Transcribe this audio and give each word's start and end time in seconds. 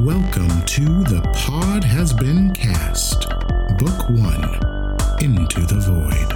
Welcome 0.00 0.62
to 0.62 1.04
The 1.04 1.20
Pod 1.34 1.84
Has 1.84 2.12
Been 2.12 2.52
Cast, 2.52 3.28
Book 3.78 4.10
One 4.10 4.42
Into 5.20 5.60
the 5.60 5.78
Void. 5.80 6.32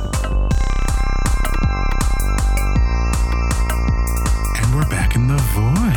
And 4.57 4.75
we're 4.75 4.89
back 4.89 5.17
in 5.17 5.27
the 5.27 5.37
void. 5.55 5.97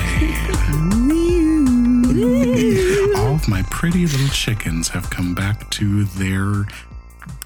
All 3.17 3.35
of 3.35 3.47
my 3.47 3.61
pretty 3.69 4.07
little 4.07 4.29
chickens 4.29 4.89
have 4.89 5.11
come 5.11 5.35
back 5.35 5.69
to 5.71 6.03
their 6.05 6.65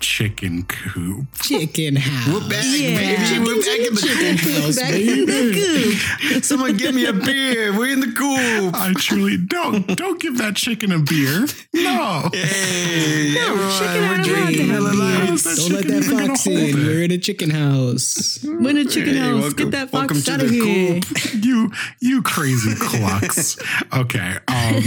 chicken 0.06 0.64
coop. 0.66 1.26
Chicken 1.42 1.96
house. 1.96 2.28
We're 2.28 2.48
back, 2.48 2.64
Yeah. 2.64 2.96
baby. 2.96 3.40
We're 3.44 3.56
back 3.56 3.80
in 3.88 3.96
the 3.96 4.02
Chicken 4.02 4.38
house, 4.38 4.76
baby. 4.80 5.98
coop. 6.30 6.44
Someone 6.44 6.78
give 6.78 6.94
me 6.94 7.06
a 7.06 7.14
beer. 7.14 7.76
We're 7.76 7.92
in 7.92 8.02
the 8.02 8.12
coop. 8.12 8.76
I 8.76 8.94
truly 8.94 9.36
don't 9.38 9.88
don't 9.98 10.22
give 10.22 10.38
that 10.38 10.56
chicken 10.56 10.92
a 10.92 11.00
beer. 11.00 11.48
No. 11.74 12.30
Hey, 12.32 13.36
everyone, 13.36 13.72
chicken 13.80 14.02
we're 14.10 14.24
drinking 14.24 14.68
hand. 14.68 14.72
Hella 14.72 14.94
Lights. 14.94 15.44
Don't 15.58 15.72
let 15.74 15.88
that 15.88 16.04
fox 16.28 16.46
in. 16.46 16.54
it. 16.54 16.76
We're 16.76 17.04
in 17.04 17.12
a 17.12 17.18
chicken 17.18 17.50
house. 17.50 18.44
When 18.44 18.78
a 18.78 18.86
chicken 18.86 19.16
Hey, 19.16 19.20
house, 19.22 19.42
welcome- 19.42 19.58
get 19.58 19.72
that 19.72 19.90
fox 19.92 20.30
out 20.30 20.44
of 20.44 20.52
here. 20.52 21.00
coop. 21.02 21.44
You 21.44 21.72
you 22.00 22.22
crazy 22.22 22.76
clucks. 22.76 23.58
Okay. 23.92 24.38
Um 24.48 24.84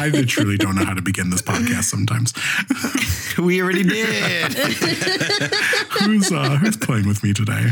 I 0.00 0.24
truly 0.26 0.56
don't 0.56 0.74
know 0.76 0.84
how 0.86 0.94
to 0.94 1.02
begin 1.02 1.28
this 1.28 1.42
podcast 1.42 1.84
sometimes. 1.84 2.32
We 3.38 3.62
already 3.62 3.82
did. 3.82 4.54
Who's 6.00 6.32
uh 6.32 6.56
who's 6.56 6.76
playing 6.76 7.08
with 7.08 7.22
me 7.22 7.32
today? 7.32 7.70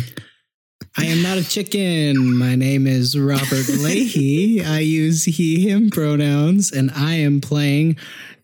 I 0.97 1.05
am 1.05 1.23
not 1.23 1.39
a 1.39 1.49
chicken. 1.49 2.37
My 2.37 2.57
name 2.57 2.87
is 2.87 3.17
Robert 3.19 3.69
Leahy. 3.69 4.65
I 4.65 4.81
use 4.81 5.25
he, 5.25 5.69
him 5.69 5.91
pronouns, 5.91 6.73
and 6.73 6.91
I 6.91 7.15
am 7.15 7.41
playing 7.41 7.97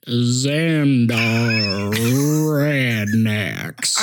Xandar 0.06 1.92
Rednecks, 3.10 3.98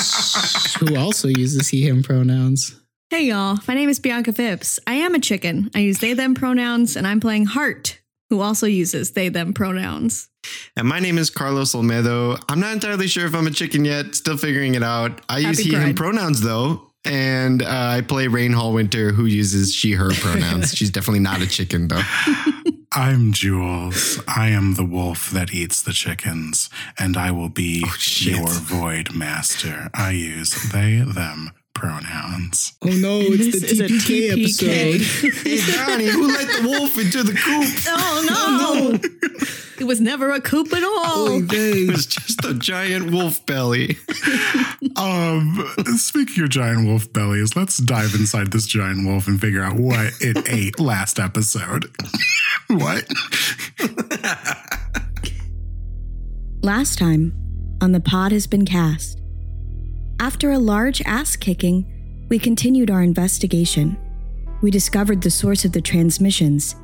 who 0.77 0.97
also 0.97 1.29
uses 1.29 1.69
he, 1.69 1.87
him 1.87 2.03
pronouns. 2.03 2.75
Hey 3.09 3.27
y'all, 3.27 3.59
my 3.67 3.75
name 3.75 3.89
is 3.89 3.99
Bianca 3.99 4.33
Phipps. 4.33 4.79
I 4.85 4.95
am 4.95 5.15
a 5.15 5.19
chicken. 5.19 5.69
I 5.73 5.79
use 5.79 5.99
they 5.99 6.13
them 6.13 6.35
pronouns, 6.35 6.97
and 6.97 7.07
I'm 7.07 7.21
playing 7.21 7.45
Hart, 7.45 7.99
who 8.29 8.41
also 8.41 8.65
uses 8.67 9.11
they 9.11 9.29
them 9.29 9.53
pronouns. 9.53 10.29
and 10.75 10.87
my 10.87 10.99
name 10.99 11.17
is 11.17 11.29
Carlos 11.29 11.73
Olmedo. 11.73 12.41
I'm 12.49 12.59
not 12.59 12.73
entirely 12.73 13.07
sure 13.07 13.25
if 13.25 13.35
I'm 13.35 13.47
a 13.47 13.51
chicken 13.51 13.85
yet. 13.85 14.15
Still 14.15 14.37
figuring 14.37 14.75
it 14.75 14.83
out. 14.83 15.21
I 15.29 15.39
use 15.39 15.59
Happy 15.59 15.69
he, 15.69 15.75
him 15.75 15.95
pronouns 15.95 16.41
though. 16.41 16.89
And 17.05 17.61
uh, 17.61 17.67
I 17.67 18.01
play 18.01 18.27
Raine 18.27 18.53
Hall 18.53 18.71
Winter, 18.71 19.11
who 19.11 19.25
uses 19.25 19.73
she, 19.73 19.91
her 19.93 20.11
pronouns. 20.13 20.73
She's 20.73 20.89
definitely 20.89 21.19
not 21.19 21.41
a 21.41 21.47
chicken 21.47 21.89
though. 21.89 22.01
I'm 22.95 23.33
Jules. 23.33 24.21
I 24.27 24.49
am 24.49 24.75
the 24.75 24.85
wolf 24.85 25.31
that 25.31 25.51
eats 25.51 25.81
the 25.81 25.93
chickens, 25.93 26.69
and 26.99 27.17
I 27.17 27.31
will 27.31 27.49
be 27.49 27.83
shit. 27.97 28.37
your 28.37 28.47
void 28.47 29.13
master. 29.15 29.89
I 29.95 30.11
use 30.11 30.71
they 30.71 30.97
them 30.99 31.51
pronouns. 31.73 32.73
Oh 32.83 32.89
no, 32.89 33.19
it's 33.21 33.59
This 33.59 33.61
the 33.61 33.67
is 33.67 33.79
a 33.79 33.83
TPK, 33.85 34.31
TPK. 34.31 34.95
episode. 34.95 35.33
hey, 35.43 35.57
Johnny, 35.57 36.05
who 36.07 36.27
let 36.27 36.47
the 36.47 36.67
wolf 36.67 36.97
into 36.97 37.23
the 37.23 37.33
coop? 37.33 37.69
Oh 37.87 38.25
no! 38.27 38.91
no 38.91 38.99
it 39.79 39.85
was 39.85 39.99
never 39.99 40.29
a 40.31 40.39
coop 40.39 40.71
at 40.71 40.83
all. 40.83 41.29
Oy 41.29 41.41
It 41.49 41.91
was 41.91 42.05
just 42.05 42.45
a 42.45 42.53
giant 42.53 43.11
wolf 43.11 43.45
belly. 43.45 43.97
Um, 44.97 45.65
speaking 45.97 46.43
of 46.43 46.49
giant 46.49 46.85
wolf 46.87 47.11
bellies, 47.13 47.55
let's 47.55 47.77
dive 47.77 48.13
inside 48.13 48.51
this 48.51 48.67
giant 48.67 49.07
wolf 49.07 49.27
and 49.27 49.39
figure 49.41 49.63
out 49.63 49.75
what 49.79 50.11
it 50.19 50.47
ate 50.47 50.79
last 50.79 51.19
episode. 51.19 51.89
what? 52.67 53.03
Last 56.61 56.99
time, 56.99 57.33
on 57.81 57.91
The 57.93 57.99
Pod 58.01 58.31
Has 58.33 58.45
Been 58.45 58.65
Cast. 58.65 59.19
After 60.23 60.51
a 60.51 60.57
large 60.57 61.01
ass 61.01 61.35
kicking, 61.35 61.85
we 62.29 62.39
continued 62.39 62.89
our 62.89 63.03
investigation. 63.03 63.97
We 64.61 64.71
discovered 64.71 65.21
the 65.21 65.29
source 65.29 65.65
of 65.65 65.73
the 65.73 65.81
transmissions 65.81 66.77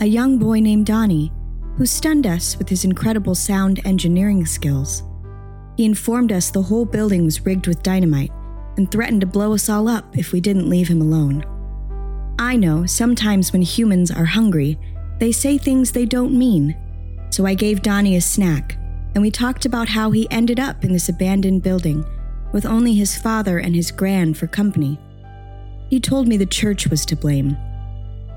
a 0.00 0.06
young 0.06 0.38
boy 0.38 0.60
named 0.60 0.86
Donnie, 0.86 1.32
who 1.76 1.86
stunned 1.86 2.24
us 2.24 2.56
with 2.56 2.68
his 2.68 2.84
incredible 2.84 3.34
sound 3.34 3.84
engineering 3.84 4.46
skills. 4.46 5.02
He 5.76 5.84
informed 5.84 6.30
us 6.30 6.52
the 6.52 6.62
whole 6.62 6.84
building 6.84 7.24
was 7.24 7.44
rigged 7.44 7.66
with 7.66 7.82
dynamite 7.82 8.30
and 8.76 8.88
threatened 8.88 9.22
to 9.22 9.26
blow 9.26 9.54
us 9.54 9.68
all 9.68 9.88
up 9.88 10.16
if 10.16 10.30
we 10.30 10.40
didn't 10.40 10.70
leave 10.70 10.86
him 10.86 11.00
alone. 11.00 11.42
I 12.38 12.54
know 12.54 12.86
sometimes 12.86 13.52
when 13.52 13.62
humans 13.62 14.12
are 14.12 14.24
hungry, 14.24 14.78
they 15.18 15.32
say 15.32 15.58
things 15.58 15.90
they 15.90 16.06
don't 16.06 16.38
mean. 16.38 16.76
So 17.30 17.44
I 17.44 17.54
gave 17.54 17.82
Donnie 17.82 18.14
a 18.14 18.20
snack, 18.20 18.78
and 19.16 19.20
we 19.20 19.32
talked 19.32 19.66
about 19.66 19.88
how 19.88 20.12
he 20.12 20.30
ended 20.30 20.60
up 20.60 20.84
in 20.84 20.92
this 20.92 21.08
abandoned 21.08 21.64
building 21.64 22.04
with 22.54 22.64
only 22.64 22.94
his 22.94 23.18
father 23.18 23.58
and 23.58 23.74
his 23.74 23.90
gran 23.90 24.32
for 24.32 24.46
company. 24.46 24.96
He 25.90 25.98
told 25.98 26.28
me 26.28 26.36
the 26.36 26.46
church 26.46 26.86
was 26.86 27.04
to 27.06 27.16
blame. 27.16 27.56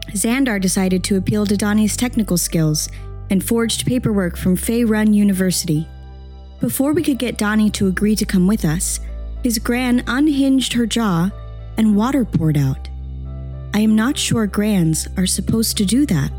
Xandar 0.09 0.59
decided 0.59 1.03
to 1.03 1.17
appeal 1.17 1.45
to 1.45 1.55
Donnie's 1.55 1.95
technical 1.95 2.35
skills 2.35 2.89
and 3.29 3.43
forged 3.43 3.85
paperwork 3.85 4.35
from 4.35 4.55
Fay 4.55 4.83
Run 4.83 5.13
University. 5.13 5.87
Before 6.59 6.93
we 6.93 7.03
could 7.03 7.19
get 7.19 7.37
Donnie 7.37 7.69
to 7.71 7.85
agree 7.85 8.15
to 8.15 8.25
come 8.25 8.47
with 8.47 8.65
us, 8.65 8.99
his 9.43 9.59
gran 9.59 10.03
unhinged 10.07 10.73
her 10.73 10.87
jaw 10.87 11.29
and 11.77 11.95
water 11.95 12.25
poured 12.25 12.57
out. 12.57 12.89
I 13.75 13.81
am 13.81 13.95
not 13.95 14.17
sure 14.17 14.47
grans 14.47 15.07
are 15.15 15.27
supposed 15.27 15.77
to 15.77 15.85
do 15.85 16.07
that. 16.07 16.31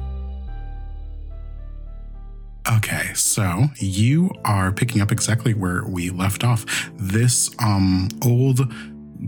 Okay, 2.70 3.12
so 3.14 3.64
you 3.76 4.30
are 4.44 4.70
picking 4.72 5.00
up 5.00 5.10
exactly 5.10 5.54
where 5.54 5.84
we 5.86 6.10
left 6.10 6.44
off. 6.44 6.66
This 6.94 7.50
um 7.60 8.08
old 8.24 8.60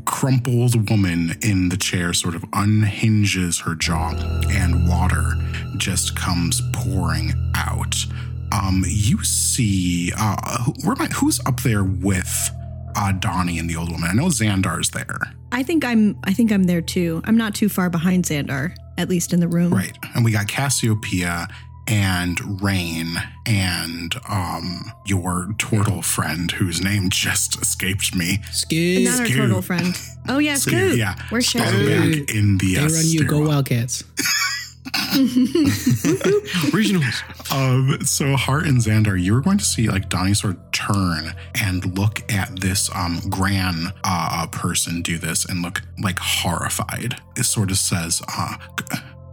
crumpled 0.04 0.90
woman 0.90 1.36
in 1.42 1.68
the 1.68 1.76
chair 1.76 2.12
sort 2.12 2.34
of 2.34 2.44
unhinges 2.52 3.58
her 3.60 3.74
jaw 3.74 4.10
and 4.50 4.88
water 4.88 5.34
just 5.78 6.14
comes 6.16 6.60
pouring 6.74 7.32
out. 7.54 7.96
Um 8.52 8.84
you 8.86 9.24
see 9.24 10.12
uh 10.16 10.62
who, 10.64 10.72
where 10.84 10.94
am 10.96 11.02
I, 11.02 11.06
who's 11.06 11.40
up 11.46 11.62
there 11.62 11.84
with 11.84 12.50
uh 12.94 13.12
Donnie 13.12 13.58
and 13.58 13.70
the 13.70 13.76
old 13.76 13.90
woman? 13.90 14.10
I 14.10 14.12
know 14.12 14.26
Xandar's 14.26 14.90
there. 14.90 15.18
I 15.52 15.62
think 15.62 15.84
I'm. 15.84 16.16
I 16.24 16.32
think 16.32 16.52
I'm 16.52 16.64
there 16.64 16.80
too. 16.80 17.22
I'm 17.24 17.36
not 17.36 17.56
too 17.56 17.68
far 17.68 17.90
behind 17.90 18.24
Xandar, 18.24 18.72
at 18.98 19.08
least 19.08 19.32
in 19.32 19.40
the 19.40 19.48
room. 19.48 19.74
Right. 19.74 19.96
And 20.14 20.24
we 20.24 20.30
got 20.30 20.46
Cassiopeia 20.46 21.48
and 21.90 22.62
Raine 22.62 23.16
and 23.46 24.14
um 24.28 24.92
your 25.06 25.52
turtle 25.58 26.02
friend 26.02 26.50
whose 26.52 26.80
name 26.82 27.10
just 27.10 27.60
escaped 27.60 28.14
me. 28.14 28.38
Skid. 28.52 29.04
Not 29.04 29.20
our 29.20 29.26
Scoot. 29.26 29.36
turtle 29.36 29.62
friend. 29.62 29.94
Oh 30.28 30.38
yeah, 30.38 30.54
Scoot, 30.54 30.74
Scoot. 30.74 30.98
yeah. 30.98 31.16
Where's 31.30 31.48
Spell 31.48 31.66
Scoot? 31.66 31.88
back 32.28 32.34
in 32.34 32.58
the 32.58 32.74
They 32.76 32.80
uh, 32.80 32.88
run 32.88 33.02
you. 33.06 33.20
Go 33.24 33.26
stairwell. 33.26 33.48
Wildcats. 33.48 34.04
Regionals. 36.72 37.22
Um, 37.52 38.00
so 38.04 38.36
Hart 38.36 38.66
and 38.66 38.78
Xandar, 38.78 39.20
you 39.20 39.34
were 39.34 39.40
going 39.40 39.58
to 39.58 39.64
see 39.64 39.88
like 39.88 40.08
Donnie 40.08 40.34
sort 40.34 40.54
of 40.56 40.72
turn 40.72 41.34
and 41.60 41.98
look 41.98 42.20
at 42.32 42.60
this 42.60 42.90
um 42.94 43.20
gran 43.28 43.92
uh 44.04 44.46
person 44.48 45.02
do 45.02 45.18
this 45.18 45.44
and 45.44 45.62
look 45.62 45.82
like 46.02 46.18
horrified. 46.18 47.20
It 47.36 47.44
sort 47.44 47.70
of 47.70 47.76
says, 47.78 48.22
uh 48.36 48.56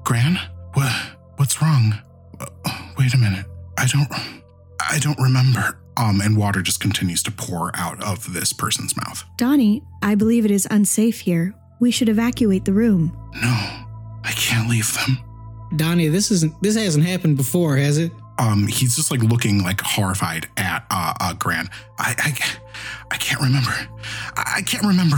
Gran, 0.04 0.38
what 0.74 0.92
what's 1.38 1.62
wrong? 1.62 1.94
Uh, 2.40 2.92
wait 2.98 3.14
a 3.14 3.18
minute. 3.18 3.46
I 3.78 3.86
don't 3.88 4.08
I 4.80 5.00
don't 5.00 5.20
remember. 5.20 5.80
Um, 5.98 6.22
and 6.22 6.38
water 6.38 6.62
just 6.62 6.80
continues 6.80 7.24
to 7.24 7.32
pour 7.32 7.72
out 7.76 8.02
of 8.04 8.32
this 8.32 8.54
person's 8.54 8.96
mouth. 8.96 9.24
Donnie, 9.36 9.82
I 10.04 10.14
believe 10.14 10.46
it 10.46 10.52
is 10.52 10.68
unsafe 10.70 11.22
here. 11.22 11.56
We 11.80 11.90
should 11.90 12.08
evacuate 12.10 12.66
the 12.66 12.74
room. 12.74 13.18
No, 13.42 13.50
I 14.24 14.32
can't 14.36 14.70
leave 14.70 14.94
them. 14.94 15.18
Donnie, 15.76 16.08
this 16.08 16.32
isn't. 16.32 16.54
This 16.62 16.76
hasn't 16.76 17.06
happened 17.06 17.38
before, 17.38 17.78
has 17.78 17.98
it? 17.98 18.12
um 18.40 18.68
he's 18.68 18.96
just 18.96 19.12
like 19.12 19.22
looking 19.22 19.64
like 19.64 19.82
horrified 19.82 20.48
at 20.58 20.86
uh, 20.92 21.14
uh 21.20 21.34
Gran. 21.34 21.70
I, 21.98 22.14
I 22.18 22.38
I 23.12 23.18
can't 23.18 23.42
remember. 23.42 23.72
I, 24.36 24.56
I 24.58 24.62
can't 24.62 24.86
remember. 24.86 25.18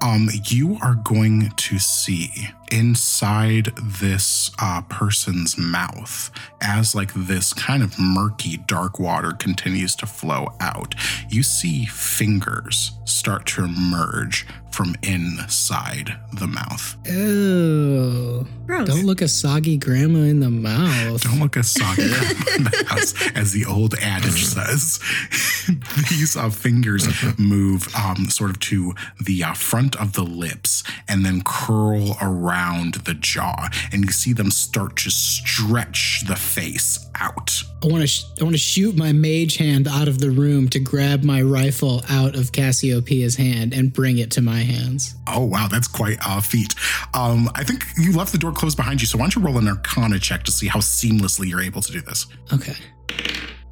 Um 0.00 0.28
you 0.44 0.78
are 0.82 0.94
going 0.94 1.50
to 1.56 1.78
see 1.78 2.30
inside 2.72 3.66
this 3.80 4.50
uh 4.58 4.82
person's 4.82 5.56
mouth 5.56 6.30
as 6.60 6.94
like 6.94 7.12
this 7.14 7.52
kind 7.52 7.82
of 7.82 7.98
murky 7.98 8.56
dark 8.56 8.98
water 8.98 9.32
continues 9.32 9.94
to 9.96 10.06
flow 10.06 10.48
out. 10.60 10.94
You 11.28 11.42
see 11.42 11.86
fingers 11.86 12.92
start 13.04 13.46
to 13.46 13.64
emerge 13.64 14.46
from 14.76 14.94
inside 15.02 16.14
the 16.34 16.46
mouth. 16.46 16.96
Oh. 17.08 18.46
Gross. 18.66 18.88
Don't 18.88 19.06
look 19.06 19.22
a 19.22 19.28
soggy 19.28 19.78
grandma 19.78 20.18
in 20.18 20.40
the 20.40 20.50
mouth. 20.50 21.12
mouth. 21.12 21.22
Don't 21.22 21.40
look 21.40 21.56
a 21.56 21.62
soggy 21.62 22.08
grandma 22.08 22.56
in 22.56 22.64
the 22.64 22.84
house, 22.88 23.14
as 23.34 23.52
the 23.52 23.64
old 23.64 23.94
adage 23.94 24.44
says. 24.44 25.00
These 26.10 26.36
uh, 26.36 26.50
fingers 26.50 27.08
move 27.38 27.88
um, 27.94 28.28
sort 28.28 28.50
of 28.50 28.60
to 28.60 28.94
the 29.18 29.44
uh, 29.44 29.54
front 29.54 29.85
of 29.94 30.14
the 30.14 30.24
lips 30.24 30.82
and 31.08 31.24
then 31.24 31.42
curl 31.44 32.16
around 32.20 32.94
the 32.94 33.14
jaw, 33.14 33.68
and 33.92 34.04
you 34.04 34.10
see 34.10 34.32
them 34.32 34.50
start 34.50 34.96
to 34.96 35.10
stretch 35.10 36.24
the 36.26 36.34
face 36.34 37.06
out. 37.14 37.62
I 37.82 37.86
want 37.86 38.00
to 38.00 38.06
sh- 38.08 38.24
I 38.40 38.44
want 38.44 38.54
to 38.54 38.58
shoot 38.58 38.96
my 38.96 39.12
mage 39.12 39.58
hand 39.58 39.86
out 39.86 40.08
of 40.08 40.18
the 40.18 40.30
room 40.30 40.68
to 40.70 40.80
grab 40.80 41.22
my 41.22 41.42
rifle 41.42 42.02
out 42.08 42.34
of 42.34 42.50
Cassiopeia's 42.52 43.36
hand 43.36 43.72
and 43.72 43.92
bring 43.92 44.18
it 44.18 44.30
to 44.32 44.40
my 44.40 44.62
hands. 44.62 45.14
Oh 45.28 45.44
wow, 45.44 45.68
that's 45.68 45.88
quite 45.88 46.18
a 46.26 46.42
feat. 46.42 46.74
Um, 47.14 47.48
I 47.54 47.62
think 47.62 47.84
you 47.96 48.12
left 48.12 48.32
the 48.32 48.38
door 48.38 48.52
closed 48.52 48.76
behind 48.76 49.00
you, 49.00 49.06
so 49.06 49.18
why 49.18 49.24
don't 49.24 49.36
you 49.36 49.42
roll 49.42 49.58
an 49.58 49.68
Arcana 49.68 50.18
check 50.18 50.42
to 50.44 50.52
see 50.52 50.66
how 50.66 50.80
seamlessly 50.80 51.48
you're 51.48 51.62
able 51.62 51.82
to 51.82 51.92
do 51.92 52.00
this? 52.00 52.26
Okay. 52.52 52.74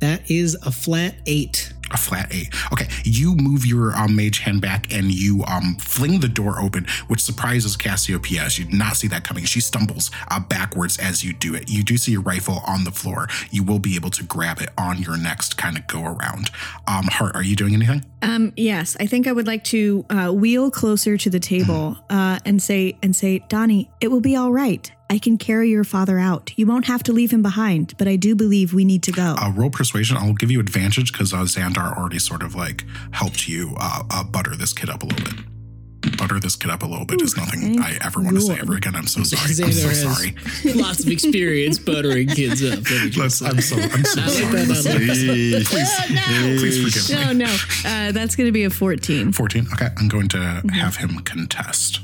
That 0.00 0.30
is 0.30 0.54
a 0.66 0.70
flat 0.70 1.14
eight. 1.26 1.72
A 1.90 1.96
flat 1.96 2.28
eight. 2.32 2.52
Okay, 2.72 2.88
you 3.04 3.36
move 3.36 3.66
your 3.66 3.94
um, 3.94 4.16
mage 4.16 4.38
hand 4.40 4.60
back 4.60 4.92
and 4.92 5.12
you 5.12 5.44
um, 5.44 5.76
fling 5.76 6.20
the 6.20 6.28
door 6.28 6.58
open, 6.58 6.86
which 7.08 7.20
surprises 7.20 7.76
Cassiopeia. 7.76 8.42
As 8.42 8.58
you 8.58 8.64
did 8.64 8.74
not 8.74 8.96
see 8.96 9.06
that 9.08 9.22
coming. 9.24 9.44
She 9.44 9.60
stumbles 9.60 10.10
uh, 10.28 10.40
backwards 10.40 10.98
as 10.98 11.22
you 11.22 11.32
do 11.32 11.54
it. 11.54 11.70
You 11.70 11.84
do 11.84 11.96
see 11.96 12.12
your 12.12 12.22
rifle 12.22 12.62
on 12.66 12.84
the 12.84 12.90
floor. 12.90 13.28
You 13.50 13.62
will 13.62 13.78
be 13.78 13.96
able 13.96 14.10
to 14.10 14.24
grab 14.24 14.60
it 14.60 14.70
on 14.76 14.98
your 14.98 15.16
next 15.16 15.56
kind 15.56 15.76
of 15.76 15.86
go 15.86 16.04
around. 16.04 16.50
Um, 16.86 17.04
Hart, 17.04 17.36
are 17.36 17.42
you 17.42 17.54
doing 17.54 17.74
anything? 17.74 18.04
Um, 18.22 18.52
yes, 18.56 18.96
I 18.98 19.06
think 19.06 19.26
I 19.26 19.32
would 19.32 19.46
like 19.46 19.64
to 19.64 20.04
uh, 20.10 20.32
wheel 20.32 20.70
closer 20.70 21.16
to 21.18 21.30
the 21.30 21.40
table 21.40 21.98
uh, 22.08 22.38
and 22.44 22.62
say 22.62 22.96
and 23.02 23.14
say, 23.14 23.40
Donnie, 23.48 23.90
it 24.00 24.08
will 24.08 24.22
be 24.22 24.34
all 24.34 24.50
right. 24.50 24.90
I 25.14 25.18
can 25.20 25.38
carry 25.38 25.70
your 25.70 25.84
father 25.84 26.18
out. 26.18 26.52
You 26.56 26.66
won't 26.66 26.86
have 26.86 27.04
to 27.04 27.12
leave 27.12 27.30
him 27.30 27.40
behind, 27.40 27.94
but 27.98 28.08
I 28.08 28.16
do 28.16 28.34
believe 28.34 28.74
we 28.74 28.84
need 28.84 29.04
to 29.04 29.12
go. 29.12 29.36
Uh, 29.38 29.52
roll 29.54 29.70
persuasion. 29.70 30.16
I'll 30.16 30.32
give 30.34 30.50
you 30.50 30.58
advantage 30.58 31.12
because 31.12 31.32
uh, 31.32 31.42
Xandar 31.42 31.96
already 31.96 32.18
sort 32.18 32.42
of 32.42 32.56
like 32.56 32.84
helped 33.12 33.46
you 33.46 33.76
uh, 33.78 34.02
uh, 34.10 34.24
butter 34.24 34.56
this 34.56 34.72
kid 34.72 34.90
up 34.90 35.04
a 35.04 35.06
little 35.06 35.24
bit. 35.24 36.16
Butter 36.18 36.40
this 36.40 36.56
kid 36.56 36.68
up 36.72 36.82
a 36.82 36.86
little 36.86 37.06
bit 37.06 37.22
is 37.22 37.36
nothing 37.36 37.80
I 37.80 37.96
ever 38.04 38.20
want 38.20 38.34
to 38.34 38.40
say 38.42 38.58
ever 38.58 38.74
again. 38.74 38.96
I'm 38.96 39.06
so 39.06 39.22
sorry. 39.24 39.42
I'm 39.50 39.54
so 39.54 39.86
Xandar 39.86 39.94
sorry. 39.94 40.34
has 40.64 40.74
lots 40.82 41.04
of 41.04 41.08
experience 41.12 41.78
buttering 41.78 42.26
kids 42.30 42.64
up. 42.64 42.80
let 42.90 43.04
me 43.04 43.10
just 43.10 43.40
Let's. 43.40 43.42
I'm 43.42 43.60
so 43.60 43.76
I'm 43.76 44.04
so 44.04 44.20
sorry. 44.26 44.64
that. 44.64 44.84
I 44.84 44.90
like 44.90 44.96
Please, 45.68 45.68
please, 45.68 46.60
please 46.82 47.04
forgive 47.06 47.28
me. 47.28 47.34
no, 47.38 47.46
no, 47.46 47.56
uh, 47.88 48.10
that's 48.10 48.34
going 48.34 48.48
to 48.48 48.52
be 48.52 48.64
a 48.64 48.70
14. 48.70 49.30
14. 49.30 49.66
Okay, 49.74 49.88
I'm 49.96 50.08
going 50.08 50.26
to 50.30 50.60
have 50.74 50.96
him 50.96 51.20
contest. 51.20 52.00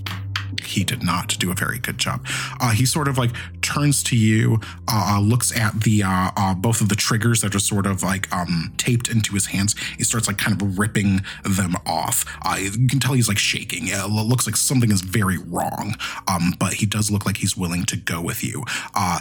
He 0.65 0.85
did 0.85 1.03
not 1.03 1.37
do 1.39 1.51
a 1.51 1.55
very 1.55 1.79
good 1.79 1.99
job. 1.99 2.27
Uh, 2.61 2.71
he 2.71 2.87
sort 2.87 3.09
of 3.09 3.19
like 3.19 3.31
turns 3.73 4.03
to 4.03 4.17
you, 4.17 4.59
uh, 4.89 5.15
uh, 5.15 5.21
looks 5.21 5.57
at 5.57 5.81
the 5.83 6.03
uh, 6.03 6.31
uh, 6.37 6.55
both 6.55 6.81
of 6.81 6.89
the 6.89 6.97
triggers 6.97 7.41
that 7.43 7.55
are 7.55 7.61
sort 7.61 7.87
of 7.87 8.03
like 8.03 8.33
um, 8.33 8.73
taped 8.77 9.09
into 9.09 9.35
his 9.35 9.47
hands. 9.47 9.77
He 9.97 10.05
starts 10.05 10.27
like 10.27 10.39
kind 10.39 10.61
of 10.61 10.79
ripping 10.79 11.21
them 11.45 11.77
off. 11.87 12.25
Uh, 12.43 12.57
you 12.59 12.89
can 12.89 12.99
tell 12.99 13.15
he's 13.15 13.29
like 13.29 13.39
shaking. 13.39 13.89
It 13.89 14.11
looks 14.11 14.47
like 14.47 14.57
something 14.57 14.91
is 14.91 15.03
very 15.03 15.39
wrong, 15.39 15.95
um, 16.27 16.55
but 16.59 16.75
he 16.75 16.87
does 16.87 17.11
look 17.11 17.25
like 17.27 17.37
he's 17.37 17.57
willing 17.57 17.85
to 17.85 17.97
go 17.97 18.21
with 18.21 18.43
you. 18.43 18.65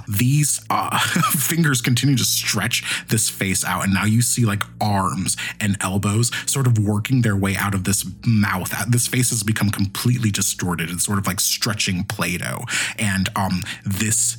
These 0.08 0.66
fingers 1.32 1.82
continue 1.82 2.16
to 2.18 2.26
stretch 2.26 3.06
this 3.08 3.30
face 3.30 3.64
out, 3.64 3.84
and 3.84 3.94
now 3.94 4.06
you 4.06 4.22
see 4.22 4.46
like 4.46 4.64
arms 4.82 5.38
and 5.60 5.78
elbows 5.82 6.32
sort 6.50 6.66
of 6.66 6.80
working 6.80 7.22
their 7.22 7.36
way 7.36 7.56
out 7.56 7.74
of 7.74 7.84
this 7.84 8.06
mouth. 8.26 8.74
This 8.90 9.08
face 9.08 9.30
has 9.30 9.44
become 9.44 9.70
completely 9.70 10.32
distorted. 10.32 10.90
It's 10.90 11.04
sort 11.06 11.20
of 11.20 11.28
like 11.28 11.40
stretching 11.40 12.04
Play-Doh, 12.04 12.66
and 12.98 13.30
um, 13.36 13.62
this 13.86 14.39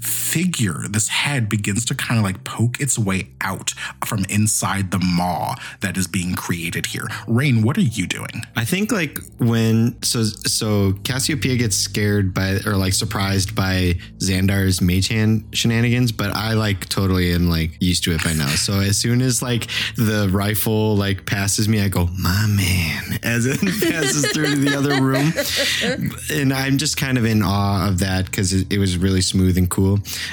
figure, 0.00 0.84
this 0.88 1.08
head 1.08 1.48
begins 1.48 1.84
to 1.86 1.94
kind 1.94 2.18
of 2.18 2.24
like 2.24 2.44
poke 2.44 2.80
its 2.80 2.98
way 2.98 3.28
out 3.40 3.70
from 4.06 4.24
inside 4.28 4.90
the 4.90 4.98
maw 4.98 5.54
that 5.80 5.96
is 5.96 6.06
being 6.06 6.34
created 6.34 6.86
here. 6.86 7.08
Raine, 7.26 7.62
what 7.62 7.76
are 7.78 7.82
you 7.82 8.06
doing? 8.06 8.42
I 8.56 8.64
think 8.64 8.92
like 8.92 9.18
when 9.38 10.00
so 10.02 10.22
so 10.22 10.92
Cassiopeia 11.04 11.56
gets 11.56 11.76
scared 11.76 12.34
by 12.34 12.58
or 12.66 12.76
like 12.76 12.92
surprised 12.92 13.54
by 13.54 13.94
Xandar's 14.18 14.80
mage 14.80 15.08
shenanigans, 15.52 16.12
but 16.12 16.30
I 16.36 16.52
like 16.52 16.88
totally 16.88 17.32
am 17.32 17.48
like 17.48 17.70
used 17.80 18.04
to 18.04 18.12
it 18.12 18.22
by 18.22 18.34
now. 18.34 18.48
So 18.48 18.80
as 18.80 18.98
soon 18.98 19.22
as 19.22 19.42
like 19.42 19.68
the 19.96 20.28
rifle 20.30 20.96
like 20.96 21.26
passes 21.26 21.68
me, 21.68 21.80
I 21.80 21.88
go, 21.88 22.06
my 22.18 22.46
man, 22.46 23.18
as 23.22 23.46
it 23.46 23.60
passes 23.90 24.30
through 24.32 24.54
to 24.54 24.56
the 24.56 24.76
other 24.76 25.02
room. 25.02 25.32
And 26.30 26.52
I'm 26.52 26.78
just 26.78 26.96
kind 26.96 27.16
of 27.16 27.24
in 27.24 27.42
awe 27.42 27.88
of 27.88 27.98
that 28.00 28.26
because 28.26 28.52
it, 28.52 28.72
it 28.72 28.78
was 28.78 28.98
really 28.98 29.20
smooth 29.22 29.56
and 29.56 29.68
cool. 29.70 29.87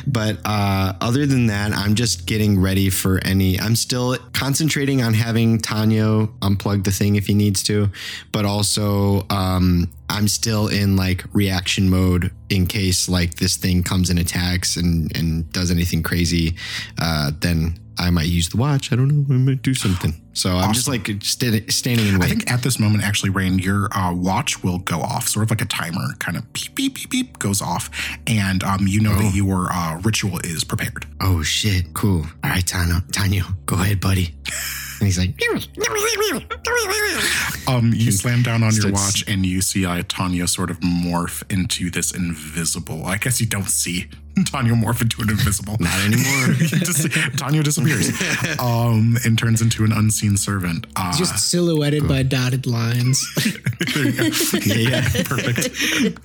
But 0.05 0.39
uh 0.45 0.93
other 0.99 1.25
than 1.25 1.47
that, 1.47 1.71
I'm 1.71 1.95
just 1.95 2.25
getting 2.25 2.59
ready 2.59 2.89
for 2.89 3.19
any 3.23 3.59
I'm 3.59 3.75
still 3.75 4.17
concentrating 4.33 5.01
on 5.01 5.13
having 5.13 5.59
Tanya 5.59 6.27
unplug 6.41 6.83
the 6.83 6.91
thing 6.91 7.15
if 7.15 7.27
he 7.27 7.33
needs 7.33 7.63
to, 7.63 7.89
but 8.31 8.43
also 8.45 9.25
um 9.29 9.89
I'm 10.09 10.27
still 10.27 10.67
in 10.67 10.95
like 10.95 11.23
reaction 11.33 11.89
mode 11.89 12.31
in 12.49 12.67
case 12.67 13.09
like 13.09 13.35
this 13.35 13.55
thing 13.55 13.83
comes 13.83 14.09
and 14.09 14.19
attacks 14.19 14.75
and 14.77 15.15
and 15.17 15.51
does 15.51 15.71
anything 15.71 16.03
crazy. 16.03 16.55
Uh, 16.99 17.31
then 17.39 17.79
I 17.97 18.09
might 18.09 18.27
use 18.27 18.49
the 18.49 18.57
watch. 18.57 18.91
I 18.91 18.95
don't 18.95 19.07
know. 19.07 19.33
I 19.33 19.37
might 19.37 19.61
do 19.61 19.73
something. 19.73 20.13
So 20.33 20.49
I'm 20.49 20.73
just 20.73 20.87
like 20.87 21.07
st- 21.23 21.71
standing 21.71 22.07
in 22.07 22.21
I 22.21 22.27
think 22.27 22.51
at 22.51 22.61
this 22.61 22.77
moment, 22.77 23.05
actually, 23.05 23.29
Raine, 23.29 23.57
your 23.57 23.87
uh, 23.95 24.13
watch 24.13 24.61
will 24.63 24.79
go 24.79 24.99
off, 24.99 25.29
sort 25.29 25.43
of 25.43 25.49
like 25.49 25.61
a 25.61 25.65
timer, 25.65 26.13
kind 26.19 26.37
of 26.37 26.51
beep, 26.51 26.75
beep, 26.75 26.95
beep, 26.95 27.09
beep, 27.09 27.39
goes 27.39 27.61
off. 27.61 27.89
And 28.27 28.61
um, 28.63 28.85
you 28.85 28.99
know 28.99 29.15
that 29.15 29.33
your 29.33 29.71
uh, 29.71 30.01
ritual 30.01 30.39
is 30.43 30.65
prepared. 30.65 31.05
oh 31.21 31.41
shit, 31.41 31.93
cool. 31.93 32.25
All 32.43 32.49
right, 32.49 32.65
Tano, 32.65 32.99
Tanyo, 33.11 33.55
go 33.65 33.75
ahead, 33.77 34.01
buddy. 34.01 34.35
And 34.99 35.07
he's 35.07 35.17
like, 35.17 35.39
Um, 37.67 37.91
you 37.93 38.11
slam 38.11 38.43
down 38.43 38.61
on 38.63 38.73
your 38.75 38.91
watch 38.91 39.23
and 39.27 39.45
you 39.45 39.61
see 39.61 39.85
uh, 39.85 40.03
Tanya 40.07 40.47
sort 40.47 40.69
of 40.69 40.79
morph 40.81 41.43
into 41.51 41.89
this 41.89 42.13
invisible. 42.13 43.05
I 43.05 43.17
guess 43.17 43.39
you 43.41 43.47
don't 43.47 43.69
see 43.69 44.07
Tanya 44.45 44.73
morph 44.73 45.01
into 45.01 45.21
an 45.21 45.29
invisible. 45.29 45.77
not 45.79 45.97
anymore. 46.05 46.53
Just- 46.57 47.11
Tanya 47.37 47.63
disappears 47.63 48.09
um, 48.59 49.17
and 49.25 49.37
turns 49.37 49.61
into 49.61 49.83
an 49.83 49.91
unseen 49.91 50.37
servant. 50.37 50.87
Uh, 50.95 51.15
Just 51.17 51.49
silhouetted 51.49 52.07
by 52.07 52.23
dotted 52.23 52.65
lines. 52.67 53.23
yeah, 53.95 54.75
yeah. 54.75 55.23
perfect. 55.23 56.19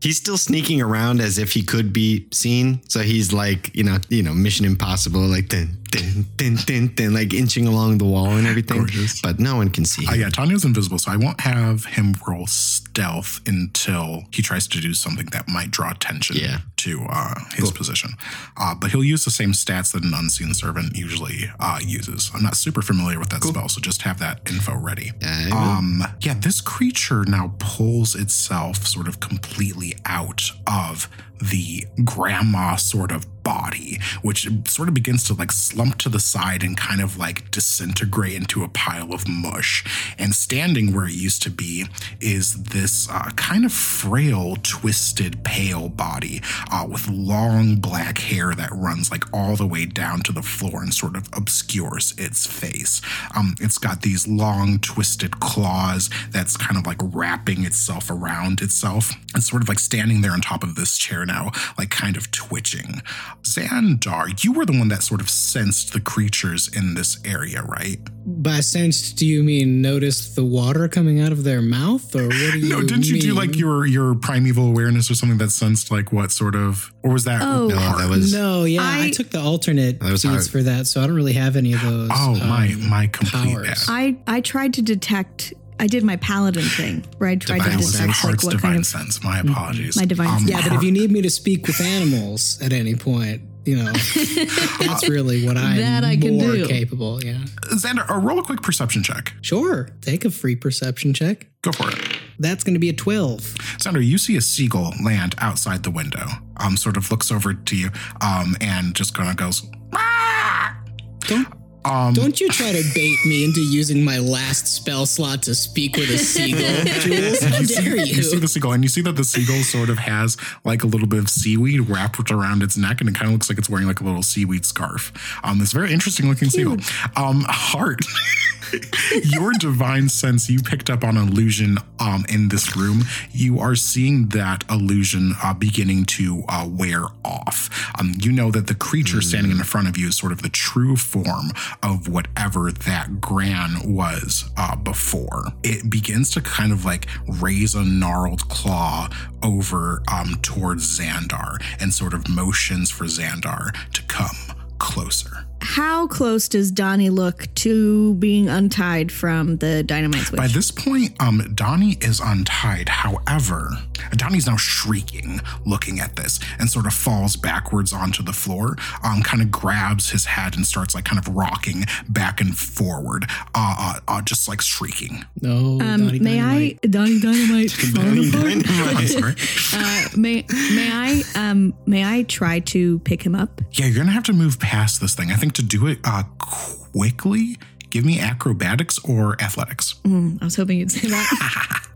He's 0.00 0.16
still 0.16 0.38
sneaking 0.38 0.80
around 0.80 1.20
as 1.20 1.36
if 1.38 1.52
he 1.52 1.62
could 1.62 1.92
be 1.92 2.26
seen. 2.32 2.80
So 2.88 3.00
he's 3.00 3.32
like, 3.32 3.74
you 3.76 3.84
know, 3.84 3.98
you 4.08 4.22
know, 4.22 4.32
Mission 4.32 4.64
Impossible, 4.64 5.20
like 5.20 5.48
dun, 5.48 5.76
dun, 5.90 6.24
dun, 6.36 6.56
dun, 6.64 6.92
dun, 6.94 7.12
like 7.14 7.34
inching 7.34 7.66
along 7.66 7.98
the 7.98 8.06
wall 8.06 8.30
and 8.30 8.46
everything. 8.46 8.78
Gorgeous. 8.78 9.20
But 9.20 9.38
no 9.40 9.56
one 9.56 9.68
can 9.68 9.84
see. 9.84 10.06
Uh, 10.06 10.12
him. 10.12 10.20
yeah, 10.20 10.28
Tanya's 10.30 10.64
invisible, 10.64 10.98
so 10.98 11.12
I 11.12 11.16
won't 11.16 11.40
have 11.40 11.84
him 11.84 12.14
roll 12.26 12.46
stealth 12.90 13.40
until 13.46 14.24
he 14.32 14.42
tries 14.42 14.66
to 14.66 14.80
do 14.80 14.92
something 14.94 15.26
that 15.26 15.48
might 15.48 15.70
draw 15.70 15.90
attention 15.90 16.36
Yeah. 16.36 16.58
to 16.76 17.06
uh, 17.08 17.34
his 17.54 17.70
position. 17.70 18.10
Uh, 18.56 18.74
but 18.74 18.90
he'll 18.90 19.04
use 19.04 19.24
the 19.24 19.30
same 19.30 19.52
stats 19.52 19.92
that 19.92 20.02
an 20.04 20.12
unseen 20.14 20.54
servant 20.54 20.96
usually 20.96 21.50
uh, 21.60 21.78
uses. 21.82 22.30
I'm 22.34 22.42
not 22.42 22.56
super 22.56 22.82
familiar 22.82 23.18
with 23.20 23.28
that 23.30 23.42
spell, 23.44 23.68
so 23.68 23.80
just 23.80 24.02
have 24.02 24.18
that 24.18 24.40
info 24.50 24.76
ready. 24.76 25.12
Um, 25.52 26.02
yeah, 26.20 26.34
this 26.34 26.60
creature 26.60 27.24
now 27.24 27.54
pulls 27.58 28.14
itself 28.14 28.86
sort 28.86 29.06
of 29.08 29.20
completely 29.20 29.94
out 30.04 30.50
of 30.66 31.08
the 31.40 31.86
grandma 32.04 32.76
sort 32.76 33.12
of 33.12 33.26
body, 33.42 33.98
which 34.22 34.48
sort 34.66 34.88
of 34.88 34.94
begins 34.94 35.24
to 35.24 35.34
like 35.34 35.52
slump 35.52 35.96
to 35.98 36.08
the 36.08 36.20
side 36.20 36.62
and 36.62 36.76
kind 36.76 37.00
of 37.00 37.16
like 37.16 37.50
disintegrate 37.50 38.34
into 38.34 38.62
a 38.62 38.68
pile 38.68 39.12
of 39.12 39.26
mush. 39.28 39.84
And 40.18 40.34
standing 40.34 40.94
where 40.94 41.06
it 41.06 41.14
used 41.14 41.42
to 41.42 41.50
be 41.50 41.86
is 42.20 42.64
this 42.64 43.08
uh, 43.10 43.30
kind 43.36 43.64
of 43.64 43.72
frail, 43.72 44.56
twisted, 44.62 45.42
pale 45.44 45.88
body 45.88 46.42
uh, 46.70 46.86
with 46.88 47.08
long 47.08 47.76
black 47.76 48.18
hair 48.18 48.54
that 48.54 48.70
runs 48.72 49.10
like 49.10 49.24
all 49.32 49.56
the 49.56 49.66
way 49.66 49.86
down 49.86 50.20
to 50.22 50.32
the 50.32 50.42
floor 50.42 50.82
and 50.82 50.92
sort 50.92 51.16
of 51.16 51.28
obscures 51.32 52.14
its 52.18 52.46
face. 52.46 53.00
Um, 53.34 53.54
it's 53.60 53.78
got 53.78 54.02
these 54.02 54.28
long, 54.28 54.78
twisted 54.78 55.40
claws 55.40 56.10
that's 56.30 56.56
kind 56.56 56.76
of 56.76 56.86
like 56.86 56.98
wrapping 57.02 57.64
itself 57.64 58.10
around 58.10 58.60
itself. 58.60 59.12
It's 59.34 59.48
sort 59.48 59.62
of 59.62 59.68
like 59.68 59.78
standing 59.78 60.20
there 60.20 60.32
on 60.32 60.40
top 60.40 60.62
of 60.62 60.74
this 60.74 60.98
chair 60.98 61.24
now, 61.30 61.50
like 61.78 61.90
kind 61.90 62.16
of 62.16 62.30
twitching. 62.30 63.02
Xandar, 63.42 64.42
you 64.44 64.52
were 64.52 64.64
the 64.66 64.76
one 64.78 64.88
that 64.88 65.02
sort 65.02 65.20
of 65.20 65.28
sensed 65.30 65.92
the 65.92 66.00
creatures 66.00 66.68
in 66.74 66.94
this 66.94 67.18
area, 67.24 67.62
right? 67.62 67.98
By 68.26 68.60
sensed, 68.60 69.16
do 69.16 69.26
you 69.26 69.42
mean 69.42 69.80
noticed 69.82 70.36
the 70.36 70.44
water 70.44 70.88
coming 70.88 71.20
out 71.20 71.32
of 71.32 71.44
their 71.44 71.62
mouth, 71.62 72.14
or 72.14 72.24
what 72.24 72.30
do 72.52 72.58
you 72.58 72.68
No, 72.68 72.80
didn't 72.82 73.06
you 73.08 73.20
do 73.20 73.34
like 73.34 73.56
your 73.56 73.86
your 73.86 74.14
primeval 74.14 74.68
awareness 74.68 75.10
or 75.10 75.14
something 75.14 75.38
that 75.38 75.50
sensed 75.50 75.90
like 75.90 76.12
what 76.12 76.30
sort 76.30 76.54
of, 76.54 76.92
or 77.02 77.12
was 77.12 77.24
that? 77.24 77.42
Oh. 77.42 77.68
no, 77.68 77.98
that 77.98 78.08
was 78.10 78.32
No, 78.32 78.64
yeah, 78.64 78.82
I, 78.82 79.06
I- 79.06 79.10
took 79.10 79.30
the 79.30 79.40
alternate 79.40 80.00
That 80.00 80.12
was 80.12 80.22
feeds 80.22 80.48
for 80.48 80.62
that, 80.62 80.86
so 80.86 81.00
I 81.02 81.06
don't 81.06 81.16
really 81.16 81.32
have 81.34 81.56
any 81.56 81.72
of 81.72 81.80
those. 81.82 82.10
Oh 82.12 82.34
my 82.36 82.68
um, 82.74 82.88
my 82.88 83.06
complete 83.06 83.54
powers. 83.54 83.86
I, 83.88 84.16
I 84.26 84.40
tried 84.40 84.74
to 84.74 84.82
detect, 84.82 85.54
I 85.80 85.86
did 85.86 86.04
my 86.04 86.16
paladin 86.16 86.62
thing 86.62 87.04
where 87.18 87.30
I 87.30 87.36
tried 87.36 87.58
Divine 87.58 87.78
to 87.78 87.86
That 87.98 88.06
was 88.06 88.24
like 88.24 88.42
what 88.44 88.50
divine 88.52 88.70
kind 88.72 88.78
of. 88.80 88.86
sense. 88.86 89.22
My 89.24 89.40
apologies. 89.40 89.96
My 89.96 90.04
divine 90.04 90.28
Um, 90.28 90.38
sense. 90.40 90.50
Yeah, 90.50 90.62
but 90.62 90.72
if 90.76 90.82
you 90.82 90.92
need 90.92 91.10
me 91.10 91.22
to 91.22 91.30
speak 91.30 91.66
with 91.66 91.80
animals 91.80 92.58
at 92.62 92.72
any 92.72 92.94
point, 92.94 93.42
you 93.64 93.76
know, 93.76 93.92
that's 94.78 95.08
really 95.08 95.46
what 95.46 95.56
I'm 95.56 95.76
That 95.78 96.04
I 96.04 96.16
can 96.16 96.36
more 96.38 96.52
do. 96.52 96.66
capable. 96.66 97.22
Yeah. 97.24 97.38
Xandar, 97.72 98.08
uh, 98.10 98.18
roll 98.18 98.38
a 98.38 98.42
quick 98.42 98.62
perception 98.62 99.02
check. 99.02 99.32
Sure. 99.42 99.88
Take 100.02 100.24
a 100.24 100.30
free 100.30 100.56
perception 100.56 101.12
check. 101.14 101.46
Go 101.62 101.72
for 101.72 101.90
it. 101.90 101.98
That's 102.38 102.64
going 102.64 102.74
to 102.74 102.80
be 102.80 102.88
a 102.88 102.94
12. 102.94 103.40
Xandar, 103.78 104.04
you 104.04 104.16
see 104.18 104.36
a 104.36 104.40
seagull 104.40 104.94
land 105.04 105.34
outside 105.38 105.82
the 105.82 105.90
window. 105.90 106.26
Um, 106.56 106.76
sort 106.76 106.96
of 106.96 107.10
looks 107.10 107.30
over 107.30 107.52
to 107.54 107.76
you, 107.76 107.90
um, 108.22 108.56
and 108.60 108.94
just 108.94 109.14
kind 109.14 109.28
of 109.30 109.36
goes. 109.36 109.62
"Ah!" 109.94 110.76
Don't 111.20 111.46
Um, 111.84 112.12
Don't 112.12 112.38
you 112.40 112.48
try 112.48 112.72
to 112.72 112.82
bait 112.94 113.16
me 113.26 113.44
into 113.44 113.60
using 113.60 114.04
my 114.04 114.18
last 114.18 114.66
spell 114.66 115.06
slot 115.06 115.42
to 115.44 115.54
speak 115.54 115.96
with 115.96 116.10
a 116.10 116.18
seagull, 116.18 116.84
Jules? 117.00 117.40
How 117.42 117.58
you 117.58 117.66
see, 117.66 117.82
dare 117.82 117.96
you 117.96 118.22
see 118.22 118.38
the 118.38 118.48
seagull, 118.48 118.72
and 118.72 118.82
you 118.84 118.88
see 118.88 119.00
that 119.02 119.16
the 119.16 119.24
seagull 119.24 119.62
sort 119.62 119.88
of 119.88 119.98
has 119.98 120.36
like 120.64 120.82
a 120.82 120.86
little 120.86 121.08
bit 121.08 121.18
of 121.20 121.28
seaweed 121.30 121.88
wrapped 121.88 122.30
around 122.30 122.62
its 122.62 122.76
neck, 122.76 123.00
and 123.00 123.08
it 123.08 123.14
kind 123.14 123.26
of 123.28 123.32
looks 123.32 123.48
like 123.48 123.58
it's 123.58 123.70
wearing 123.70 123.86
like 123.86 124.00
a 124.00 124.04
little 124.04 124.22
seaweed 124.22 124.66
scarf. 124.66 125.12
Um, 125.42 125.60
it's 125.62 125.72
very 125.72 125.92
interesting 125.92 126.28
looking 126.28 126.50
seagull. 126.50 126.76
Um, 127.16 127.44
Hart, 127.48 128.00
your 129.24 129.52
divine 129.52 130.08
sense, 130.08 130.48
you 130.48 130.60
picked 130.60 130.90
up 130.90 131.04
on 131.04 131.16
illusion 131.16 131.78
um, 131.98 132.24
in 132.28 132.48
this 132.48 132.76
room. 132.76 133.02
You 133.32 133.58
are 133.58 133.74
seeing 133.74 134.28
that 134.28 134.64
illusion 134.70 135.34
uh, 135.42 135.54
beginning 135.54 136.04
to 136.06 136.44
uh, 136.48 136.68
wear 136.68 137.04
off. 137.24 137.68
Um, 137.98 138.14
you 138.18 138.32
know 138.32 138.50
that 138.50 138.66
the 138.66 138.74
creature 138.74 139.20
standing 139.20 139.52
in 139.52 139.62
front 139.64 139.88
of 139.88 139.96
you 139.96 140.08
is 140.08 140.16
sort 140.16 140.32
of 140.32 140.42
the 140.42 140.48
true 140.48 140.96
form 140.96 141.50
of 141.82 142.08
whatever 142.08 142.72
that 142.72 143.20
Gran 143.20 143.94
was 143.94 144.50
uh, 144.56 144.76
before. 144.76 145.44
It 145.62 145.90
begins 145.90 146.30
to 146.30 146.40
kind 146.40 146.72
of 146.72 146.84
like 146.84 147.06
raise 147.40 147.74
a 147.74 147.84
gnarled 147.84 148.48
claw 148.48 149.08
over 149.42 150.02
um, 150.12 150.38
towards 150.42 150.98
Xandar 150.98 151.62
and 151.80 151.92
sort 151.92 152.14
of 152.14 152.28
motions 152.28 152.90
for 152.90 153.04
Xandar 153.04 153.72
to 153.92 154.02
come 154.04 154.56
closer. 154.78 155.46
How 155.60 156.06
close 156.06 156.48
does 156.48 156.70
Donnie 156.70 157.10
look 157.10 157.46
to 157.56 158.14
being 158.14 158.48
untied 158.48 159.12
from 159.12 159.58
the 159.58 159.82
dynamite 159.82 160.22
switch? 160.22 160.38
By 160.38 160.48
this 160.48 160.70
point, 160.70 161.14
um, 161.20 161.52
Donnie 161.54 161.98
is 162.00 162.20
untied. 162.20 162.88
However, 162.88 163.70
Donnie's 164.12 164.46
now 164.46 164.56
shrieking, 164.56 165.40
looking 165.66 166.00
at 166.00 166.16
this, 166.16 166.40
and 166.58 166.68
sort 166.68 166.86
of 166.86 166.94
falls 166.94 167.36
backwards 167.36 167.92
onto 167.92 168.22
the 168.22 168.32
floor. 168.32 168.76
Um, 169.02 169.22
kind 169.22 169.42
of 169.42 169.50
grabs 169.50 170.10
his 170.10 170.24
head 170.24 170.56
and 170.56 170.66
starts 170.66 170.94
like 170.94 171.04
kind 171.04 171.18
of 171.18 171.34
rocking 171.34 171.84
back 172.08 172.40
and 172.40 172.56
forward, 172.56 173.26
uh, 173.54 173.74
uh, 173.78 174.00
uh 174.08 174.22
just 174.22 174.48
like 174.48 174.60
shrieking. 174.60 175.24
No, 175.40 175.80
um, 175.80 176.06
may 176.06 176.18
Dynamite. 176.18 176.78
I, 176.82 176.86
Donnie 176.86 177.20
Dynamite, 177.20 177.70
falling 177.94 178.28
apart? 178.28 178.96
I'm 178.96 179.06
sorry. 179.06 179.34
Uh, 179.74 180.08
may 180.16 180.44
may 180.72 180.90
I 180.90 181.22
um 181.34 181.74
may 181.86 182.04
I 182.04 182.22
try 182.24 182.60
to 182.60 182.98
pick 183.00 183.22
him 183.22 183.34
up? 183.34 183.60
Yeah, 183.72 183.86
you're 183.86 183.96
gonna 183.96 184.12
have 184.12 184.24
to 184.24 184.32
move 184.32 184.58
past 184.58 185.00
this 185.00 185.14
thing. 185.14 185.30
I 185.30 185.36
think 185.36 185.49
to 185.54 185.62
do 185.62 185.86
it 185.86 185.98
uh, 186.04 186.24
quickly, 186.38 187.58
give 187.90 188.04
me 188.04 188.20
acrobatics 188.20 188.98
or 189.04 189.40
athletics. 189.40 189.94
Mm, 190.04 190.40
I 190.40 190.44
was 190.44 190.56
hoping 190.56 190.78
you'd 190.78 190.90
say 190.90 191.08
that. 191.08 191.86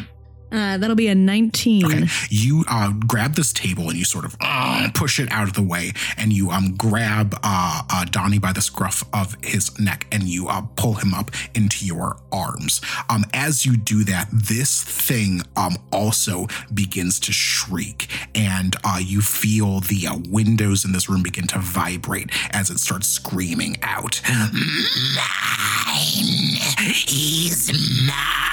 Uh, 0.51 0.77
that'll 0.77 0.95
be 0.95 1.07
a 1.07 1.15
19. 1.15 1.85
Okay. 1.85 2.05
You 2.29 2.65
uh, 2.69 2.91
grab 3.07 3.35
this 3.35 3.53
table 3.53 3.89
and 3.89 3.97
you 3.97 4.05
sort 4.05 4.25
of 4.25 4.35
uh, 4.41 4.89
push 4.93 5.19
it 5.19 5.31
out 5.31 5.47
of 5.47 5.53
the 5.53 5.63
way, 5.63 5.93
and 6.17 6.33
you 6.33 6.51
um, 6.51 6.75
grab 6.75 7.35
uh, 7.43 7.83
uh, 7.89 8.05
Donnie 8.05 8.39
by 8.39 8.51
the 8.51 8.61
scruff 8.61 9.03
of 9.13 9.37
his 9.43 9.79
neck 9.79 10.07
and 10.11 10.23
you 10.23 10.47
uh, 10.47 10.61
pull 10.75 10.95
him 10.95 11.13
up 11.13 11.31
into 11.55 11.85
your 11.85 12.17
arms. 12.31 12.81
Um, 13.09 13.25
as 13.33 13.65
you 13.65 13.77
do 13.77 14.03
that, 14.05 14.27
this 14.31 14.83
thing 14.83 15.41
um, 15.55 15.77
also 15.91 16.47
begins 16.73 17.19
to 17.21 17.31
shriek, 17.31 18.07
and 18.35 18.75
you 18.99 19.21
feel 19.21 19.79
the 19.79 20.07
windows 20.29 20.85
in 20.85 20.91
this 20.91 21.09
room 21.09 21.23
begin 21.23 21.47
to 21.47 21.59
vibrate 21.59 22.29
as 22.51 22.69
it 22.69 22.79
starts 22.79 23.07
screaming 23.07 23.77
out. 23.81 24.21
Mine. 24.27 24.51
He's 26.93 27.71
mine. 28.07 28.50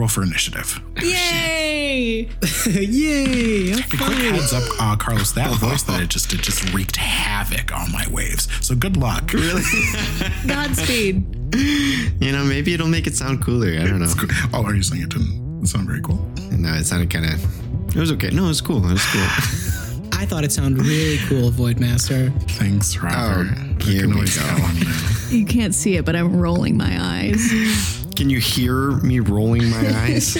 Roll 0.00 0.08
for 0.08 0.22
initiative. 0.22 0.80
Yay! 1.02 2.20
Yay! 2.66 3.72
A 3.72 3.82
quick 3.82 4.00
heads 4.00 4.54
up, 4.54 4.62
uh, 4.80 4.96
Carlos, 4.96 5.32
that 5.32 5.54
voice 5.58 5.82
that 5.82 6.00
it 6.00 6.08
just 6.08 6.32
it 6.32 6.40
just 6.40 6.72
wreaked 6.72 6.96
havoc 6.96 7.70
on 7.70 7.92
my 7.92 8.06
waves. 8.10 8.48
So 8.62 8.74
good 8.74 8.96
luck. 8.96 9.30
Really? 9.34 9.62
Godspeed. 10.46 11.54
you 11.54 12.32
know, 12.32 12.42
maybe 12.44 12.72
it'll 12.72 12.88
make 12.88 13.06
it 13.06 13.14
sound 13.14 13.44
cooler. 13.44 13.78
I 13.78 13.84
don't 13.86 13.98
know. 13.98 14.10
Oh, 14.54 14.64
are 14.64 14.74
you 14.74 14.82
saying 14.82 15.02
it 15.02 15.10
didn't 15.10 15.66
sound 15.66 15.86
very 15.86 16.00
cool? 16.00 16.16
No, 16.50 16.72
it 16.72 16.86
sounded 16.86 17.10
kind 17.10 17.26
of. 17.26 17.94
It 17.94 18.00
was 18.00 18.10
okay. 18.12 18.30
No, 18.30 18.46
it 18.46 18.48
was 18.48 18.62
cool. 18.62 18.78
It 18.78 18.92
was 18.92 19.04
cool. 19.04 19.20
I 20.18 20.24
thought 20.24 20.44
it 20.44 20.52
sounded 20.52 20.80
really 20.82 21.18
cool, 21.28 21.50
Voidmaster. 21.50 22.32
Thanks, 22.52 22.96
Robert. 22.96 23.48
Oh, 23.54 23.84
here 23.84 24.00
can 24.00 24.08
we 24.10 24.14
always 24.14 24.34
go. 24.34 24.46
tell 24.46 24.62
I'm 24.64 24.80
there. 24.80 25.28
You 25.38 25.44
can't 25.44 25.74
see 25.74 25.96
it, 25.96 26.06
but 26.06 26.16
I'm 26.16 26.40
rolling 26.40 26.78
my 26.78 26.96
eyes. 26.98 27.99
Can 28.16 28.28
you 28.28 28.38
hear 28.38 28.90
me 29.02 29.20
rolling 29.20 29.70
my 29.70 29.78
eyes? 30.04 30.32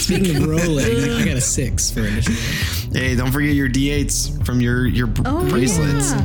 Speaking 0.00 0.36
of 0.36 0.46
rolling, 0.48 1.10
I 1.10 1.24
got 1.24 1.36
a 1.36 1.40
six 1.40 1.90
for 1.90 2.00
initiative. 2.00 2.38
hey, 2.92 3.16
don't 3.16 3.32
forget 3.32 3.54
your 3.54 3.68
d8s 3.68 4.44
from 4.46 4.60
your 4.60 4.86
your 4.86 5.08
br- 5.08 5.22
Oh, 5.26 5.48
bracelets. 5.48 6.12
yeah. 6.12 6.24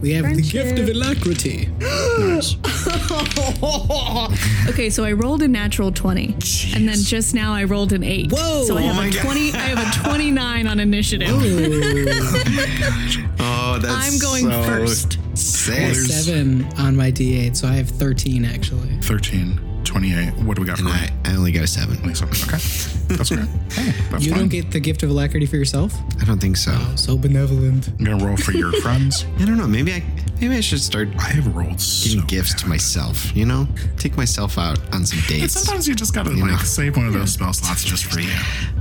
We 0.00 0.12
have 0.12 0.36
the 0.36 0.42
gift 0.42 0.78
of 0.78 0.88
alacrity. 0.88 1.68
Okay, 4.68 4.90
so 4.90 5.02
I 5.04 5.12
rolled 5.12 5.42
a 5.42 5.48
natural 5.48 5.90
20. 5.90 6.26
And 6.74 6.88
then 6.88 6.98
just 6.98 7.34
now 7.34 7.52
I 7.52 7.64
rolled 7.64 7.92
an 7.92 8.04
8. 8.04 8.30
Whoa! 8.30 8.64
So 8.64 8.76
I 8.78 8.82
have 8.82 8.94
Oh 8.94 8.98
my 8.98 9.06
a 9.08 9.12
God. 9.12 9.22
20 9.24 9.52
I 9.54 9.58
have 9.58 10.04
a 10.04 10.08
29 10.08 10.66
on 10.68 10.80
initiative. 10.80 11.28
Oh, 13.40 13.78
that's 13.80 14.12
I'm 14.14 14.18
going 14.18 14.50
so 14.50 14.62
first. 14.64 15.18
Sick. 15.36 15.94
Seven 15.94 16.64
on 16.78 16.96
my 16.96 17.10
D8, 17.12 17.56
so 17.56 17.68
I 17.68 17.72
have 17.74 17.88
13 17.88 18.44
actually. 18.44 18.88
13, 19.02 19.60
28. 19.88 20.34
What 20.44 20.56
do 20.56 20.62
we 20.62 20.66
got 20.68 20.78
for 20.78 20.84
And 20.84 20.92
I, 20.92 21.10
I 21.24 21.34
only 21.36 21.50
got 21.52 21.64
a 21.64 21.66
seven. 21.66 22.00
Lisa? 22.06 22.24
Okay. 22.26 22.36
That's 23.08 23.32
okay. 23.32 23.42
Hey, 23.72 23.94
that's 24.10 24.24
You 24.24 24.32
fine. 24.32 24.40
don't 24.40 24.48
get 24.48 24.70
the 24.70 24.80
gift 24.80 25.02
of 25.02 25.08
alacrity 25.08 25.46
for 25.46 25.56
yourself? 25.56 25.94
I 26.20 26.24
don't 26.26 26.38
think 26.38 26.58
so. 26.58 26.72
Oh, 26.74 26.92
so 26.94 27.16
benevolent. 27.16 27.88
I'm 27.98 28.04
gonna 28.04 28.22
roll 28.24 28.36
for 28.36 28.52
your 28.52 28.70
friends. 28.82 29.24
I 29.38 29.46
don't 29.46 29.56
know. 29.56 29.66
Maybe 29.66 29.92
I 29.94 30.02
maybe 30.42 30.56
I 30.56 30.60
should 30.60 30.80
start 30.82 31.08
I 31.18 31.22
have 31.30 31.46
rolled 31.56 31.78
giving 32.02 32.20
so 32.20 32.26
gifts 32.26 32.52
to 32.60 32.68
myself. 32.68 33.34
You 33.34 33.46
know, 33.46 33.66
take 33.96 34.14
myself 34.18 34.58
out 34.58 34.78
on 34.92 35.06
some 35.06 35.18
And 35.20 35.28
dates. 35.40 35.54
sometimes 35.54 35.88
you 35.88 35.94
just 35.94 36.14
gotta 36.14 36.30
like 36.30 36.50
know. 36.50 36.56
save 36.58 36.98
one 36.98 37.06
of 37.06 37.14
those 37.14 37.32
spell 37.32 37.54
slots 37.54 37.82
just 37.82 38.04
for 38.04 38.20
you. 38.20 38.28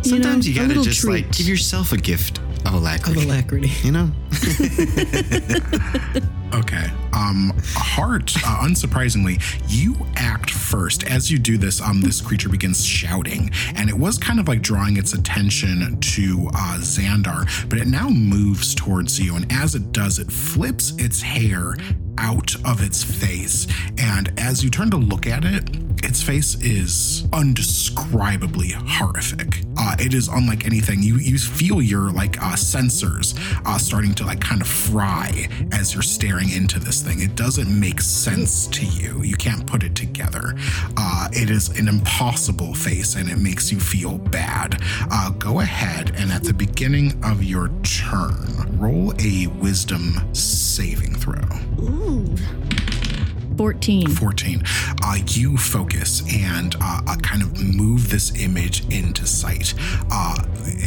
Sometimes 0.02 0.46
you, 0.46 0.56
know, 0.56 0.62
a 0.62 0.64
gotta 0.66 0.68
little 0.80 0.84
just 0.84 1.06
like 1.06 1.32
give 1.32 1.48
yourself 1.48 1.94
a 1.94 1.98
gift 1.98 2.42
of 2.66 2.74
alacrity. 2.74 3.22
Of 3.22 3.26
alacrity. 3.28 3.72
you 3.84 3.92
know, 3.92 4.12
Okay. 6.54 6.88
Um, 7.14 7.52
Hart, 7.76 8.34
uh, 8.38 8.62
unsurprisingly, 8.64 9.42
you 9.68 9.96
act 10.16 10.50
first. 10.50 11.04
As 11.04 11.30
you 11.30 11.38
do 11.40 11.58
this, 11.58 11.82
um, 11.82 12.00
this 12.02 12.22
creature 12.22 12.48
begins 12.50 12.86
shouting, 12.86 13.52
and 13.76 13.90
it 13.90 13.98
was 13.98 14.18
kind 14.18 14.40
of 14.40 14.48
like 14.48 14.62
drawing 14.62 14.98
its 14.98 15.14
attention 15.14 16.00
to 16.00 16.50
uh, 16.56 16.78
Xandar, 16.80 17.70
but 17.70 17.80
it 17.80 17.88
now 17.88 18.08
moves 18.10 18.74
towards 18.74 19.20
you, 19.20 19.36
and 19.36 19.52
as 19.52 19.76
it 19.76 19.92
does, 19.92 20.20
it 20.20 20.32
flips 20.32 20.92
its 20.98 21.22
hair 21.22 21.76
out 22.18 22.56
of 22.66 22.82
its 22.82 23.04
face, 23.04 23.68
and 23.98 24.32
as 24.40 24.64
you 24.64 24.70
turn 24.70 24.90
to 24.92 24.98
look 24.98 25.28
at 25.28 25.44
it, 25.44 25.70
its 26.04 26.22
face 26.24 26.56
is 26.62 27.24
undescribably 27.34 28.74
horrific. 28.74 29.64
Uh, 29.78 29.96
it 30.00 30.14
is 30.14 30.28
unlike 30.28 30.66
anything. 30.66 31.02
You 31.02 31.18
you 31.18 31.38
feel 31.38 31.82
your 31.82 32.12
like 32.12 32.42
uh, 32.42 32.56
sensors 32.56 33.38
uh, 33.66 33.78
starting 33.78 34.14
to 34.16 34.26
like 34.26 34.42
kind 34.42 34.62
of 34.62 34.68
fry 34.68 35.48
as 35.72 35.94
you're 35.94 36.04
staring 36.04 36.50
into 36.52 36.80
this 36.80 37.02
thing. 37.02 37.22
It 37.22 37.36
doesn't 37.36 37.68
make 37.80 38.02
sense 38.02 38.68
to 38.68 38.86
you. 38.86 39.24
You 39.24 39.36
can't 39.36 39.66
put 39.66 39.84
it 39.84 39.96
together. 39.96 40.56
Uh, 40.98 41.28
it 41.32 41.50
is 41.50 41.70
an 41.78 41.88
impossible 41.88 42.74
face, 42.74 43.16
and 43.16 43.30
it 43.30 43.38
makes 43.38 43.72
you 43.72 43.80
feel 43.80 44.18
bad. 44.18 44.82
Uh, 45.12 45.32
go 45.32 45.60
ahead 45.60 46.14
and 46.16 46.32
at 46.32 46.44
the 46.44 46.54
beginning 46.54 47.20
of 47.24 47.44
your 47.44 47.70
turn, 47.84 48.78
roll 48.80 49.14
a 49.20 49.48
Wisdom 49.48 50.34
saving 50.34 51.16
throw. 51.16 51.42
14. 53.58 54.10
14. 54.10 54.64
Uh, 55.04 55.18
you 55.28 55.58
focus 55.58 56.22
and 56.34 56.76
uh, 56.80 57.02
uh, 57.08 57.16
kind 57.18 57.42
of 57.42 57.60
move 57.76 58.10
this 58.10 58.40
image 58.40 58.88
into 58.94 59.26
sight. 59.26 59.74
Uh, 60.12 60.38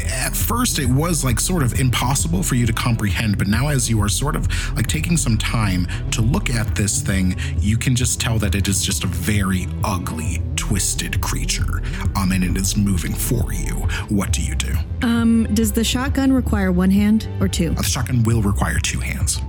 at 0.07 0.37
first, 0.37 0.79
it 0.79 0.89
was 0.89 1.25
like 1.25 1.41
sort 1.41 1.63
of 1.63 1.81
impossible 1.81 2.43
for 2.43 2.55
you 2.55 2.67
to 2.67 2.73
comprehend, 2.73 3.39
but 3.39 3.49
now, 3.49 3.69
as 3.69 3.91
you 3.91 4.01
are 4.01 4.09
sort 4.09 4.37
of 4.37 4.49
like 4.77 4.87
taking 4.87 5.17
some 5.17 5.37
time 5.37 5.87
to 6.13 6.23
look 6.23 6.49
at 6.51 6.75
this 6.77 7.03
thing, 7.03 7.37
you 7.59 7.77
can 7.77 7.97
just 7.97 8.21
tell 8.21 8.39
that 8.39 8.55
it 8.55 8.69
is 8.69 8.83
just 8.85 9.05
a 9.05 9.09
very 9.09 9.67
ugly, 9.83 10.41
twisted 10.57 11.21
creature. 11.21 11.83
Um, 12.17 12.33
and 12.33 12.45
it 12.45 12.57
is 12.57 12.77
moving 12.77 13.13
for 13.13 13.53
you. 13.53 13.75
What 14.09 14.33
do 14.33 14.43
you 14.43 14.55
do? 14.55 14.75
Um, 15.03 15.53
does 15.55 15.73
the 15.73 15.83
shotgun 15.83 16.33
require 16.33 16.71
one 16.71 16.91
hand 16.91 17.29
or 17.41 17.49
two? 17.49 17.71
Uh, 17.73 17.75
the 17.75 17.83
shotgun 17.83 18.23
will 18.23 18.43
require 18.43 18.79
two 18.79 19.01
hands. 19.01 19.41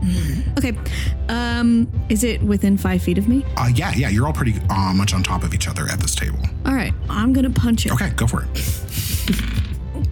Okay. 0.58 0.78
Um, 1.30 1.92
is 2.10 2.24
it 2.24 2.42
within 2.42 2.78
five 2.78 3.02
feet 3.02 3.11
of 3.18 3.28
me? 3.28 3.46
Uh, 3.58 3.70
yeah, 3.74 3.94
yeah, 3.96 4.10
you're 4.10 4.28
all 4.28 4.34
pretty 4.34 4.56
uh, 4.70 4.94
much 4.94 5.14
on 5.14 5.24
top 5.24 5.44
of 5.44 5.54
each 5.54 5.68
other 5.68 5.88
at 5.88 6.00
this 6.00 6.16
table. 6.16 6.40
All 6.66 6.74
right. 6.74 6.94
I'm 7.10 7.34
gonna 7.34 7.50
punch 7.50 7.86
it. 7.86 7.92
Okay, 7.92 8.10
go 8.12 8.28
for 8.28 8.44
it. 8.44 9.58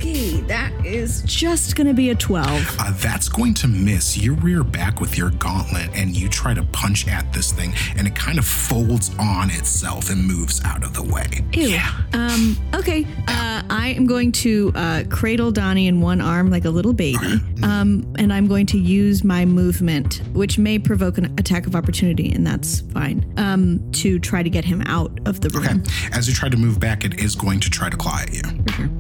Okay, 0.02 0.40
that 0.48 0.72
is 0.86 1.24
just 1.24 1.76
gonna 1.76 1.94
be 1.94 2.10
a 2.10 2.16
12. 2.16 2.78
Uh, 2.80 2.94
that's 3.02 3.28
going 3.28 3.54
to 3.56 3.68
miss. 3.68 4.18
You 4.18 4.36
rear 4.36 4.64
back 4.64 5.02
with 5.02 5.18
your 5.18 5.30
gauntlet 5.32 5.90
and 5.94 6.16
you 6.16 6.30
try 6.30 6.54
to 6.54 6.64
punch 6.64 7.06
at 7.10 7.34
this 7.34 7.52
thing, 7.52 7.74
and 7.98 8.08
it 8.08 8.16
kind 8.16 8.40
of 8.40 8.46
folds 8.46 9.12
on 9.20 9.52
itself 9.52 10.10
and 10.10 10.24
moves 10.24 10.64
out 10.64 10.84
of 10.86 10.94
the 10.94 11.04
way. 11.04 11.26
Ew. 11.52 11.78
Um, 12.14 12.56
okay. 12.74 13.06
Uh, 13.28 13.62
I 13.70 13.94
am 13.98 14.08
going 14.08 14.32
to 14.34 14.72
uh, 14.74 15.04
cradle 15.10 15.52
Donnie 15.52 15.88
in 15.88 16.00
one 16.00 16.22
arm 16.22 16.50
like 16.50 16.64
a 16.64 16.70
little 16.70 16.94
baby. 16.94 17.42
Um, 17.62 18.14
and 18.18 18.32
I'm 18.32 18.48
going 18.48 18.68
to 18.68 18.78
use 18.80 19.26
my 19.26 19.44
movement, 19.44 20.22
which 20.32 20.58
may 20.58 20.80
provoke 20.80 21.18
an 21.18 21.26
attack 21.38 21.68
of 21.68 21.76
opportunity, 21.76 22.32
and 22.32 22.48
that's 22.48 22.80
fine, 22.94 23.32
um, 23.36 23.92
to 23.94 24.18
try 24.18 24.44
to 24.44 24.50
get 24.50 24.64
him 24.64 24.82
out 24.86 25.20
of 25.26 25.42
the 25.42 25.50
room. 25.50 25.84
Okay. 25.84 26.14
As 26.14 26.30
you 26.30 26.34
try 26.34 26.48
to 26.48 26.58
move 26.58 26.80
back, 26.80 27.04
it 27.04 27.20
is 27.20 27.36
going 27.36 27.60
to 27.60 27.70
try 27.70 27.90
to 27.90 27.98
claw 27.98 28.20
at 28.22 28.34
you. 28.34 28.99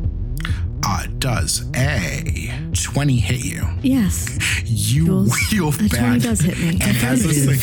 Uh, 0.91 1.05
does 1.19 1.69
a 1.75 2.51
20 2.73 3.17
hit 3.17 3.45
you? 3.45 3.63
Yes. 3.83 4.27
You 4.65 5.05
Jules, 5.05 5.37
wheel 5.51 5.69
a 5.69 5.87
20 5.87 6.19
does 6.19 6.39
hit 6.39 6.57
me. 6.57 6.79
And 6.81 6.97
as 6.97 7.23
this 7.23 7.45
thing, 7.45 7.59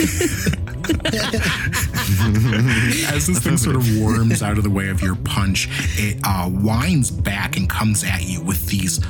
as 3.12 3.26
this 3.26 3.40
thing 3.40 3.56
sort 3.56 3.75
of 3.75 3.99
worms 3.99 4.45
out 4.45 4.59
of 4.59 4.62
the 4.62 4.71
way 4.71 4.90
of 4.90 5.02
your 5.02 5.16
punch, 5.16 5.68
it 5.99 6.21
uh, 6.23 6.49
winds 6.52 7.11
back 7.11 7.56
and 7.56 7.68
comes 7.68 8.04
at 8.04 8.23
you 8.23 8.40
with 8.42 8.64
these 8.68 9.00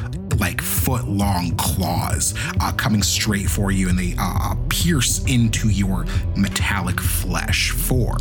like 0.40 0.62
foot 0.62 1.06
long 1.06 1.54
claws 1.58 2.32
uh, 2.62 2.72
coming 2.72 3.02
straight 3.02 3.50
for 3.50 3.70
you, 3.70 3.90
and 3.90 3.98
they 3.98 4.14
uh, 4.18 4.54
pierce 4.70 5.22
into 5.26 5.68
your 5.68 6.06
metallic 6.34 7.00
flesh. 7.00 7.72
For 7.72 8.16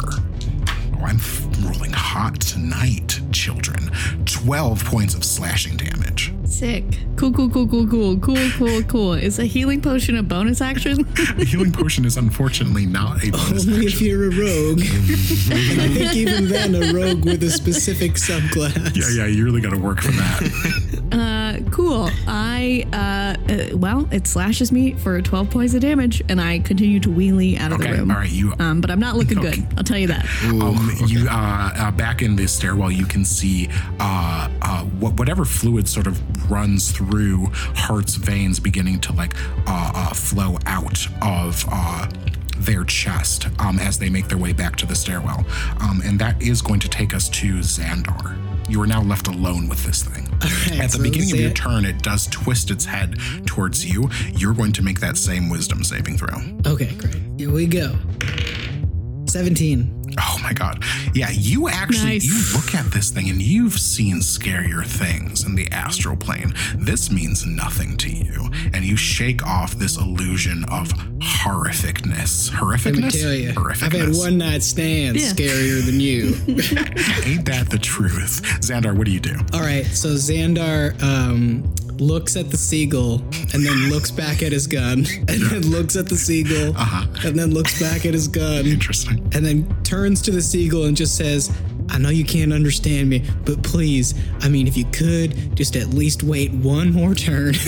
I'm 1.06 1.20
rolling 1.62 1.92
hot 1.94 2.42
tonight, 2.42 3.20
children. 3.32 3.92
Twelve 4.26 4.84
points 4.86 5.14
of 5.14 5.24
slashing 5.24 5.78
damage. 5.78 6.34
Sick. 6.46 6.84
Cool, 7.16 7.32
cool, 7.34 7.50
cool, 7.50 7.68
cool, 7.68 7.88
cool, 7.88 8.20
cool, 8.20 8.50
cool, 8.58 8.84
cool. 8.84 9.14
Is 9.14 9.40
a 9.40 9.46
healing 9.46 9.82
potion 9.82 10.16
a 10.18 10.24
bonus 10.24 10.62
action? 10.62 11.06
The 11.36 11.44
healing 11.44 11.72
potion 11.72 12.06
is 12.06 12.18
unfortunately 12.18 12.86
not 12.86 13.24
a 13.24 13.32
bonus 13.32 13.68
action. 13.68 13.74
Only 13.74 13.86
if 13.88 14.02
you're 14.02 14.26
a 14.26 14.30
rogue. 14.30 14.80
I 14.82 15.88
think 15.90 16.16
even 16.16 16.48
then, 16.48 16.76
a 16.76 16.94
rogue 16.94 17.26
with 17.26 17.44
a 17.44 17.50
specific 17.50 18.14
subclass. 18.14 18.96
Yeah, 18.96 19.24
yeah, 19.24 19.28
you 19.28 19.44
really 19.44 19.62
got 19.62 19.72
to 19.72 19.80
work 19.80 20.02
for 20.02 20.12
that. 20.12 21.10
uh, 21.12 21.45
cool. 21.72 22.10
I, 22.28 22.86
uh, 22.94 23.52
uh, 23.52 23.78
well, 23.78 24.08
it 24.12 24.28
slashes 24.28 24.72
me 24.72 24.94
for 24.94 25.22
12 25.22 25.50
points 25.50 25.74
of 25.74 25.82
damage, 25.82 26.22
and 26.30 26.40
I 26.42 26.60
continue 26.60 27.00
to 27.02 27.10
wheelie 27.10 27.60
out 27.60 27.72
of 27.72 27.80
Okay, 27.80 27.92
the 27.92 27.98
room. 28.00 28.12
all 28.12 28.18
right, 28.18 28.32
you 28.32 28.54
Um, 28.60 28.82
but 28.82 28.92
I'm 28.92 29.00
not 29.00 29.16
looking 29.16 29.40
good. 29.40 29.66
I'll 29.78 29.84
tell 29.84 29.98
you 29.98 30.08
that. 30.08 30.26
Um, 30.46 30.92
you 31.08 31.28
uh, 31.30 31.72
uh, 31.78 31.92
back 31.92 32.22
in 32.22 32.36
the 32.36 32.48
stairwell, 32.48 32.92
you 32.92 33.06
can 33.06 33.26
see 33.26 33.70
uh, 34.00 34.50
uh, 34.62 34.84
what, 34.84 35.14
whatever 35.18 35.46
fluid 35.46 35.88
sort 35.88 36.08
of 36.08 36.20
runs 36.52 36.92
through 36.92 37.48
Hart's 37.54 38.16
veins, 38.16 38.60
beginning 38.60 39.00
to 39.02 39.14
like 39.14 39.36
uh, 39.68 39.92
uh, 39.96 40.14
flow 40.14 40.58
out 40.66 41.06
of. 41.22 41.66
Uh, 41.72 42.08
their 42.58 42.86
chest 42.86 43.48
um, 43.60 43.78
as 43.80 44.00
they 44.00 44.10
make 44.10 44.30
their 44.30 44.38
way 44.38 44.54
back 44.54 44.78
to 44.78 44.86
the 44.86 44.96
stairwell. 44.96 45.46
Um, 45.82 46.02
and 46.06 46.18
that 46.20 46.42
is 46.42 46.62
going 46.62 46.80
to 46.80 46.88
take 46.90 47.14
us 47.14 47.28
to 47.30 47.56
Xandar. 47.60 48.38
You 48.70 48.82
are 48.82 48.88
now 48.88 49.02
left 49.04 49.28
alone 49.28 49.68
with 49.68 49.84
this 49.84 50.04
thing. 50.04 50.25
At 50.46 50.92
the 50.92 51.00
beginning 51.02 51.32
of 51.32 51.40
your 51.40 51.52
turn, 51.52 51.86
it 51.86 52.02
does 52.02 52.28
twist 52.28 52.72
its 52.72 52.86
head 52.86 53.18
towards 53.46 53.86
you. 53.86 54.10
You're 54.32 54.54
going 54.54 54.72
to 54.74 54.82
make 54.82 55.00
that 55.00 55.18
same 55.18 55.50
wisdom 55.50 55.84
saving 55.84 56.18
throw. 56.18 56.38
Okay, 56.66 56.94
great. 56.96 57.18
Here 57.38 57.52
we 57.52 57.68
go. 57.68 57.96
17. 59.28 60.05
Oh 60.20 60.38
my 60.42 60.54
god. 60.54 60.84
Yeah, 61.14 61.30
you 61.32 61.68
actually 61.70 62.14
Nice. 62.20 62.24
you 62.26 62.58
look 62.58 62.74
at 62.76 62.92
this 62.92 63.10
thing 63.10 63.30
and 63.30 63.42
you've 63.42 63.78
seen 63.80 64.18
scarier 64.18 64.86
things 64.86 65.44
in 65.46 65.56
the 65.56 65.70
astral 65.72 66.16
plane. 66.16 66.54
This 66.78 67.12
means 67.12 67.46
nothing 67.46 67.98
to 67.98 68.10
you. 68.10 68.50
And 68.74 68.86
you 68.86 68.96
shake 68.96 69.46
off 69.46 69.76
this 69.76 69.98
illusion 69.98 70.64
of 70.72 70.90
horrificness. 71.20 72.50
Horrificness? 72.50 72.86
Let 72.86 73.14
me 73.14 73.22
tell 73.22 73.34
you, 73.34 73.50
horrificness. 73.54 73.84
I've 73.84 73.92
had 73.94 74.16
one 74.16 74.38
night 74.38 74.64
stands 74.64 75.22
Yeah. 75.24 75.32
scarier 75.34 75.86
than 75.86 76.00
you. 76.00 76.36
Ain't 77.26 77.46
that 77.46 77.68
the 77.70 77.80
truth? 77.80 78.42
Xandar, 78.62 78.96
what 78.96 79.06
do 79.06 79.12
you 79.12 79.20
do? 79.20 79.36
All 79.54 79.62
right, 79.62 79.86
so 79.86 80.10
Xandar 80.10 81.02
um, 81.04 81.64
looks 82.00 82.36
at 82.36 82.50
the 82.52 82.58
seagull 82.58 83.16
and 83.54 83.66
then 83.66 83.90
looks 83.90 84.12
back 84.12 84.44
at 84.44 84.52
his 84.52 84.68
gun 84.68 85.06
and 85.28 85.42
then 85.44 85.62
looks 85.70 85.96
at 85.96 86.08
the 86.10 86.16
seagull 86.18 86.76
Uh-huh. 86.76 87.06
and 87.28 87.38
then 87.40 87.52
looks 87.54 87.80
back 87.80 88.06
at 88.06 88.14
his 88.14 88.28
gun 88.28 88.66
Interesting. 88.66 89.20
and 89.34 89.46
then 89.46 89.76
turns 89.84 90.22
to 90.24 90.32
the 90.32 90.42
seagull 90.42 90.86
and 90.86 90.96
just 90.98 91.16
says, 91.16 91.52
I 91.90 91.98
know 92.00 92.10
you 92.10 92.26
can't 92.26 92.52
understand 92.52 93.10
me, 93.10 93.24
but 93.46 93.62
please, 93.64 94.14
I 94.42 94.50
mean, 94.50 94.68
if 94.68 94.76
you 94.76 94.86
could, 94.86 95.56
just 95.56 95.76
at 95.76 95.90
least 95.90 96.24
wait 96.24 96.52
one 96.52 96.92
more 96.92 97.14
turn. 97.16 97.56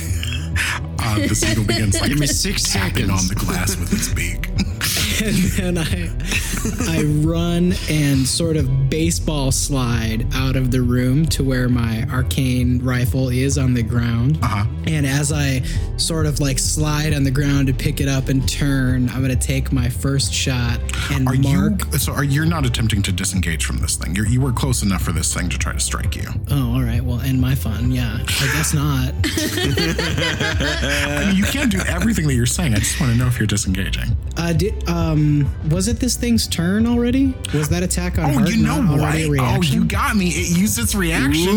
Uh, 1.00 1.20
the 1.28 1.36
seagull 1.36 1.64
begins 1.64 2.02
like 2.02 2.10
Give 2.10 2.20
me 2.20 2.28
six 2.28 2.64
seconds. 2.74 3.10
on 3.12 3.28
the 3.28 3.36
glass 3.36 3.78
with 3.78 3.94
its 3.94 4.12
beak. 4.14 4.48
and 5.24 5.38
then 5.56 5.78
I 5.78 6.10
I 6.90 7.04
run 7.24 7.74
and 7.90 8.26
sort 8.28 8.58
of 8.58 8.90
baseball 8.90 9.52
slide 9.52 10.26
out 10.34 10.56
of 10.56 10.72
the 10.72 10.82
room 10.82 11.26
to 11.28 11.44
where 11.44 11.70
my 11.70 12.06
arcane 12.12 12.80
rifle 12.84 13.30
is 13.30 13.58
on 13.58 13.74
the 13.74 13.84
ground. 13.84 14.40
Uh-huh. 14.42 14.66
And 14.88 15.06
as 15.06 15.32
I 15.32 15.62
sort 15.98 16.26
of 16.26 16.40
like 16.40 16.60
slide 16.60 17.14
on 17.14 17.24
the 17.24 17.32
ground 17.32 17.68
to 17.68 17.74
pick 17.74 18.00
it 18.02 18.08
up 18.08 18.30
and 18.30 18.48
turn, 18.48 19.10
I'm 19.10 19.22
gonna 19.22 19.36
take 19.36 19.72
my 19.72 19.90
first 19.90 20.34
shot 20.34 20.80
and 21.12 21.28
Are 21.28 21.36
mark. 21.36 21.92
you 21.92 22.00
so 22.00 22.14
are 22.14 22.24
you're 22.24 22.46
not 22.46 22.66
attempting 22.66 23.02
to 23.04 23.12
disengage 23.12 23.66
from 23.66 23.78
this 23.78 23.96
thing? 23.96 24.16
You're, 24.16 24.28
you 24.28 24.42
were 24.42 24.52
close 24.54 24.84
enough 24.84 25.02
for 25.04 25.12
this 25.12 25.34
thing 25.34 25.50
to 25.50 25.58
try 25.58 25.74
to 25.74 25.80
strike 25.80 26.16
you. 26.16 26.28
Oh, 26.52 26.74
all 26.76 26.84
right. 26.84 27.02
Well, 27.02 27.20
end 27.22 27.40
my 27.42 27.56
fun. 27.56 27.92
Yeah, 27.92 28.18
I 28.22 28.52
guess 28.54 28.74
not. 28.74 29.14
You 31.38 31.44
can't 31.46 31.72
do 31.72 31.80
everything 31.88 32.26
that 32.28 32.34
you're 32.34 32.48
saying. 32.48 32.74
I 32.74 32.80
just 32.80 33.00
want 33.00 33.12
to 33.12 33.18
know 33.20 33.28
if 33.28 33.38
you're 33.38 33.46
disengaging. 33.46 34.18
Uh, 34.38 34.54
did, 34.54 34.90
um, 34.90 35.48
was 35.70 35.88
it 35.88 36.00
this 36.00 36.16
thing's 36.16 36.48
turn 36.48 36.88
already? 36.88 37.36
Was 37.54 37.70
that 37.70 37.84
attack 37.84 38.18
on 38.18 38.26
Oh, 38.34 38.48
you 38.48 38.64
know 38.64 38.82
what? 38.82 39.16
Oh, 39.40 39.62
you 39.62 39.86
got 39.86 40.16
me. 40.16 40.30
It 40.30 40.58
used 40.58 40.80
its 40.80 40.96
reaction. 40.96 41.54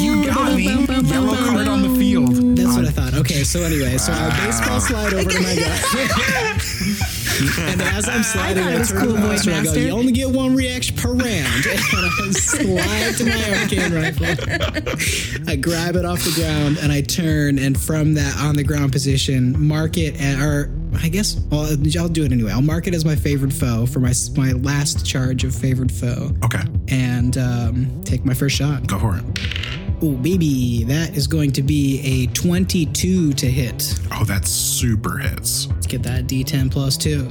You 0.00 0.24
got 0.26 0.56
me. 0.56 0.64
Yellow 0.64 1.36
card 1.36 1.68
on 1.68 1.82
the 1.82 1.94
field. 1.98 2.56
That's 2.56 2.76
what 2.76 2.86
I 2.86 2.90
thought. 2.90 3.12
Okay, 3.14 3.44
so 3.44 3.60
anyway, 3.62 3.98
so 3.98 4.12
I 4.14 4.46
baseball 4.46 4.80
slide 4.80 5.12
over 5.12 5.30
to 5.30 5.40
my 5.40 5.54
guy. 7.04 7.04
and 7.58 7.82
as 7.82 8.08
I'm 8.08 8.22
sliding, 8.22 8.62
thought 8.62 8.72
I, 8.72 8.78
was 8.78 8.92
cool, 8.92 9.12
to 9.14 9.18
Voidmaster. 9.18 9.60
I 9.60 9.64
go, 9.64 9.72
you 9.74 9.90
only 9.90 10.12
get 10.12 10.30
one 10.30 10.54
reaction 10.54 10.96
per 10.96 11.08
round. 11.10 11.66
And 11.66 11.66
I 11.66 12.30
slide 12.30 13.14
to 13.16 13.24
my 13.24 13.60
arcane 13.60 13.92
rifle. 13.92 15.50
I 15.50 15.56
grab 15.56 15.96
it 15.96 16.04
off 16.04 16.22
the 16.24 16.32
ground 16.34 16.78
and 16.82 16.92
I 16.92 17.00
turn, 17.00 17.58
and 17.58 17.78
from 17.78 18.14
that 18.14 18.36
on 18.38 18.56
the 18.56 18.64
ground 18.64 18.92
position, 18.92 19.60
mark 19.66 19.98
it 19.98 20.20
at, 20.20 20.40
or 20.40 20.70
I 21.02 21.08
guess, 21.08 21.36
well, 21.50 21.62
I'll 21.98 22.08
do 22.08 22.24
it 22.24 22.32
anyway. 22.32 22.52
I'll 22.52 22.62
mark 22.62 22.86
it 22.86 22.94
as 22.94 23.04
my 23.04 23.16
favorite 23.16 23.52
foe 23.52 23.86
for 23.86 24.00
my 24.00 24.12
my 24.36 24.52
last 24.52 25.04
charge 25.04 25.44
of 25.44 25.54
favorite 25.54 25.90
foe, 25.90 26.30
Okay, 26.44 26.62
and 26.88 27.36
um, 27.36 28.02
take 28.04 28.24
my 28.24 28.34
first 28.34 28.56
shot. 28.56 28.86
go 28.86 28.98
for 28.98 29.16
it. 29.16 29.83
Oh, 30.02 30.12
baby, 30.12 30.84
that 30.84 31.16
is 31.16 31.26
going 31.26 31.52
to 31.52 31.62
be 31.62 32.00
a 32.04 32.26
22 32.34 33.32
to 33.32 33.46
hit. 33.50 33.98
Oh, 34.12 34.24
that's 34.24 34.50
super 34.50 35.18
hits. 35.18 35.68
Let's 35.68 35.86
get 35.86 36.02
that 36.02 36.26
d10 36.26 36.70
plus 36.70 36.96
2. 36.96 37.30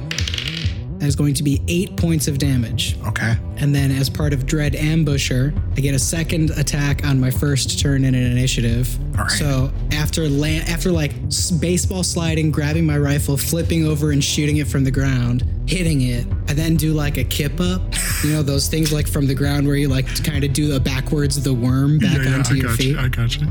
That 1.04 1.08
is 1.08 1.16
going 1.16 1.34
to 1.34 1.42
be 1.42 1.60
8 1.68 1.98
points 1.98 2.28
of 2.28 2.38
damage. 2.38 2.96
Okay. 3.08 3.36
And 3.58 3.74
then, 3.74 3.90
as 3.90 4.08
part 4.08 4.32
of 4.32 4.46
Dread 4.46 4.72
Ambusher, 4.72 5.54
I 5.76 5.80
get 5.82 5.94
a 5.94 5.98
second 5.98 6.48
attack 6.52 7.04
on 7.04 7.20
my 7.20 7.30
first 7.30 7.78
turn 7.78 8.04
in 8.06 8.14
an 8.14 8.22
initiative. 8.32 8.88
All 9.18 9.24
right. 9.24 9.30
So 9.32 9.70
after 9.92 10.26
land, 10.30 10.66
after 10.70 10.90
like 10.90 11.12
s- 11.26 11.50
baseball 11.50 12.04
sliding, 12.04 12.50
grabbing 12.50 12.86
my 12.86 12.96
rifle, 12.96 13.36
flipping 13.36 13.86
over 13.86 14.12
and 14.12 14.24
shooting 14.24 14.56
it 14.56 14.66
from 14.66 14.82
the 14.82 14.90
ground, 14.90 15.44
hitting 15.66 16.00
it, 16.00 16.26
I 16.48 16.54
then 16.54 16.74
do 16.76 16.94
like 16.94 17.18
a 17.18 17.24
kip 17.24 17.60
up. 17.60 17.82
You 18.24 18.32
know 18.32 18.42
those 18.42 18.68
things 18.68 18.90
like 18.90 19.06
from 19.06 19.26
the 19.26 19.34
ground 19.34 19.66
where 19.66 19.76
you 19.76 19.88
like 19.88 20.06
kind 20.24 20.42
of 20.42 20.54
do 20.54 20.68
the 20.68 20.80
backwards 20.80 21.42
the 21.44 21.52
worm 21.52 21.98
back 21.98 22.16
Yeah, 22.16 22.30
yeah, 22.30 22.34
onto 22.38 22.54
I 22.54 22.56
your 22.56 22.68
got 22.68 22.78
feet, 22.78 22.88
you. 22.92 22.98
I 22.98 23.08
got 23.08 23.36
you. 23.38 23.46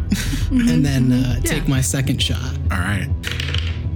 and 0.72 0.84
then 0.84 1.12
uh, 1.12 1.40
take 1.42 1.68
my 1.68 1.82
second 1.82 2.20
shot. 2.20 2.42
All 2.72 2.80
right. 2.80 3.08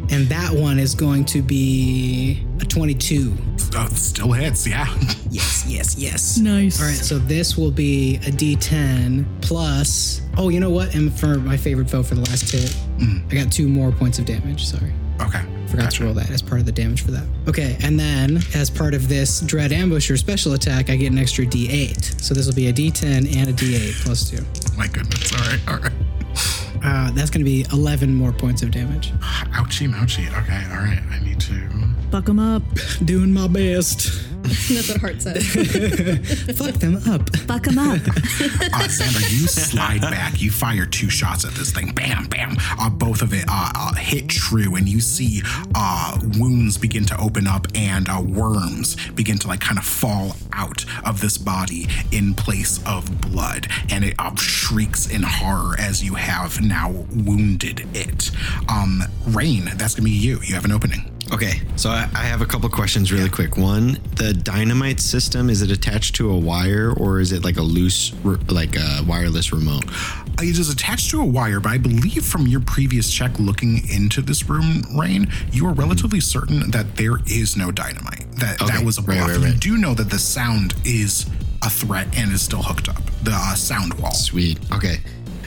And 0.09 0.27
that 0.27 0.51
one 0.53 0.79
is 0.79 0.95
going 0.95 1.25
to 1.25 1.41
be 1.41 2.45
a 2.61 2.65
22. 2.65 3.35
Oh, 3.75 3.87
still 3.89 4.31
hits. 4.31 4.67
Yeah. 4.67 4.87
Yes, 5.29 5.65
yes, 5.67 5.97
yes. 5.97 6.37
Nice. 6.37 6.79
All 6.79 6.87
right, 6.87 6.95
so 6.95 7.19
this 7.19 7.57
will 7.57 7.69
be 7.69 8.15
a 8.25 8.31
d10 8.31 9.25
plus. 9.41 10.21
Oh, 10.37 10.47
you 10.47 10.61
know 10.61 10.69
what? 10.69 10.95
And 10.95 11.11
for 11.13 11.35
my 11.35 11.57
favorite 11.57 11.89
foe 11.89 12.01
for 12.01 12.15
the 12.15 12.21
last 12.21 12.49
hit, 12.49 12.75
mm. 12.97 13.29
I 13.31 13.43
got 13.43 13.51
two 13.51 13.67
more 13.67 13.91
points 13.91 14.19
of 14.19 14.25
damage. 14.25 14.65
Sorry. 14.65 14.93
Okay. 15.21 15.41
Forgot 15.67 15.83
Gotcha. 15.83 15.97
to 15.97 16.05
roll 16.05 16.13
that 16.13 16.29
as 16.31 16.41
part 16.41 16.61
of 16.61 16.65
the 16.65 16.71
damage 16.71 17.01
for 17.03 17.11
that. 17.11 17.25
Okay, 17.47 17.77
and 17.83 17.99
then 17.99 18.37
as 18.55 18.69
part 18.69 18.93
of 18.93 19.09
this 19.09 19.41
Dread 19.41 19.71
Ambusher 19.71 20.17
special 20.17 20.53
attack, 20.53 20.89
I 20.89 20.95
get 20.95 21.11
an 21.11 21.17
extra 21.17 21.45
d8. 21.45 22.21
So 22.21 22.33
this 22.33 22.47
will 22.47 22.55
be 22.55 22.67
a 22.69 22.73
d10 22.73 23.35
and 23.35 23.49
a 23.49 23.53
d8 23.53 24.05
plus 24.05 24.29
two. 24.29 24.43
My 24.77 24.87
goodness. 24.87 25.33
All 25.33 25.39
right. 25.39 25.59
All 25.67 25.77
right. 25.79 25.91
Uh, 26.87 27.11
that's 27.11 27.29
going 27.29 27.43
to 27.43 27.45
be 27.45 27.65
11 27.73 28.13
more 28.15 28.31
points 28.31 28.61
of 28.61 28.71
damage. 28.71 29.11
Ouchie, 29.51 29.89
ouchie. 29.93 30.27
Okay. 30.43 30.63
All 30.71 30.77
right. 30.85 31.01
I 31.11 31.19
need 31.21 31.37
to. 31.41 31.53
Buck 32.09 32.29
'em 32.29 32.39
up. 32.39 32.63
Doing 33.03 33.33
my 33.33 33.47
best. 33.47 34.23
That's 34.69 34.89
what 34.89 35.01
Hart 35.01 35.21
says. 35.21 35.45
Fuck 36.57 36.75
them 36.75 36.97
up. 37.07 37.35
Fuck 37.37 37.63
them 37.63 37.77
up. 37.77 38.01
Uh, 38.77 38.81
Xandar, 38.81 39.21
you 39.31 39.47
slide 39.47 40.01
back. 40.01 40.41
You 40.41 40.51
fire 40.51 40.85
two 40.85 41.09
shots 41.09 41.45
at 41.45 41.53
this 41.53 41.71
thing. 41.71 41.91
Bam, 41.93 42.25
bam. 42.25 42.55
Uh, 42.79 42.89
both 42.89 43.21
of 43.21 43.33
it 43.33 43.45
uh, 43.47 43.71
uh, 43.75 43.95
hit 43.95 44.29
true, 44.29 44.75
and 44.75 44.87
you 44.87 44.99
see 44.99 45.41
uh, 45.73 46.19
wounds 46.37 46.77
begin 46.77 47.05
to 47.05 47.19
open 47.19 47.47
up 47.47 47.65
and 47.75 48.07
uh, 48.09 48.21
worms 48.21 48.95
begin 49.11 49.37
to 49.39 49.47
like 49.47 49.61
kind 49.61 49.77
of 49.79 49.85
fall 49.85 50.35
out 50.53 50.85
of 51.05 51.21
this 51.21 51.37
body 51.37 51.87
in 52.11 52.33
place 52.33 52.79
of 52.85 53.21
blood, 53.21 53.67
and 53.89 54.03
it 54.03 54.15
uh, 54.19 54.35
shrieks 54.35 55.09
in 55.09 55.23
horror 55.23 55.75
as 55.79 56.03
you 56.03 56.15
have 56.15 56.61
now 56.61 56.91
wounded 57.25 57.87
it. 57.95 58.31
Um, 58.69 59.03
Raine, 59.27 59.71
that's 59.75 59.95
gonna 59.95 60.05
be 60.05 60.11
you. 60.11 60.39
You 60.43 60.55
have 60.55 60.65
an 60.65 60.71
opening. 60.71 61.16
Okay, 61.31 61.61
so 61.75 61.89
I, 61.89 62.09
I 62.15 62.23
have 62.23 62.41
a 62.41 62.45
couple 62.45 62.69
questions 62.69 63.11
really 63.11 63.29
quick. 63.29 63.57
One, 63.57 63.99
the 64.15 64.33
dynamite 64.33 64.99
system 65.01 65.49
is 65.49 65.61
it 65.61 65.69
attached 65.71 66.15
to 66.15 66.31
a 66.31 66.37
wire 66.37 66.93
or 66.95 67.19
is 67.19 67.31
it 67.33 67.43
like 67.43 67.57
a 67.57 67.61
loose, 67.61 68.13
like 68.49 68.77
a 68.77 69.03
wireless 69.05 69.51
remote? 69.51 69.85
Uh, 69.87 70.43
It 70.43 70.57
is 70.57 70.69
attached 70.69 71.09
to 71.11 71.21
a 71.21 71.25
wire, 71.25 71.59
but 71.59 71.71
I 71.73 71.77
believe 71.79 72.23
from 72.25 72.47
your 72.47 72.61
previous 72.61 73.11
check 73.11 73.37
looking 73.39 73.87
into 73.89 74.21
this 74.21 74.47
room, 74.49 74.83
Raine, 74.97 75.27
you 75.51 75.67
are 75.67 75.73
relatively 75.73 76.21
certain 76.21 76.71
that 76.71 76.95
there 76.95 77.17
is 77.27 77.57
no 77.57 77.71
dynamite. 77.71 78.25
That 78.37 78.59
that 78.59 78.85
was 78.85 78.97
a 78.97 79.01
right, 79.01 79.17
bluff. 79.17 79.43
right, 79.43 79.53
You 79.53 79.59
do 79.59 79.77
know 79.77 79.93
that 79.95 80.09
the 80.09 80.19
sound 80.19 80.75
is 80.85 81.25
a 81.61 81.69
threat 81.69 82.07
and 82.17 82.31
is 82.31 82.41
still 82.41 82.63
hooked 82.63 82.87
up. 82.87 83.01
The 83.23 83.31
uh, 83.33 83.55
sound 83.55 83.95
wall. 83.95 84.13
Sweet. 84.13 84.59
Okay, 84.71 84.97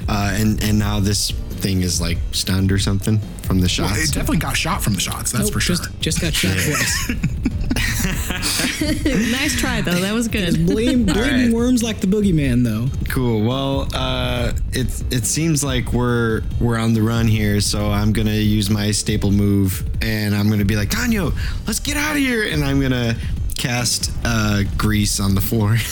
uh, 0.09 0.35
and 0.39 0.63
and 0.63 0.79
now 0.79 1.01
this 1.01 1.33
thing 1.61 1.83
is 1.83 2.01
like 2.01 2.19
stunned 2.33 2.73
or 2.73 2.79
something 2.79 3.19
from 3.43 3.59
the 3.59 3.63
Well, 3.79 3.89
shots. 3.89 4.05
it 4.11 4.15
definitely 4.15 4.39
got 4.39 4.57
shot 4.57 4.83
from 4.83 4.95
the 4.95 5.01
shots. 5.01 5.33
That's 5.33 5.45
Nope, 5.45 5.53
for 5.55 5.61
sure. 5.61 5.77
Just, 5.77 6.01
just 6.01 6.21
got 6.21 6.35
shot 6.35 6.57
twice. 6.57 7.11
nice 9.33 9.59
try, 9.59 9.81
though. 9.81 10.01
That 10.01 10.13
was 10.13 10.29
good. 10.29 10.67
Blame, 10.67 11.05
bleeding 11.05 11.15
right. 11.47 11.53
worms 11.53 11.83
like 11.83 12.01
the 12.01 12.07
boogeyman, 12.07 12.65
though. 12.65 12.89
Cool. 13.09 13.43
Well, 13.47 13.89
uh, 13.95 14.53
it 14.73 15.03
it 15.13 15.25
seems 15.27 15.63
like 15.63 15.93
we're 15.93 16.43
we're 16.61 16.79
on 16.79 16.95
the 16.95 17.03
run 17.03 17.27
here, 17.29 17.61
so 17.61 17.91
I'm 17.91 18.13
gonna 18.13 18.33
use 18.33 18.71
my 18.71 18.91
staple 18.91 19.31
move, 19.31 19.85
and 20.03 20.35
I'm 20.35 20.49
gonna 20.49 20.65
be 20.65 20.77
like, 20.77 20.89
Tanyo, 20.91 21.35
let's 21.67 21.81
get 21.81 21.97
out 21.97 22.13
of 22.13 22.19
here, 22.19 22.45
and 22.45 22.65
I'm 22.65 22.81
gonna 22.81 23.17
cast 23.57 24.11
uh, 24.25 24.63
grease 24.79 25.21
on 25.21 25.35
the 25.35 25.41
floor. 25.41 25.77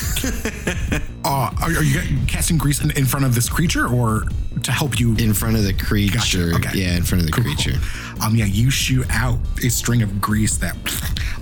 Uh, 1.25 1.51
are, 1.61 1.69
are 1.69 1.83
you 1.83 2.01
casting 2.27 2.57
grease 2.57 2.83
in, 2.83 2.91
in 2.93 3.05
front 3.05 3.27
of 3.27 3.35
this 3.35 3.51
creature 3.51 3.87
or 3.87 4.25
to 4.65 4.73
help 4.73 4.99
you? 5.01 5.15
in 5.17 5.35
front 5.35 5.57
of 5.57 5.65
the 5.65 5.73
creature. 5.73 6.53
Okay. 6.55 6.71
Yeah, 6.79 6.97
in 6.97 7.05
front 7.05 7.23
of 7.23 7.27
the 7.27 7.33
Cool, 7.33 7.45
cool, 7.45 7.55
creature. 7.55 7.79
cool. 7.81 8.08
Um, 8.23 8.35
yeah, 8.37 8.45
you 8.47 8.71
shoot 8.71 9.07
out 9.11 9.39
a 9.65 9.69
string 9.71 10.03
of 10.03 10.21
grease 10.21 10.57
that 10.59 10.77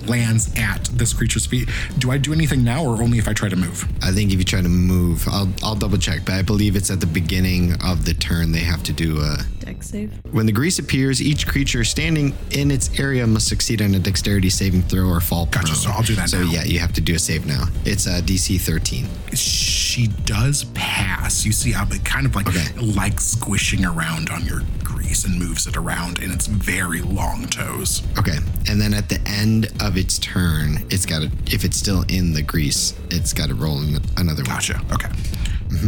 lands 0.07 0.53
at 0.57 0.85
this 0.93 1.11
creature's 1.13 1.45
feet. 1.45 1.69
Do 1.97 2.11
I 2.11 2.17
do 2.17 2.31
anything 2.33 2.63
now, 2.63 2.83
or 2.85 3.01
only 3.01 3.17
if 3.17 3.27
I 3.27 3.33
try 3.33 3.49
to 3.49 3.55
move? 3.55 3.83
I 4.01 4.11
think 4.11 4.31
if 4.31 4.37
you 4.39 4.45
try 4.45 4.61
to 4.61 4.69
move, 4.69 5.27
I'll 5.27 5.51
I'll 5.63 5.75
double 5.75 5.97
check, 5.97 6.21
but 6.25 6.35
I 6.35 6.41
believe 6.41 6.75
it's 6.75 6.89
at 6.91 6.99
the 6.99 7.07
beginning 7.07 7.73
of 7.83 8.05
the 8.05 8.13
turn 8.13 8.51
they 8.51 8.59
have 8.59 8.83
to 8.83 8.93
do 8.93 9.19
a. 9.19 9.37
Deck 9.59 9.83
save. 9.83 10.13
When 10.31 10.45
the 10.45 10.51
grease 10.53 10.79
appears, 10.79 11.21
each 11.21 11.45
creature 11.47 11.83
standing 11.83 12.33
in 12.51 12.71
its 12.71 12.97
area 12.99 13.27
must 13.27 13.47
succeed 13.49 13.81
on 13.81 13.93
a 13.95 13.99
dexterity 13.99 14.49
saving 14.49 14.83
throw 14.83 15.09
or 15.09 15.19
fall 15.19 15.45
Gotcha, 15.47 15.65
prone. 15.67 15.75
so 15.75 15.89
I'll 15.91 16.03
do 16.03 16.15
that 16.15 16.29
So 16.29 16.41
now. 16.43 16.51
yeah, 16.51 16.63
you 16.63 16.79
have 16.79 16.93
to 16.93 17.01
do 17.01 17.15
a 17.15 17.19
save 17.19 17.45
now. 17.45 17.65
It's 17.83 18.07
uh, 18.07 18.21
DC 18.23 18.61
13. 18.61 19.07
She 19.35 20.07
does 20.25 20.63
pass. 20.73 21.45
You 21.45 21.51
see, 21.51 21.73
uh, 21.73 21.85
it 21.89 22.05
kind 22.05 22.25
of 22.25 22.33
like 22.35 22.47
Okay. 22.47 22.65
like 22.79 23.19
squishing 23.19 23.83
around 23.83 24.29
on 24.29 24.45
your 24.45 24.61
grease 24.97 25.25
and 25.25 25.37
moves 25.37 25.67
it 25.67 25.77
around 25.77 26.19
in 26.19 26.31
its 26.31 26.47
very 26.47 27.01
long 27.01 27.45
toes. 27.47 28.01
Okay, 28.17 28.37
and 28.67 28.81
then 28.81 28.93
at 28.93 29.09
the 29.09 29.19
end 29.27 29.67
of 29.81 29.95
its 29.97 30.17
turn, 30.19 30.83
it's 30.89 31.05
got 31.05 31.21
to 31.21 31.31
if 31.45 31.63
it's 31.63 31.77
still 31.77 32.03
in 32.09 32.33
the 32.33 32.41
grease, 32.41 32.93
it's 33.11 33.31
got 33.33 33.49
to 33.49 33.55
roll 33.55 33.81
in 33.81 33.99
another 34.17 34.41
one. 34.43 34.55
Gotcha. 34.55 34.81
Okay. 34.91 35.09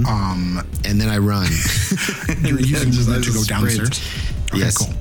Um, 0.08 0.62
And 0.86 1.00
then 1.02 1.10
I 1.10 1.18
run. 1.18 1.48
You're 2.44 2.60
using 2.60 2.90
movement 2.96 3.24
to 3.26 3.32
go 3.34 3.44
down 3.46 3.64
the 3.64 3.72
sprint. 3.72 4.02
Okay, 4.52 4.60
Yes. 4.60 4.78
cool. 4.78 4.94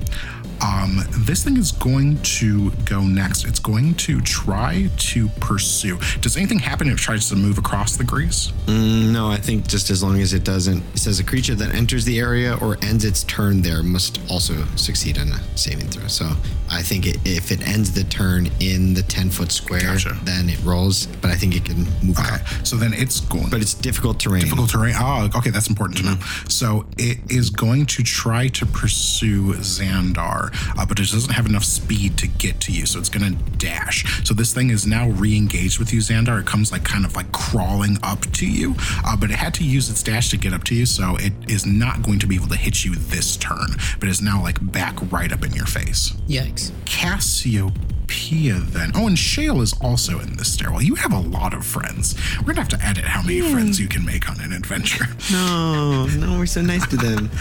Um, 0.61 1.01
this 1.19 1.43
thing 1.43 1.57
is 1.57 1.71
going 1.71 2.21
to 2.21 2.71
go 2.85 3.01
next. 3.01 3.45
It's 3.45 3.59
going 3.59 3.93
to 3.95 4.19
try 4.21 4.89
to 4.97 5.27
pursue. 5.39 5.97
Does 6.21 6.35
anything 6.37 6.59
happen 6.59 6.87
if 6.89 6.95
it 6.95 6.99
tries 6.99 7.29
to 7.29 7.35
move 7.35 7.57
across 7.57 7.95
the 7.95 8.03
grease? 8.03 8.51
Mm, 8.65 9.11
no, 9.13 9.29
I 9.29 9.37
think 9.37 9.67
just 9.67 9.89
as 9.89 10.03
long 10.03 10.19
as 10.19 10.33
it 10.33 10.43
doesn't. 10.43 10.83
It 10.93 10.99
says 10.99 11.19
a 11.19 11.23
creature 11.23 11.55
that 11.55 11.73
enters 11.73 12.03
the 12.05 12.19
area 12.19 12.57
or 12.61 12.77
ends 12.81 13.05
its 13.05 13.23
turn 13.23 13.61
there 13.61 13.83
must 13.83 14.19
also 14.29 14.65
succeed 14.75 15.17
on 15.17 15.29
a 15.29 15.57
saving 15.57 15.87
throw. 15.87 16.07
So 16.07 16.29
I 16.69 16.81
think 16.81 17.05
it, 17.07 17.17
if 17.25 17.51
it 17.51 17.65
ends 17.67 17.91
the 17.93 18.03
turn 18.03 18.49
in 18.59 18.93
the 18.93 19.03
10 19.03 19.29
foot 19.29 19.51
square, 19.51 19.81
Gotcha. 19.81 20.17
then 20.23 20.49
it 20.49 20.61
rolls, 20.63 21.05
but 21.21 21.31
I 21.31 21.35
think 21.35 21.55
it 21.55 21.65
can 21.65 21.85
move 22.05 22.19
Okay, 22.19 22.29
out. 22.35 22.67
so 22.67 22.75
then 22.75 22.93
it's 22.93 23.21
going. 23.21 23.49
But 23.49 23.61
it's 23.61 23.73
difficult 23.73 24.19
terrain. 24.19 24.41
difficult 24.41 24.69
terrain. 24.69 24.93
Oh, 24.97 25.29
okay, 25.35 25.49
that's 25.51 25.69
important 25.69 25.99
to 25.99 26.03
know. 26.05 26.11
Mm-hmm. 26.15 26.49
So 26.49 26.85
it 26.97 27.19
is 27.31 27.49
going 27.49 27.85
to 27.87 28.03
try 28.03 28.49
to 28.49 28.65
pursue 28.65 29.53
Xandar, 29.53 30.48
uh, 30.77 30.85
but 30.85 30.99
it 30.99 31.09
doesn't 31.09 31.33
have 31.33 31.45
enough 31.45 31.63
speed 31.63 32.17
to 32.17 32.27
get 32.27 32.59
to 32.61 32.71
you, 32.71 32.85
so 32.85 32.99
it's 32.99 33.09
going 33.09 33.35
to 33.35 33.51
dash. 33.57 34.25
So 34.25 34.33
this 34.33 34.53
thing 34.53 34.69
is 34.69 34.85
now 34.85 35.09
re-engaged 35.09 35.79
with 35.79 35.93
you, 35.93 35.99
Xandar. 35.99 36.39
It 36.39 36.45
comes 36.45 36.71
like 36.71 36.83
kind 36.83 37.05
of 37.05 37.15
like 37.15 37.31
crawling 37.31 37.97
up 38.03 38.21
to 38.33 38.47
you, 38.49 38.75
uh, 39.05 39.15
but 39.15 39.29
it 39.31 39.35
had 39.37 39.53
to 39.55 39.63
use 39.63 39.89
its 39.89 40.03
dash 40.03 40.29
to 40.29 40.37
get 40.37 40.53
up 40.53 40.63
to 40.65 40.75
you, 40.75 40.85
so 40.85 41.15
it 41.17 41.33
is 41.47 41.65
not 41.65 42.01
going 42.01 42.19
to 42.19 42.27
be 42.27 42.35
able 42.35 42.47
to 42.47 42.55
hit 42.57 42.83
you 42.85 42.95
this 42.95 43.37
turn, 43.37 43.75
but 43.99 44.09
is 44.09 44.21
now 44.21 44.41
like 44.41 44.57
back 44.71 44.95
right 45.11 45.31
up 45.31 45.43
in 45.43 45.51
your 45.53 45.65
face. 45.65 46.11
Yikes. 46.27 46.71
Cassiopeia 46.85 48.55
then. 48.55 48.91
Oh, 48.95 49.07
and 49.07 49.17
Shale 49.17 49.61
is 49.61 49.73
also 49.81 50.19
in 50.19 50.35
this 50.37 50.53
stairwell. 50.53 50.81
You 50.81 50.95
have 50.95 51.13
a 51.13 51.19
lot 51.19 51.53
of 51.53 51.65
friends. 51.65 52.15
We're 52.39 52.53
gonna 52.53 52.61
have 52.61 52.69
to 52.69 52.81
edit 52.85 53.05
how 53.05 53.21
many 53.21 53.41
friends 53.41 53.79
you 53.79 53.87
can 53.87 54.05
make 54.05 54.29
on 54.29 54.39
an 54.41 54.53
adventure. 54.53 55.05
No, 55.31 56.05
no, 56.07 56.39
we're 56.39 56.45
so 56.45 56.61
nice 56.61 56.85
to 56.87 56.97
them. 56.97 57.29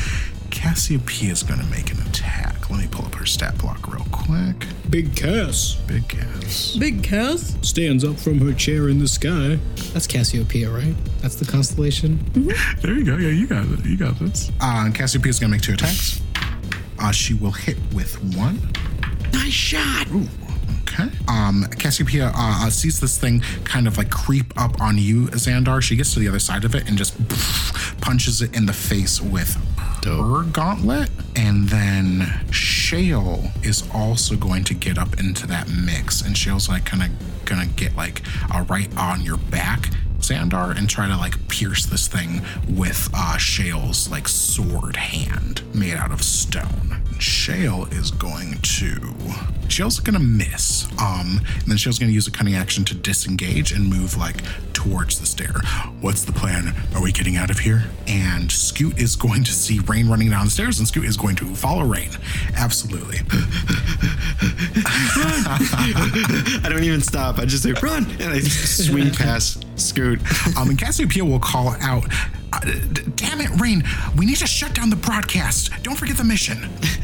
Cassiopeia 0.51 1.33
is 1.33 1.43
gonna 1.43 1.67
make 1.67 1.91
an 1.93 2.01
attack. 2.03 2.71
Let 2.71 2.81
me 2.81 2.87
pull 2.91 3.07
up 3.07 3.15
her 3.15 3.27
stat 3.27 3.57
block 3.59 3.93
real 3.93 4.07
quick. 4.11 4.67
Big 4.91 5.15
Cass 5.15 5.75
Big 5.87 6.09
Cass. 6.09 6.77
Big 6.79 7.03
Cass. 7.03 7.57
stands 7.63 8.05
up 8.05 8.19
from 8.19 8.39
her 8.41 8.53
chair 8.53 8.89
in 8.89 8.99
the 8.99 9.09
sky. 9.09 9.59
That's 9.93 10.07
Cassiopeia, 10.07 10.71
right? 10.71 10.95
That's 11.21 11.37
the 11.37 11.45
constellation. 11.45 12.19
There 12.83 12.93
you 12.95 13.05
go. 13.05 13.17
Yeah, 13.17 13.31
you 13.31 13.47
got 13.47 13.67
it. 13.67 13.85
You 13.85 13.97
got 13.97 14.19
this. 14.19 14.51
Uh, 14.61 14.91
Cassiopeia 14.93 15.31
is 15.31 15.39
gonna 15.39 15.53
make 15.53 15.63
two 15.63 15.75
attacks. 15.75 16.21
Uh, 16.99 17.13
she 17.13 17.35
will 17.35 17.53
hit 17.53 17.77
with 17.95 18.15
one. 18.37 18.59
Nice 19.33 19.53
shot. 19.53 20.09
Ooh, 20.11 20.27
okay. 20.83 21.09
Um, 21.29 21.65
Cassiopeia 21.79 22.29
uh, 22.29 22.33
uh, 22.67 22.71
sees 22.71 22.99
this 23.01 23.19
thing 23.19 23.41
kind 23.65 23.87
of 23.87 23.97
like 23.99 24.11
creep 24.11 24.53
up 24.61 24.81
on 24.81 24.99
you, 24.99 25.27
Xandar. 25.29 25.81
She 25.83 25.95
gets 25.97 26.13
to 26.15 26.21
the 26.21 26.29
other 26.29 26.41
side 26.41 26.65
of 26.65 26.75
it 26.75 26.89
and 26.89 26.99
just 26.99 27.15
punches 28.01 28.43
it 28.43 28.57
in 28.57 28.67
the 28.67 28.73
face 28.73 29.21
with 29.21 29.57
her 30.05 30.43
gauntlet. 30.45 31.11
And 31.37 31.69
then 31.69 32.45
Shale 32.51 33.51
is 33.63 33.89
also 33.93 34.37
going 34.37 34.65
to 34.65 34.75
get 34.75 34.99
up 34.99 35.19
into 35.19 35.47
that 35.47 35.69
mix. 35.69 36.23
And 36.23 36.37
Shale's 36.37 36.69
like 36.69 36.85
kind 36.85 37.03
of 37.03 37.45
gonna 37.45 37.67
get 37.67 37.97
like 37.97 38.23
uh, 38.55 38.65
right 38.69 38.95
on 38.97 39.23
your 39.23 39.39
back. 39.39 39.91
Xandar 40.19 40.77
and 40.77 40.91
try 40.91 41.07
to 41.07 41.17
like 41.17 41.49
pierce 41.49 41.87
this 41.87 42.09
thing 42.09 42.43
with 42.69 43.09
uh, 43.15 43.37
Shale's 43.39 44.11
like 44.11 44.27
sword 44.27 44.97
hand 44.97 45.63
made 45.75 45.95
out 45.95 46.11
of 46.11 46.23
stone. 46.23 47.01
Shale 47.19 47.87
is 47.93 48.11
going 48.11 48.59
to. 48.59 49.15
Shale's 49.69 50.01
gonna 50.01 50.19
miss. 50.19 50.87
Um, 51.01 51.41
and 51.55 51.67
then 51.67 51.77
Shale's 51.77 51.99
gonna 51.99 52.13
use 52.13 52.27
a 52.27 52.31
cunning 52.33 52.55
action 52.57 52.85
to 52.87 52.95
disengage 52.95 53.73
and 53.73 53.89
move 53.89 54.17
like 54.17 54.43
towards 54.79 55.19
the 55.19 55.27
stair. 55.27 55.55
What's 56.01 56.25
the 56.25 56.31
plan? 56.31 56.73
Are 56.95 57.03
we 57.03 57.11
getting 57.11 57.37
out 57.37 57.51
of 57.51 57.59
here? 57.59 57.83
And 58.07 58.51
Scoot 58.51 58.97
is 58.97 59.17
going 59.17 59.43
to 59.43 59.53
see 59.53 59.81
Raine 59.81 60.09
running 60.09 60.31
down 60.31 60.45
the 60.45 60.53
stairs, 60.53 60.79
and 60.79 60.87
Scoot 60.87 61.05
is 61.05 61.17
going 61.17 61.35
to 61.37 61.53
follow 61.57 61.85
Raine. 61.85 62.13
Absolutely. 62.55 63.19
I 66.63 66.69
don't 66.71 66.85
even 66.85 67.01
stop. 67.01 67.41
I 67.41 67.45
just 67.45 67.65
say 67.65 67.73
run, 67.83 68.05
and 68.21 68.33
I 68.33 68.39
swing 68.39 69.11
past 69.11 69.67
Scoot. 69.77 70.21
Um, 70.57 70.71
and 70.71 70.79
Cassiopeia 70.79 71.25
will 71.25 71.41
call 71.41 71.71
out, 71.81 72.05
uh, 72.53 72.61
d- 72.61 73.03
"Damn 73.17 73.41
it, 73.41 73.51
Raine! 73.61 73.83
We 74.17 74.27
need 74.27 74.37
to 74.37 74.47
shut 74.47 74.75
down 74.75 74.91
the 74.91 74.97
broadcast. 74.97 75.71
Don't 75.83 75.97
forget 75.97 76.17
the 76.17 76.25
mission." 76.25 76.69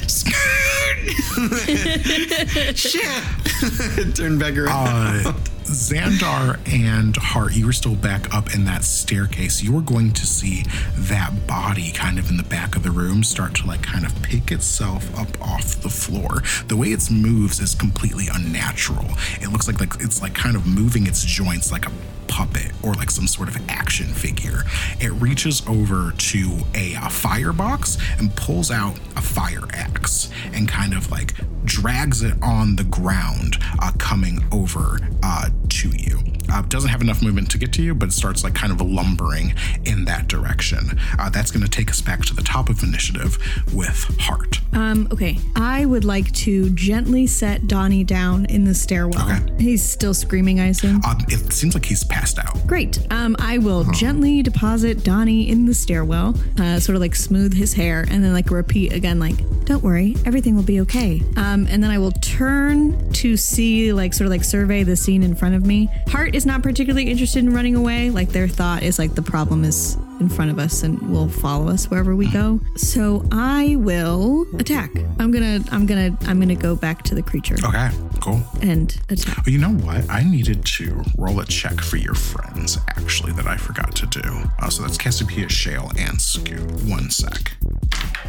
Shit! 2.75 4.15
Turn 4.17 4.39
back 4.39 4.57
around. 4.57 5.27
Uh, 5.27 5.33
Xandar 5.65 6.59
and 6.71 7.17
Hart, 7.17 7.55
you 7.55 7.67
were 7.67 7.73
still 7.73 7.95
back 7.97 8.33
up 8.35 8.55
in 8.55 8.65
that 8.67 8.85
staircase. 8.85 9.63
You 9.63 9.73
were 9.73 9.81
going 9.81 10.13
to 10.13 10.27
see 10.27 10.65
that 10.97 11.33
body 11.47 11.91
kind 11.93 12.19
of 12.19 12.29
in 12.31 12.37
the 12.37 12.43
back 12.43 12.77
of 12.77 12.83
the 12.83 12.91
room 12.91 13.25
start 13.25 13.55
to 13.57 13.67
like 13.67 13.83
kind 13.83 14.05
of 14.05 14.15
pick 14.23 14.53
itself 14.53 15.19
up 15.19 15.41
off 15.41 15.81
the 15.81 15.89
floor. 15.89 16.43
The 16.69 16.77
way 16.77 16.89
it 16.89 17.11
moves 17.11 17.61
is 17.61 17.75
completely 17.75 18.27
unnatural. 18.33 19.07
It 19.41 19.51
looks 19.53 19.67
like 19.67 19.81
like 19.81 19.95
it's 20.01 20.21
like 20.23 20.35
kind 20.35 20.57
of 20.57 20.67
moving 20.67 21.07
its 21.07 21.25
joints 21.25 21.73
like 21.73 21.87
a 21.87 21.93
puppet 22.35 22.73
or 22.83 22.95
like 22.95 23.13
some 23.13 23.29
sort 23.29 23.49
of 23.49 23.57
action 23.69 24.07
figure. 24.07 24.65
It 24.99 25.13
reaches 25.13 25.63
over 25.69 26.11
to 26.11 26.59
a, 26.75 26.97
uh 26.97 27.09
firebox 27.09 27.97
and 28.19 28.35
pulls 28.35 28.73
out 28.73 28.99
a 29.17 29.23
fire 29.23 29.67
axe 29.73 30.31
and 30.53 30.69
kind 30.69 30.95
of 30.95 31.13
like 31.13 31.35
drags 31.65 32.23
it 32.23 32.35
on 32.43 32.75
the 32.75 32.83
ground, 32.85 33.57
uh, 33.81 33.93
coming 33.99 34.45
over 34.51 34.99
uh, 35.23 35.49
to 35.69 35.91
you. 35.91 36.19
Uh, 36.55 36.63
doesn't 36.63 36.91
have 36.91 37.01
enough 37.01 37.21
movement 37.21 37.51
to 37.51 37.59
get 37.59 37.73
to 37.73 37.83
you, 37.83 37.97
but 37.97 38.11
it 38.11 38.13
starts 38.13 38.45
like 38.45 38.55
kind 38.55 38.73
of 38.73 38.81
lumbering 38.81 39.55
in 39.85 40.05
that 40.05 40.29
direction. 40.29 40.99
Uh, 41.19 41.29
that's 41.29 41.51
going 41.51 41.65
to 41.65 41.69
take 41.69 41.91
us 41.91 42.01
back 42.01 42.25
to 42.25 42.33
the 42.33 42.43
top 42.43 42.69
of 42.69 42.81
initiative 42.85 43.37
with 43.73 44.07
Hart. 44.21 44.61
Um, 44.73 45.09
okay. 45.11 45.39
I 45.57 45.85
would 45.85 46.05
like 46.05 46.33
to 46.33 46.71
gently 46.71 47.27
set 47.27 47.67
Donnie 47.67 48.05
down 48.05 48.45
in 48.47 48.65
the 48.65 48.75
stairwell. 48.75 49.29
Okay. 49.29 49.41
He's 49.59 49.83
still 49.83 50.15
screaming, 50.15 50.61
I 50.61 50.67
assume. 50.67 51.03
Um, 51.05 51.19
it 51.29 51.53
seems 51.53 51.75
like 51.75 51.85
he's 51.85 52.05
passed 52.05 52.39
out. 52.39 52.65
Great. 52.69 53.05
Um, 53.11 53.35
I 53.41 53.59
will 53.59 53.85
gently 53.93 54.43
deposit 54.43 55.03
Donnie 55.03 55.49
in 55.49 55.67
the 55.67 55.75
stairwell, 55.75 56.37
uh, 56.61 56.79
sort 56.79 56.95
of 56.95 57.01
like 57.01 57.17
smooth 57.17 57.53
his 57.55 57.75
hair, 57.75 58.07
and 58.09 58.23
then 58.23 58.33
like 58.33 58.51
repeat 58.51 58.93
again, 58.93 59.19
like, 59.19 59.37
"Don't 59.65 59.83
worry, 59.83 60.17
everything 60.25 60.55
will 60.55 60.63
be 60.63 60.81
okay." 60.83 61.21
Um, 61.37 61.67
and 61.69 61.83
then 61.83 61.91
I 61.91 61.99
will 61.99 62.13
turn 62.13 63.13
to 63.15 63.37
see, 63.37 63.93
like, 63.93 64.15
sort 64.15 64.27
of 64.27 64.31
like 64.31 64.45
survey 64.45 64.85
the 64.85 64.97
scene 64.97 65.23
in 65.23 65.35
front 65.35 65.55
of 65.55 65.67
me. 65.67 65.89
Hart 66.09 66.35
is 66.35 66.44
not 66.47 66.63
particularly 66.63 67.11
interested 67.11 67.41
in 67.45 67.53
running 67.53 67.75
away. 67.77 68.11
Like 68.11 68.31
their 68.31 68.49
thought 68.49 68.83
is 68.83 68.99
like 68.99 69.15
the 69.15 69.23
problem 69.23 69.65
is 69.65 69.97
in 70.21 70.29
front 70.29 70.51
of 70.51 70.59
us 70.61 70.83
and 70.85 71.01
will 71.11 71.29
follow 71.29 71.69
us 71.69 71.91
wherever 71.91 72.15
we 72.15 72.31
go. 72.31 72.61
So 72.77 73.25
I 73.33 73.75
will 73.77 74.47
attack. 74.59 74.91
I'm 75.19 75.31
gonna, 75.33 75.59
I'm 75.73 75.87
gonna, 75.87 76.17
I'm 76.27 76.39
gonna 76.39 76.55
go 76.55 76.77
back 76.77 77.03
to 77.05 77.15
the 77.17 77.23
creature 77.23 77.57
Okay, 77.65 77.91
cool. 78.21 78.41
and 78.63 78.97
attack. 79.11 79.43
But 79.45 79.53
you 79.53 79.59
know 79.59 79.71
what? 79.71 80.09
I 80.09 80.23
needed 80.23 80.65
to 80.67 81.03
roll 81.19 81.41
a 81.41 81.47
check 81.47 81.81
for 81.81 81.97
your 81.97 82.15
friends, 82.15 82.79
actually, 82.91 83.33
that 83.33 83.47
I 83.49 83.57
forgot 83.57 83.95
to 83.97 84.07
do. 84.07 84.23
Uh, 84.61 84.71
so 84.71 84.83
that's 84.83 84.97
Cassiopeia, 84.97 85.49
Shale, 85.49 85.91
and 85.99 86.21
Scoot. 86.21 86.61
One 86.85 87.11
sec. 87.11 87.57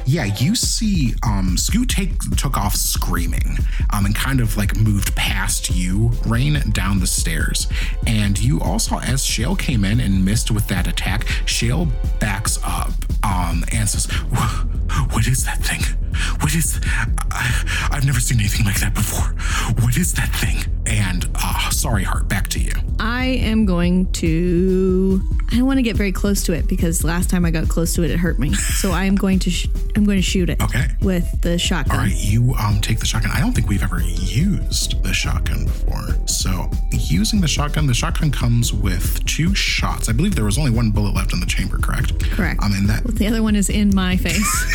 Yeah, 0.08 0.26
you 0.26 0.54
see, 0.56 1.16
um, 1.24 1.58
Scoot 1.58 1.90
take, 1.90 2.20
took 2.38 2.58
off 2.58 2.76
screaming 2.76 3.58
um, 3.92 4.06
and 4.06 4.16
kind 4.16 4.40
of 4.40 4.56
like 4.56 4.78
moved 4.78 5.16
past 5.16 5.76
you, 5.76 6.12
Raine, 6.28 6.62
down 6.72 7.00
the 7.00 7.08
stairs. 7.08 7.68
And 8.06 8.40
you 8.40 8.62
also, 8.62 9.00
as 9.00 9.26
Shale 9.26 9.56
came 9.56 9.84
in 9.84 10.00
and 10.00 10.24
missed 10.24 10.52
with 10.52 10.68
that 10.68 10.86
attack, 10.88 11.26
Shale 11.46 11.88
backs 12.20 12.60
up 12.64 12.92
um, 13.24 13.64
and 13.72 13.90
says, 13.90 14.08
"Wha- 14.32 14.66
What 15.12 15.28
is 15.28 15.46
that 15.46 15.60
thing? 15.60 15.82
What 16.42 16.56
is. 16.56 16.80
I, 17.32 17.90
I've 17.92 18.06
never 18.06 18.20
seen 18.20 18.40
anything 18.40 18.66
like 18.66 18.80
that 18.80 18.94
before. 18.94 19.36
What 19.84 19.98
is 19.98 20.14
that 20.14 20.30
thing? 20.36 20.64
And, 20.86 21.28
uh, 21.36 21.70
sorry, 21.72 22.04
Hart, 22.04 22.28
back 22.30 22.48
to 22.50 22.60
you. 22.60 22.72
I 23.00 23.26
am 23.26 23.66
going 23.66 24.12
to. 24.14 25.22
I 25.52 25.58
don't 25.58 25.66
want 25.66 25.78
to 25.78 25.82
get 25.84 25.96
very 25.96 26.12
close 26.12 26.44
to 26.44 26.54
it 26.54 26.68
because 26.68 27.04
last 27.04 27.30
time 27.30 27.44
I 27.44 27.52
got 27.52 27.68
close 27.68 27.94
to 27.96 28.04
it, 28.04 28.12
it 28.12 28.18
hurt 28.18 28.40
me. 28.40 28.54
So 28.54 28.92
I 28.92 29.06
am 29.06 29.16
going 29.16 29.40
to. 29.40 29.50
Sh- 29.50 29.68
I'm 29.96 30.06
going 30.06 30.18
to 30.18 30.22
shoot 30.22 30.50
it. 30.50 30.62
Okay. 30.62 30.86
With 31.02 31.42
the 31.42 31.58
shotgun. 31.58 31.96
All 31.98 32.04
right, 32.04 32.16
you 32.16 32.54
um 32.56 32.80
take 32.82 33.00
the 33.00 33.06
shotgun. 33.06 33.32
I 33.34 33.40
don't 33.40 33.54
think 33.54 33.68
we've 33.68 33.84
ever 33.84 34.02
used 34.02 35.02
the 35.04 35.14
shotgun 35.14 35.66
before. 35.66 36.08
So 36.28 36.70
using 36.92 37.42
the 37.42 37.48
shotgun, 37.48 37.88
the 37.88 37.94
shotgun 37.94 38.32
comes 38.32 38.72
with 38.74 39.24
two 39.26 39.54
shots. 39.56 40.08
I 40.10 40.14
believe 40.14 40.36
there 40.36 40.46
was 40.46 40.58
only 40.58 40.72
one 40.72 40.92
bullet 40.92 41.14
left 41.16 41.34
in 41.34 41.40
the 41.40 41.46
chamber, 41.46 41.78
correct? 41.80 42.20
Correct. 42.32 42.62
Um, 42.64 42.74
and 42.74 42.88
that 42.90 43.04
The 43.06 43.28
other 43.28 43.42
one 43.44 43.56
is 43.56 43.70
in 43.70 43.94
my 43.94 44.18
face. 44.18 44.75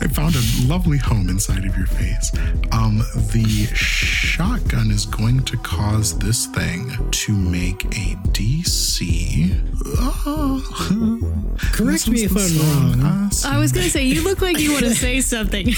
I 0.00 0.08
found 0.08 0.34
a 0.34 0.42
lovely 0.66 0.98
home 0.98 1.28
inside 1.28 1.64
of 1.64 1.76
your 1.76 1.86
face. 1.86 2.32
Um, 2.72 2.98
the 3.32 3.68
shotgun 3.74 4.90
is 4.90 5.06
going 5.06 5.42
to 5.44 5.56
cause 5.58 6.18
this 6.18 6.46
thing 6.46 6.90
to 7.10 7.32
make 7.32 7.84
a 7.86 8.16
DC. 8.32 9.52
Oh. 9.98 10.58
Correct 11.72 12.08
me 12.08 12.24
if 12.24 12.32
I'm 12.36 13.00
wrong. 13.00 13.30
I 13.44 13.58
was 13.58 13.72
going 13.72 13.84
to 13.84 13.90
say, 13.90 14.04
you 14.04 14.22
look 14.22 14.40
like 14.40 14.58
you 14.58 14.72
want 14.72 14.84
to 14.84 14.94
say 14.94 15.20
something. 15.20 15.66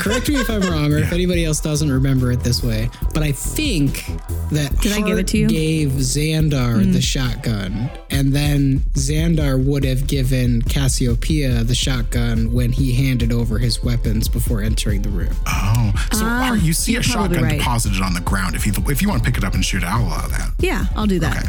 Correct 0.00 0.28
me 0.28 0.36
if 0.36 0.48
I'm 0.50 0.62
wrong, 0.62 0.92
or 0.92 0.98
if 0.98 1.12
anybody 1.12 1.44
else 1.44 1.60
doesn't 1.60 1.90
remember 1.90 2.32
it 2.32 2.40
this 2.40 2.62
way. 2.62 2.88
But 3.14 3.22
I 3.22 3.32
think 3.32 4.06
that 4.50 4.76
Did 4.80 4.92
I 4.92 5.00
give 5.00 5.18
it 5.18 5.26
to 5.28 5.38
you? 5.38 5.48
gave 5.48 5.90
Xandar 5.90 6.92
the 6.92 7.00
shotgun, 7.00 7.90
and 8.10 8.32
then 8.32 8.80
Xandar 8.94 9.62
would 9.62 9.84
have 9.84 10.06
given 10.06 10.62
Cassiopeia 10.62 11.64
the 11.64 11.74
shotgun 11.74 12.15
when 12.16 12.72
he 12.72 12.92
handed 12.92 13.32
over 13.32 13.58
his 13.58 13.82
weapons 13.82 14.28
before 14.28 14.62
entering 14.62 15.02
the 15.02 15.08
room. 15.08 15.34
Oh, 15.46 15.92
so 16.12 16.24
Hart, 16.24 16.60
you 16.60 16.72
see 16.72 16.96
a 16.96 17.02
shotgun 17.02 17.42
right. 17.42 17.58
deposited 17.58 18.02
on 18.02 18.14
the 18.14 18.20
ground. 18.20 18.54
If 18.54 18.66
you 18.66 18.72
if 18.88 19.02
you 19.02 19.08
want 19.08 19.22
to 19.22 19.28
pick 19.28 19.38
it 19.38 19.44
up 19.44 19.54
and 19.54 19.64
shoot 19.64 19.82
it, 19.82 19.86
I'll 19.86 20.06
allow 20.06 20.26
that. 20.28 20.52
yeah, 20.58 20.86
I'll 20.94 21.06
do 21.06 21.18
that. 21.20 21.36
Okay. 21.36 21.48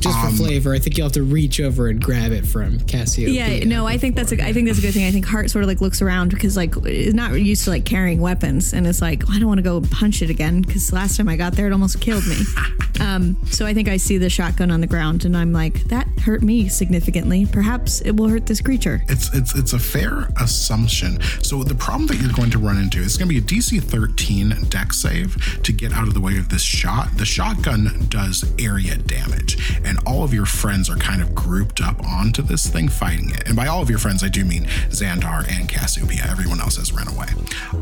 Just 0.00 0.16
Um, 0.18 0.30
for 0.30 0.36
flavor, 0.36 0.74
I 0.74 0.78
think 0.78 0.96
you'll 0.96 1.06
have 1.06 1.12
to 1.14 1.22
reach 1.22 1.60
over 1.60 1.88
and 1.88 2.02
grab 2.02 2.30
it 2.32 2.46
from 2.46 2.78
Cassiopeia. 2.80 3.58
Yeah, 3.58 3.64
no, 3.64 3.86
I 3.86 3.98
think 3.98 4.14
that's 4.14 4.32
a, 4.32 4.44
I 4.44 4.52
think 4.52 4.66
that's 4.68 4.78
a 4.78 4.82
good 4.82 4.94
thing. 4.94 5.06
I 5.06 5.10
think 5.10 5.26
Hart 5.26 5.50
sort 5.50 5.64
of 5.64 5.68
like 5.68 5.80
looks 5.80 6.00
around 6.02 6.30
because 6.30 6.56
like 6.56 6.74
is 6.86 7.14
not 7.14 7.32
used 7.32 7.64
to 7.64 7.70
like 7.70 7.84
carrying 7.84 8.20
weapons, 8.20 8.72
and 8.72 8.86
it's 8.86 9.00
like 9.00 9.28
I 9.30 9.38
don't 9.38 9.48
want 9.48 9.58
to 9.58 9.62
go 9.62 9.80
punch 9.80 10.22
it 10.22 10.30
again 10.30 10.62
because 10.62 10.92
last 10.92 11.16
time 11.16 11.28
I 11.28 11.36
got 11.36 11.54
there 11.54 11.66
it 11.66 11.72
almost 11.72 12.00
killed 12.00 12.26
me. 12.26 12.36
um, 13.00 13.36
so 13.50 13.66
I 13.66 13.74
think 13.74 13.88
I 13.88 13.96
see 13.96 14.18
the 14.18 14.30
shotgun 14.30 14.70
on 14.70 14.80
the 14.80 14.86
ground, 14.86 15.24
and 15.24 15.36
I'm 15.36 15.52
like 15.52 15.84
that 15.84 16.06
hurt 16.20 16.42
me 16.42 16.68
significantly. 16.68 17.46
Perhaps 17.46 18.00
it 18.02 18.12
will 18.12 18.28
hurt 18.28 18.46
this 18.46 18.60
creature. 18.60 19.02
It's 19.08 19.32
it's 19.34 19.54
it's 19.54 19.72
a 19.72 19.78
fair 19.78 20.07
assumption. 20.40 21.20
So 21.42 21.62
the 21.62 21.74
problem 21.74 22.06
that 22.08 22.16
you're 22.16 22.32
going 22.32 22.50
to 22.50 22.58
run 22.58 22.78
into 22.78 22.98
is 23.00 23.16
going 23.16 23.28
to 23.28 23.34
be 23.34 23.38
a 23.38 23.60
DC 23.60 23.82
13 23.82 24.66
deck 24.68 24.92
save 24.92 25.62
to 25.62 25.72
get 25.72 25.92
out 25.92 26.08
of 26.08 26.14
the 26.14 26.20
way 26.20 26.36
of 26.38 26.48
this 26.48 26.62
shot. 26.62 27.16
The 27.16 27.24
shotgun 27.24 28.06
does 28.08 28.44
area 28.58 28.96
damage, 28.96 29.78
and 29.84 29.98
all 30.06 30.22
of 30.24 30.32
your 30.34 30.46
friends 30.46 30.88
are 30.90 30.96
kind 30.96 31.22
of 31.22 31.34
grouped 31.34 31.80
up 31.80 32.02
onto 32.06 32.42
this 32.42 32.66
thing 32.66 32.88
fighting 32.88 33.30
it. 33.30 33.46
And 33.46 33.56
by 33.56 33.66
all 33.66 33.82
of 33.82 33.90
your 33.90 33.98
friends, 33.98 34.22
I 34.24 34.28
do 34.28 34.44
mean 34.44 34.64
Xandar 34.90 35.46
and 35.48 35.68
Cassiopeia. 35.68 36.24
Everyone 36.28 36.60
else 36.60 36.76
has 36.76 36.92
ran 36.92 37.08
away. 37.08 37.28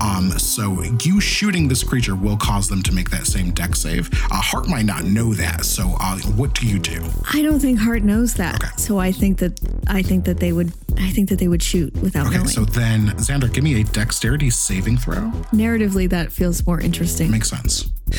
Um, 0.01 0.31
so 0.39 0.83
you 1.05 1.21
shooting 1.21 1.69
this 1.69 1.83
creature 1.83 2.15
will 2.15 2.37
cause 2.37 2.69
them 2.69 2.83
to 2.85 2.93
make 2.93 3.11
that 3.11 3.27
same 3.27 3.51
deck 3.53 3.75
save. 3.77 4.11
Uh, 4.31 4.41
Hart 4.41 4.69
might 4.69 4.85
not 4.87 5.05
know 5.05 5.35
that. 5.35 5.65
So 5.65 5.97
uh, 6.01 6.19
what 6.37 6.55
do 6.55 6.67
you 6.67 6.79
do? 6.79 7.03
I 7.33 7.43
don't 7.43 7.61
think 7.61 7.79
Hart 7.79 8.03
knows 8.03 8.35
that, 8.35 8.57
Okay. 8.57 8.73
so 8.77 8.99
I 8.99 9.13
think 9.13 9.39
that 9.39 9.59
I 9.87 10.03
think 10.03 10.25
that 10.25 10.39
they 10.39 10.53
would 10.53 10.73
I 10.99 11.11
think 11.11 11.29
that 11.31 11.39
they 11.39 11.49
would 11.49 11.63
shoot 11.63 11.95
without 11.99 12.27
Okay, 12.27 12.37
knowing. 12.37 12.49
so 12.49 12.65
then 12.65 13.09
Xandar, 13.19 13.53
give 13.53 13.65
me 13.65 13.81
a 13.81 13.85
dexterity 13.85 14.51
saving 14.51 14.97
throw. 14.99 15.31
Narratively, 15.53 16.09
that 16.11 16.33
feels 16.33 16.67
more 16.67 16.81
interesting. 16.81 17.31
Makes 17.31 17.51
sense. 17.51 17.85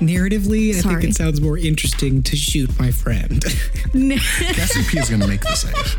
Narratively, 0.00 0.76
I 0.76 0.80
think 0.82 1.04
it 1.04 1.14
sounds 1.16 1.40
more 1.40 1.58
interesting 1.58 2.22
to 2.24 2.36
shoot 2.36 2.70
my 2.78 2.90
friend. 2.90 3.42
Cassiopeia 3.92 5.02
is 5.02 5.08
going 5.08 5.20
to 5.20 5.26
make 5.26 5.40
the 5.40 5.54
save. 5.54 5.96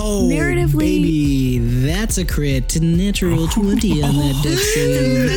Oh, 0.00 0.28
Narratively- 0.30 0.78
baby, 0.78 1.58
that's 1.58 2.18
a 2.18 2.24
crit. 2.24 2.80
Natural 2.80 3.48
20 3.48 4.02
on 4.04 4.16
that 4.16 4.40
deck 4.44 4.58
save. 4.58 5.28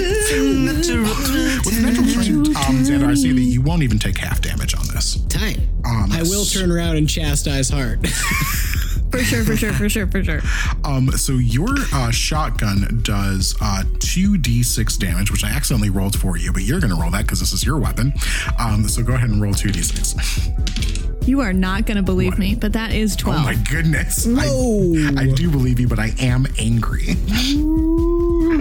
With 1.66 1.82
natural 1.82 2.06
strength, 2.06 2.56
um, 2.58 2.84
Xandar, 2.84 3.08
I 3.10 3.14
see 3.16 3.32
that 3.32 3.42
you 3.42 3.62
won't 3.62 3.82
even 3.84 3.98
take 3.98 4.18
half 4.18 4.40
damage 4.42 4.76
on 4.76 4.86
this. 4.94 5.16
Tight. 5.30 5.60
Um, 5.86 6.12
I 6.12 6.22
will 6.24 6.46
turn 6.46 6.72
around 6.72 6.98
and 6.98 7.10
chastise 7.10 7.70
Hart. 7.70 8.00
For 9.22 9.28
sure, 9.28 9.44
for 9.44 9.56
sure, 9.56 9.74
for 9.74 9.90
sure, 9.90 10.08
for 10.08 10.24
sure. 10.24 10.40
Um, 10.84 11.12
so 11.12 11.34
your 11.34 11.70
uh, 11.94 12.10
shotgun 12.12 13.02
does 13.04 13.56
uh, 13.62 13.84
2d6 14.00 14.98
damage, 14.98 15.32
which 15.32 15.44
I 15.44 15.50
accidentally 15.52 15.92
rolled 15.92 16.18
for 16.20 16.36
you, 16.38 16.52
but 16.52 16.64
you're 16.64 16.80
going 16.80 16.90
to 16.94 17.00
roll 17.00 17.12
that 17.12 17.22
because 17.22 17.40
this 17.40 17.54
is 17.54 17.64
your 17.64 17.78
weapon. 17.78 18.12
Um, 18.60 18.88
so 18.90 19.04
go 19.04 19.14
ahead 19.14 19.30
and 19.30 19.40
roll 19.42 19.54
2d6. 19.54 21.28
You 21.28 21.40
are 21.42 21.54
not 21.54 21.86
going 21.86 21.98
to 21.98 22.04
believe 22.04 22.40
me, 22.40 22.56
but 22.56 22.74
that 22.74 22.92
is 22.92 23.14
Oh 23.14 23.18
twelve. 23.20 23.44
my 23.46 23.54
goodness. 23.70 24.28
I, 24.28 24.48
I 25.22 25.28
do 25.36 25.52
believe 25.52 25.80
you, 25.80 25.88
but 25.88 26.00
I 26.00 26.14
am 26.20 26.48
angry. 26.58 27.16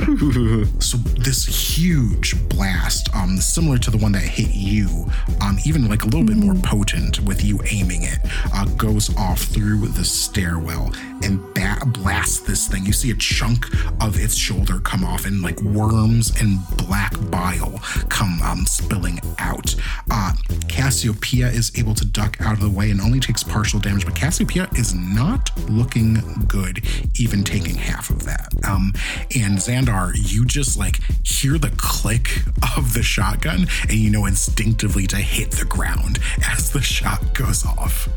so 0.80 0.96
this 1.18 1.46
huge 1.46 2.34
blast, 2.48 3.14
um, 3.14 3.36
similar 3.36 3.78
to 3.78 3.90
the 3.90 3.98
one 3.98 4.12
that 4.12 4.22
hit 4.22 4.54
you, 4.54 5.06
um, 5.40 5.58
even 5.64 5.88
like 5.88 6.02
a 6.02 6.06
little 6.06 6.24
bit 6.24 6.36
more 6.36 6.54
potent 6.54 7.20
with 7.20 7.44
you 7.44 7.60
aiming 7.70 8.02
it, 8.02 8.18
uh, 8.54 8.64
goes 8.76 9.14
off 9.16 9.42
through 9.42 9.88
the 9.88 10.04
stairwell 10.04 10.92
and 11.22 11.40
ba- 11.54 11.78
blasts 11.86 12.40
this 12.40 12.66
thing. 12.68 12.84
You 12.84 12.92
see 12.92 13.10
a 13.10 13.14
chunk 13.14 13.66
of 14.02 14.18
its 14.18 14.34
shoulder 14.34 14.80
come 14.80 15.04
off, 15.04 15.26
and 15.26 15.42
like 15.42 15.60
worms 15.62 16.32
and 16.40 16.58
black 16.76 17.12
bile 17.30 17.78
come 18.08 18.40
um, 18.42 18.64
spilling 18.66 19.20
out. 19.38 19.74
Uh, 20.10 20.32
Cassiopeia 20.68 21.48
is 21.48 21.72
able 21.78 21.94
to 21.94 22.04
duck 22.04 22.40
out 22.40 22.54
of 22.54 22.60
the 22.60 22.70
way 22.70 22.90
and 22.90 23.00
only 23.00 23.20
takes 23.20 23.42
partial 23.42 23.80
damage, 23.80 24.04
but 24.04 24.14
Cassiopeia 24.14 24.68
is 24.76 24.94
not 24.94 25.50
looking 25.68 26.18
good, 26.46 26.84
even 27.18 27.44
taking 27.44 27.74
half 27.74 28.10
of 28.10 28.24
that. 28.24 28.48
Um, 28.64 28.92
and 29.36 29.60
Xandar, 29.90 30.12
you 30.32 30.44
just 30.44 30.78
like 30.78 31.00
hear 31.24 31.58
the 31.58 31.70
click 31.76 32.42
of 32.76 32.94
the 32.94 33.02
shotgun, 33.02 33.66
and 33.82 33.92
you 33.92 34.10
know 34.10 34.26
instinctively 34.26 35.06
to 35.08 35.16
hit 35.16 35.50
the 35.50 35.64
ground 35.64 36.18
as 36.48 36.70
the 36.70 36.80
shot 36.80 37.34
goes 37.34 37.64
off. 37.66 38.08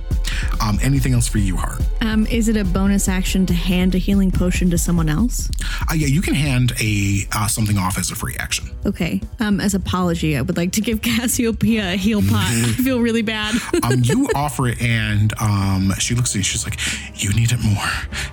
Um, 0.61 0.79
anything 0.81 1.13
else 1.13 1.27
for 1.27 1.37
you, 1.37 1.57
Hart? 1.57 1.81
Um, 2.01 2.25
is 2.27 2.47
it 2.47 2.57
a 2.57 2.63
bonus 2.63 3.07
action 3.07 3.45
to 3.47 3.53
hand 3.53 3.93
a 3.95 3.97
healing 3.97 4.31
potion 4.31 4.69
to 4.71 4.77
someone 4.77 5.09
else? 5.09 5.49
Uh, 5.89 5.93
yeah, 5.93 6.07
you 6.07 6.21
can 6.21 6.33
hand 6.33 6.73
a 6.81 7.21
uh, 7.33 7.47
something 7.47 7.77
off 7.77 7.97
as 7.97 8.11
a 8.11 8.15
free 8.15 8.35
action. 8.39 8.69
Okay. 8.85 9.21
Um, 9.39 9.59
as 9.59 9.73
apology, 9.73 10.37
I 10.37 10.41
would 10.41 10.57
like 10.57 10.71
to 10.73 10.81
give 10.81 11.01
Cassiopeia 11.01 11.93
a 11.93 11.95
heal 11.95 12.21
pot. 12.21 12.47
I 12.47 12.63
feel 12.83 12.99
really 13.01 13.21
bad. 13.21 13.55
Um, 13.83 14.01
you 14.03 14.29
offer 14.35 14.67
it, 14.67 14.81
and 14.81 15.33
um, 15.41 15.93
she 15.99 16.15
looks 16.15 16.31
at 16.31 16.37
you. 16.37 16.43
She's 16.43 16.65
like, 16.65 16.79
"You 17.21 17.33
need 17.33 17.51
it 17.51 17.63
more. 17.63 17.89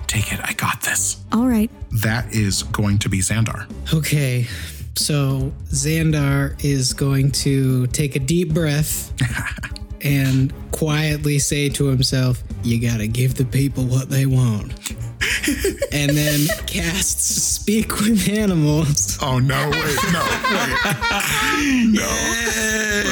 Take 0.07 0.31
it. 0.33 0.39
I 0.43 0.53
got 0.53 0.81
this." 0.81 1.23
All 1.31 1.47
right. 1.47 1.69
That 1.93 2.33
is 2.33 2.63
going 2.63 2.99
to 2.99 3.09
be 3.09 3.19
Xandar. 3.19 3.65
okay. 3.93 4.47
So 4.95 5.53
Xandar 5.69 6.61
is 6.63 6.93
going 6.93 7.31
to 7.31 7.87
take 7.87 8.15
a 8.15 8.19
deep 8.19 8.53
breath 8.53 9.13
and 10.01 10.53
quietly 10.71 11.39
say 11.39 11.69
to 11.69 11.85
himself, 11.85 12.43
You 12.63 12.79
gotta 12.81 13.07
give 13.07 13.35
the 13.35 13.45
people 13.45 13.85
what 13.85 14.09
they 14.09 14.25
want. 14.25 14.73
and 15.91 16.11
then 16.11 16.47
casts 16.67 17.23
Speak 17.61 17.99
with 18.01 18.27
Animals. 18.29 19.17
Oh 19.21 19.39
no! 19.39 19.69
Wait, 19.69 19.97
no, 20.11 20.19
wait, 20.19 21.87
no. 21.93 22.03
What 22.03 22.47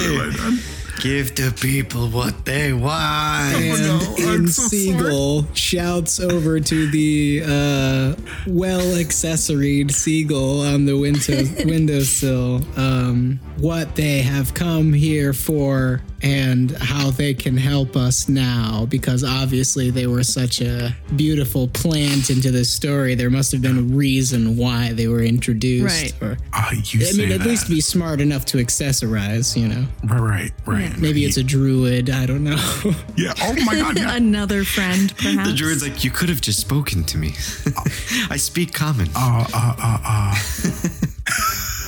have 0.03 0.33
I 0.33 0.37
done? 0.37 0.59
Give 0.99 1.33
the 1.33 1.55
people 1.61 2.09
what 2.09 2.43
they 2.43 2.73
want. 2.73 3.55
And 3.55 3.81
no, 3.87 4.15
I'm 4.27 4.41
in 4.41 4.47
so 4.49 4.63
Seagull 4.63 5.47
shouts 5.53 6.19
over 6.19 6.59
to 6.59 6.91
the 6.91 7.41
uh, 7.43 8.21
well 8.45 8.81
accessoried 8.81 9.91
seagull 9.91 10.61
on 10.61 10.85
the 10.85 10.97
window 10.97 11.43
windowsill. 11.65 12.61
Um, 12.77 13.39
what 13.59 13.95
they 13.95 14.21
have 14.21 14.53
come 14.53 14.93
here 14.93 15.33
for 15.33 16.01
and 16.21 16.71
how 16.71 17.11
they 17.11 17.33
can 17.33 17.55
help 17.55 17.95
us 17.95 18.27
now. 18.27 18.85
Because 18.89 19.23
obviously 19.23 19.89
they 19.89 20.05
were 20.07 20.23
such 20.23 20.61
a 20.61 20.93
beautiful 21.15 21.67
plant 21.69 22.29
into 22.29 22.51
the 22.51 22.65
story. 22.65 23.15
There 23.15 23.29
must 23.29 23.51
have 23.53 23.61
been 23.61 23.77
a 23.77 23.81
reason 23.81 24.57
why 24.57 24.91
they 24.93 25.07
were 25.07 25.21
introduced. 25.21 25.85
Right. 26.21 26.21
Or, 26.21 26.37
Uh, 26.53 26.71
you 26.85 26.99
I 27.01 27.03
say 27.03 27.17
mean, 27.23 27.31
at 27.31 27.39
that. 27.39 27.47
least 27.47 27.69
be 27.69 27.79
smart 27.81 28.19
enough 28.21 28.45
to 28.47 28.57
accessorize. 28.57 29.55
You 29.59 29.67
know, 29.69 29.85
right, 30.05 30.51
right, 30.65 30.89
right. 30.89 30.97
maybe 30.97 31.23
it's 31.25 31.37
a 31.37 31.43
druid. 31.43 32.09
I 32.09 32.25
don't 32.25 32.43
know. 32.43 32.55
yeah. 33.17 33.33
Oh 33.41 33.55
my 33.65 33.75
god! 33.75 33.97
Yeah. 33.97 34.15
Another 34.19 34.63
friend, 34.63 35.15
perhaps. 35.17 35.49
The 35.49 35.55
druid's 35.55 35.83
like, 35.83 36.03
you 36.03 36.11
could 36.11 36.29
have 36.29 36.41
just 36.41 36.59
spoken 36.59 37.03
to 37.05 37.17
me. 37.17 37.29
I 38.29 38.37
speak 38.37 38.73
common. 38.73 39.07
Uh, 39.15 39.45
uh, 39.53 39.75
uh, 39.79 39.99
uh. 40.03 40.35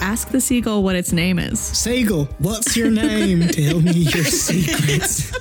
Ask 0.01 0.29
the 0.29 0.41
seagull 0.41 0.81
what 0.83 0.95
its 0.95 1.11
name 1.13 1.37
is. 1.37 1.59
Seagull, 1.59 2.25
what's 2.39 2.75
your 2.75 2.89
name? 2.89 3.47
Tell 3.49 3.79
me 3.79 3.91
your 3.91 4.23
secrets. 4.23 5.31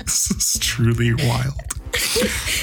This 0.00 0.30
is 0.30 0.58
truly 0.60 1.14
wild. 1.14 1.54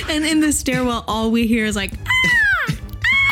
And 0.10 0.26
in 0.26 0.42
the 0.42 0.52
stairwell, 0.52 1.06
all 1.08 1.32
we 1.32 1.48
hear 1.48 1.66
is 1.66 1.76
like, 1.78 1.94
ah! 2.06 2.76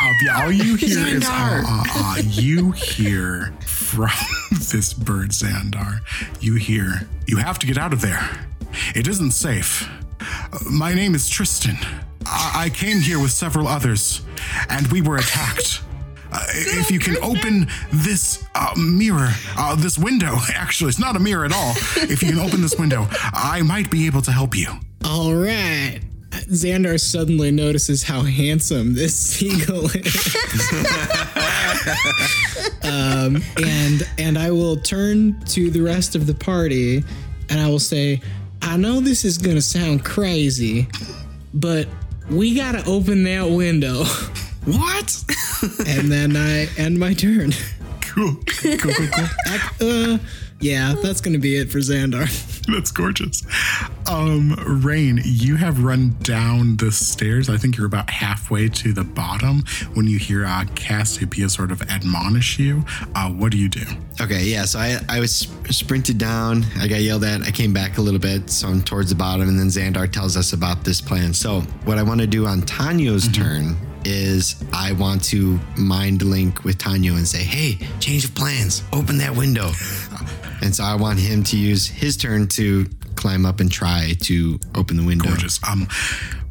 Uh, 0.04 0.12
yeah, 0.24 0.42
all 0.42 0.50
you 0.50 0.74
hear 0.76 1.06
is 1.06 1.24
uh, 1.28 1.62
uh, 1.64 1.84
uh, 1.94 2.16
you 2.24 2.72
hear 2.72 3.54
from 3.66 4.10
this 4.50 4.92
bird 4.94 5.30
Xandar. 5.30 6.00
You 6.40 6.54
hear 6.54 7.08
you 7.26 7.36
have 7.36 7.58
to 7.60 7.66
get 7.66 7.78
out 7.78 7.92
of 7.92 8.00
there. 8.00 8.46
It 8.94 9.06
isn't 9.06 9.32
safe. 9.32 9.88
My 10.68 10.94
name 10.94 11.14
is 11.14 11.28
Tristan. 11.28 11.76
I, 12.26 12.64
I 12.64 12.70
came 12.70 13.00
here 13.00 13.20
with 13.20 13.30
several 13.32 13.68
others, 13.68 14.22
and 14.68 14.86
we 14.88 15.02
were 15.02 15.16
attacked. 15.18 15.82
Uh, 16.32 16.46
if 16.50 16.90
you 16.90 16.98
can 16.98 17.16
open 17.22 17.66
this 17.92 18.44
uh, 18.54 18.72
mirror, 18.76 19.30
uh, 19.56 19.74
this 19.74 19.98
window, 19.98 20.36
actually, 20.54 20.88
it's 20.88 20.98
not 20.98 21.14
a 21.14 21.20
mirror 21.20 21.44
at 21.44 21.52
all. 21.52 21.72
If 21.96 22.22
you 22.22 22.30
can 22.30 22.38
open 22.38 22.62
this 22.62 22.76
window, 22.78 23.06
I 23.32 23.62
might 23.62 23.90
be 23.90 24.06
able 24.06 24.22
to 24.22 24.32
help 24.32 24.56
you. 24.56 24.68
All 25.04 25.34
right. 25.34 26.00
Xandar 26.30 26.98
suddenly 26.98 27.50
notices 27.50 28.02
how 28.02 28.22
handsome 28.22 28.94
this 28.94 29.14
seagull 29.36 29.86
is. 29.94 30.72
um, 32.84 33.42
and 33.62 34.08
and 34.18 34.38
I 34.38 34.50
will 34.50 34.76
turn 34.76 35.38
to 35.46 35.70
the 35.70 35.80
rest 35.80 36.14
of 36.16 36.26
the 36.26 36.34
party 36.34 37.04
and 37.50 37.60
I 37.60 37.68
will 37.68 37.78
say, 37.78 38.22
I 38.62 38.78
know 38.78 39.00
this 39.00 39.24
is 39.26 39.36
gonna 39.36 39.60
sound 39.60 40.04
crazy, 40.04 40.88
but 41.52 41.86
we 42.30 42.54
gotta 42.54 42.82
open 42.86 43.24
that 43.24 43.50
window. 43.50 44.04
What? 44.64 45.24
and 45.86 46.10
then 46.10 46.36
I 46.36 46.68
end 46.76 46.98
my 46.98 47.14
turn. 47.14 47.52
Cool, 48.00 48.36
cool, 48.46 48.78
cool, 48.78 49.06
cool. 49.08 49.28
Uh, 49.80 50.18
yeah, 50.60 50.94
that's 51.02 51.20
gonna 51.20 51.40
be 51.40 51.56
it 51.56 51.72
for 51.72 51.78
Xandar. 51.78 52.28
That's 52.72 52.92
gorgeous. 52.92 53.42
Um, 54.08 54.54
Raine, 54.64 55.20
you 55.24 55.56
have 55.56 55.82
run 55.82 56.16
down 56.22 56.76
the 56.76 56.92
stairs. 56.92 57.50
I 57.50 57.56
think 57.56 57.76
you're 57.76 57.86
about 57.86 58.08
halfway 58.08 58.68
to 58.68 58.92
the 58.92 59.02
bottom 59.02 59.64
when 59.94 60.06
you 60.06 60.16
hear 60.20 60.46
uh, 60.46 60.64
Cassiopeia 60.76 61.48
sort 61.48 61.72
of 61.72 61.82
admonish 61.82 62.60
you. 62.60 62.84
Uh, 63.16 63.30
what 63.30 63.50
do 63.50 63.58
you 63.58 63.68
do? 63.68 63.82
Okay, 64.20 64.44
yeah. 64.44 64.64
So 64.64 64.78
I, 64.78 65.00
I 65.08 65.18
was 65.18 65.48
sprinted 65.70 66.18
down. 66.18 66.64
I 66.78 66.86
got 66.86 67.00
yelled 67.00 67.24
at. 67.24 67.42
I 67.42 67.50
came 67.50 67.72
back 67.72 67.98
a 67.98 68.00
little 68.00 68.20
bit, 68.20 68.48
so 68.48 68.68
I'm 68.68 68.80
towards 68.80 69.08
the 69.08 69.16
bottom, 69.16 69.48
and 69.48 69.58
then 69.58 69.66
Xandar 69.66 70.10
tells 70.10 70.36
us 70.36 70.52
about 70.52 70.84
this 70.84 71.00
plan. 71.00 71.34
So 71.34 71.62
what 71.84 71.98
I 71.98 72.04
want 72.04 72.20
to 72.20 72.28
do 72.28 72.46
on 72.46 72.62
Tanyo's 72.62 73.26
turn 73.26 73.76
is 74.04 74.62
I 74.72 74.92
want 74.92 75.24
to 75.24 75.58
mind 75.76 76.22
link 76.22 76.64
with 76.64 76.78
Tanyo 76.78 77.16
and 77.16 77.26
say, 77.26 77.42
"Hey, 77.42 77.78
change 78.00 78.24
of 78.24 78.34
plans. 78.34 78.82
Open 78.92 79.18
that 79.18 79.34
window." 79.34 79.70
and 80.62 80.74
so 80.74 80.84
I 80.84 80.94
want 80.94 81.18
him 81.18 81.42
to 81.44 81.58
use 81.58 81.86
his 81.86 82.16
turn 82.16 82.48
to 82.48 82.86
climb 83.16 83.46
up 83.46 83.60
and 83.60 83.70
try 83.70 84.14
to 84.22 84.58
open 84.74 84.96
the 84.96 85.04
window. 85.04 85.28
Gorgeous. 85.28 85.60
Um, 85.68 85.88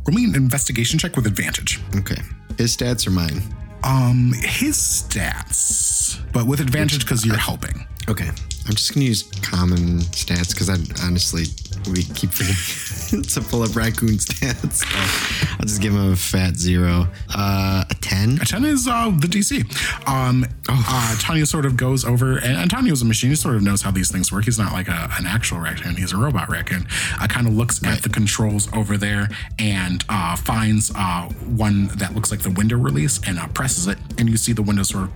roll 0.08 0.16
me 0.16 0.26
an 0.26 0.36
investigation 0.36 1.00
check 1.00 1.16
with 1.16 1.28
advantage. 1.28 1.80
Okay. 1.96 2.22
His 2.58 2.76
stats 2.76 3.08
are 3.08 3.12
mine. 3.12 3.42
Um, 3.84 4.34
his 4.44 4.78
stats, 4.78 6.20
but 6.32 6.46
with 6.46 6.60
advantage 6.60 7.00
because 7.00 7.26
you're 7.26 7.36
helping. 7.38 7.88
Okay. 8.08 8.30
I'm 8.68 8.76
just 8.76 8.94
gonna 8.94 9.06
use 9.06 9.24
common 9.42 10.00
stats 10.12 10.52
because 10.52 10.70
I 10.70 10.76
honestly 11.06 11.46
we 11.88 12.04
keep 12.04 12.32
forgetting 12.32 13.24
to 13.30 13.42
pull 13.42 13.64
up 13.64 13.76
raccoon 13.76 14.18
stats. 14.18 14.82
So 14.82 15.48
I'll 15.60 15.66
just 15.66 15.82
give 15.82 15.94
him 15.94 16.12
a 16.12 16.16
fat 16.16 16.56
zero. 16.56 17.08
Uh, 17.34 17.84
a 17.90 17.96
ten. 17.96 18.40
A 18.42 18.46
10 18.46 18.66
is 18.66 18.88
uh, 18.88 19.10
the 19.10 19.28
DC. 19.28 19.66
Um, 20.08 20.46
uh, 20.68 21.16
Tanya 21.20 21.46
sort 21.46 21.66
of 21.66 21.78
goes 21.78 22.06
over, 22.06 22.40
and, 22.40 22.70
Tanya's 22.70 23.02
a 23.02 23.06
machine. 23.06 23.30
He 23.30 23.36
sort 23.36 23.56
of 23.56 23.62
knows 23.62 23.82
how 23.82 23.92
these 23.92 24.12
things 24.12 24.32
work. 24.32 24.46
He's 24.46 24.60
not 24.60 24.74
like 24.74 24.88
a, 24.88 25.10
an 25.18 25.26
actual 25.28 25.60
raccoon, 25.60 25.96
he's 25.96 26.14
a 26.14 26.18
robot 26.18 26.50
raccoon. 26.50 26.88
Uh, 27.20 27.28
kind 27.28 27.48
of 27.48 27.54
looks 27.54 27.84
at 27.86 28.04
the 28.04 28.10
controls 28.10 28.72
over 28.74 28.98
there 28.98 29.30
and 29.60 30.04
uh, 30.10 30.36
finds 30.36 30.92
uh, 30.96 31.30
one 31.46 31.88
that 31.88 32.16
looks 32.16 32.32
like 32.32 32.42
the 32.42 32.52
window 32.52 32.78
release 32.78 33.20
and 33.26 33.40
uh, 33.40 33.48
presses 33.48 33.88
it. 33.88 33.98
And 34.18 34.30
you 34.30 34.38
see 34.38 34.54
the 34.54 34.62
window 34.62 34.84
sort 34.84 35.06
of 35.06 35.12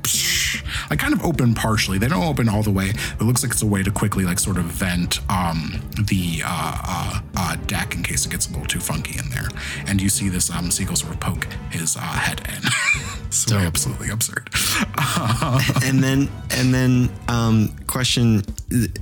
like 0.89 0.99
kind 0.99 1.13
of 1.13 1.23
open 1.23 1.53
partially. 1.53 1.97
They 1.97 2.07
don't 2.07 2.23
open 2.23 2.49
all 2.49 2.63
the 2.63 2.71
way, 2.71 2.91
but 3.17 3.21
it 3.21 3.27
looks 3.27 3.43
like 3.43 3.51
it's 3.51 3.61
a 3.61 3.65
way 3.67 3.83
to 3.83 3.91
quickly, 3.91 4.25
like, 4.25 4.39
sort 4.39 4.57
of 4.57 4.65
vent 4.65 5.19
um, 5.29 5.81
the 5.99 6.41
uh, 6.45 6.54
uh, 6.57 7.19
uh, 7.35 7.55
deck 7.67 7.95
in 7.95 8.03
case 8.03 8.25
it 8.25 8.31
gets 8.31 8.47
a 8.47 8.51
little 8.51 8.65
too 8.65 8.79
funky 8.79 9.17
in 9.17 9.29
there. 9.29 9.49
And 9.87 10.01
you 10.01 10.09
see 10.09 10.29
this 10.29 10.49
um, 10.49 10.71
seagull 10.71 10.95
sort 10.95 11.13
of 11.13 11.19
poke 11.19 11.47
his 11.71 11.95
uh, 11.95 11.99
head 11.99 12.41
in. 12.47 12.69
so 13.29 13.57
absolutely 13.57 14.09
absurd. 14.09 14.49
and 15.83 16.03
then 16.03 16.29
and 16.51 16.73
then 16.73 17.09
um 17.27 17.75
question 17.87 18.43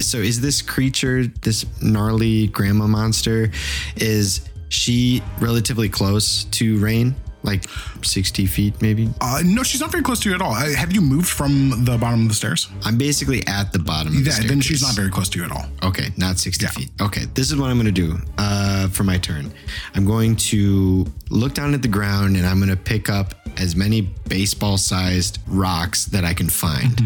so 0.02 0.18
is 0.18 0.42
this 0.42 0.62
creature 0.62 1.26
this 1.42 1.66
gnarly 1.82 2.48
grandma 2.48 2.88
monster 2.88 3.52
is 3.96 4.48
she 4.70 5.22
relatively 5.39 5.89
close 5.89 6.46
to 6.46 6.80
Raine 6.80 7.16
like 7.43 7.65
60 8.01 8.45
feet 8.45 8.82
maybe 8.82 9.10
Uh, 9.21 9.41
no, 9.43 9.63
she's 9.63 9.82
not 9.82 9.91
very 9.91 10.03
close 10.03 10.19
to 10.21 10.29
you 10.29 10.36
at 10.36 10.41
all. 10.41 10.53
Uh, 10.53 10.73
have 10.75 10.91
you 10.93 11.01
moved 11.01 11.27
from 11.29 11.84
the 11.86 11.97
bottom 11.97 12.21
of 12.23 12.27
the 12.29 12.34
stairs? 12.36 12.69
i'm 12.86 12.97
basically 12.97 13.45
at 13.47 13.71
the 13.73 13.79
bottom 13.79 14.15
of 14.17 14.23
the 14.23 14.32
Yeah, 14.32 14.47
then 14.47 14.62
she's 14.62 14.82
not 14.82 14.95
very 14.95 15.10
close 15.10 15.29
to 15.29 15.39
you 15.39 15.45
at 15.45 15.51
all. 15.51 15.65
Okay, 15.84 16.10
not 16.17 16.39
60 16.39 16.65
feet. 16.67 16.89
Okay, 17.01 17.25
this 17.34 17.51
is 17.51 17.58
what 17.58 17.69
I'm 17.69 17.75
going 17.77 17.93
to 17.93 18.01
do 18.08 18.17
uh, 18.38 18.88
for 18.89 19.03
my 19.03 19.17
turn. 19.17 19.51
I'm 19.95 20.06
going 20.06 20.36
to 20.51 21.06
look 21.29 21.53
down 21.53 21.73
at 21.73 21.82
the 21.82 21.88
ground 21.88 22.36
and 22.38 22.45
I'm 22.45 22.58
going 22.60 22.69
to 22.69 22.77
pick 22.77 23.10
up 23.10 23.36
as 23.58 23.76
many 23.76 24.02
baseball 24.28 24.78
sized 24.78 25.39
rocks 25.48 26.06
that 26.06 26.24
I 26.26 26.34
can 26.34 26.50
find. 26.50 27.00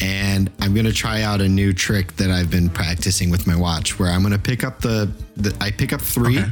And 0.00 0.50
I'm 0.60 0.74
going 0.74 0.86
to 0.86 0.92
try 0.92 1.22
out 1.22 1.40
a 1.40 1.48
new 1.48 1.72
trick 1.72 2.16
that 2.16 2.30
I've 2.30 2.50
been 2.50 2.68
practicing 2.68 3.30
with 3.30 3.46
my 3.46 3.56
watch 3.56 3.98
where 3.98 4.10
I'm 4.10 4.20
going 4.22 4.32
to 4.32 4.38
pick 4.38 4.64
up 4.64 4.80
the, 4.80 5.10
the 5.36 5.56
I 5.60 5.70
pick 5.70 5.92
up 5.92 6.00
three 6.00 6.38
Okay. 6.38 6.50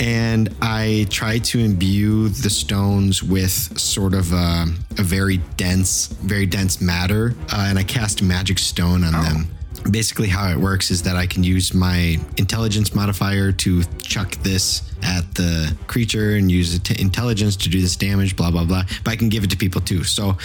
and 0.00 0.54
I 0.60 1.06
try 1.10 1.38
to 1.38 1.58
imbue 1.58 2.28
the 2.28 2.50
stones 2.50 3.22
with 3.22 3.78
sort 3.78 4.14
of 4.14 4.32
a, 4.32 4.66
a 4.98 5.02
very 5.02 5.38
dense, 5.56 6.08
very 6.08 6.46
dense 6.46 6.80
matter, 6.80 7.34
uh, 7.52 7.66
and 7.68 7.78
I 7.78 7.84
cast 7.84 8.22
magic 8.22 8.58
stone 8.58 9.04
on 9.04 9.12
them. 9.24 9.48
Basically, 9.90 10.28
how 10.28 10.50
it 10.50 10.56
works 10.56 10.90
is 10.90 11.02
that 11.02 11.16
I 11.16 11.26
can 11.26 11.44
use 11.44 11.74
my 11.74 12.18
intelligence 12.36 12.94
modifier 12.94 13.52
to 13.52 13.82
chuck 14.02 14.32
this 14.42 14.82
at 15.02 15.34
the 15.34 15.76
creature 15.86 16.36
and 16.36 16.50
use 16.50 16.78
to 16.78 17.00
intelligence 17.00 17.56
to 17.56 17.68
do 17.68 17.80
this 17.80 17.96
damage, 17.96 18.36
blah, 18.36 18.50
blah, 18.50 18.64
blah. 18.64 18.82
But 19.04 19.12
I 19.12 19.16
can 19.16 19.28
give 19.28 19.44
it 19.44 19.50
to 19.50 19.56
people 19.56 19.80
too. 19.80 20.04
So 20.04 20.36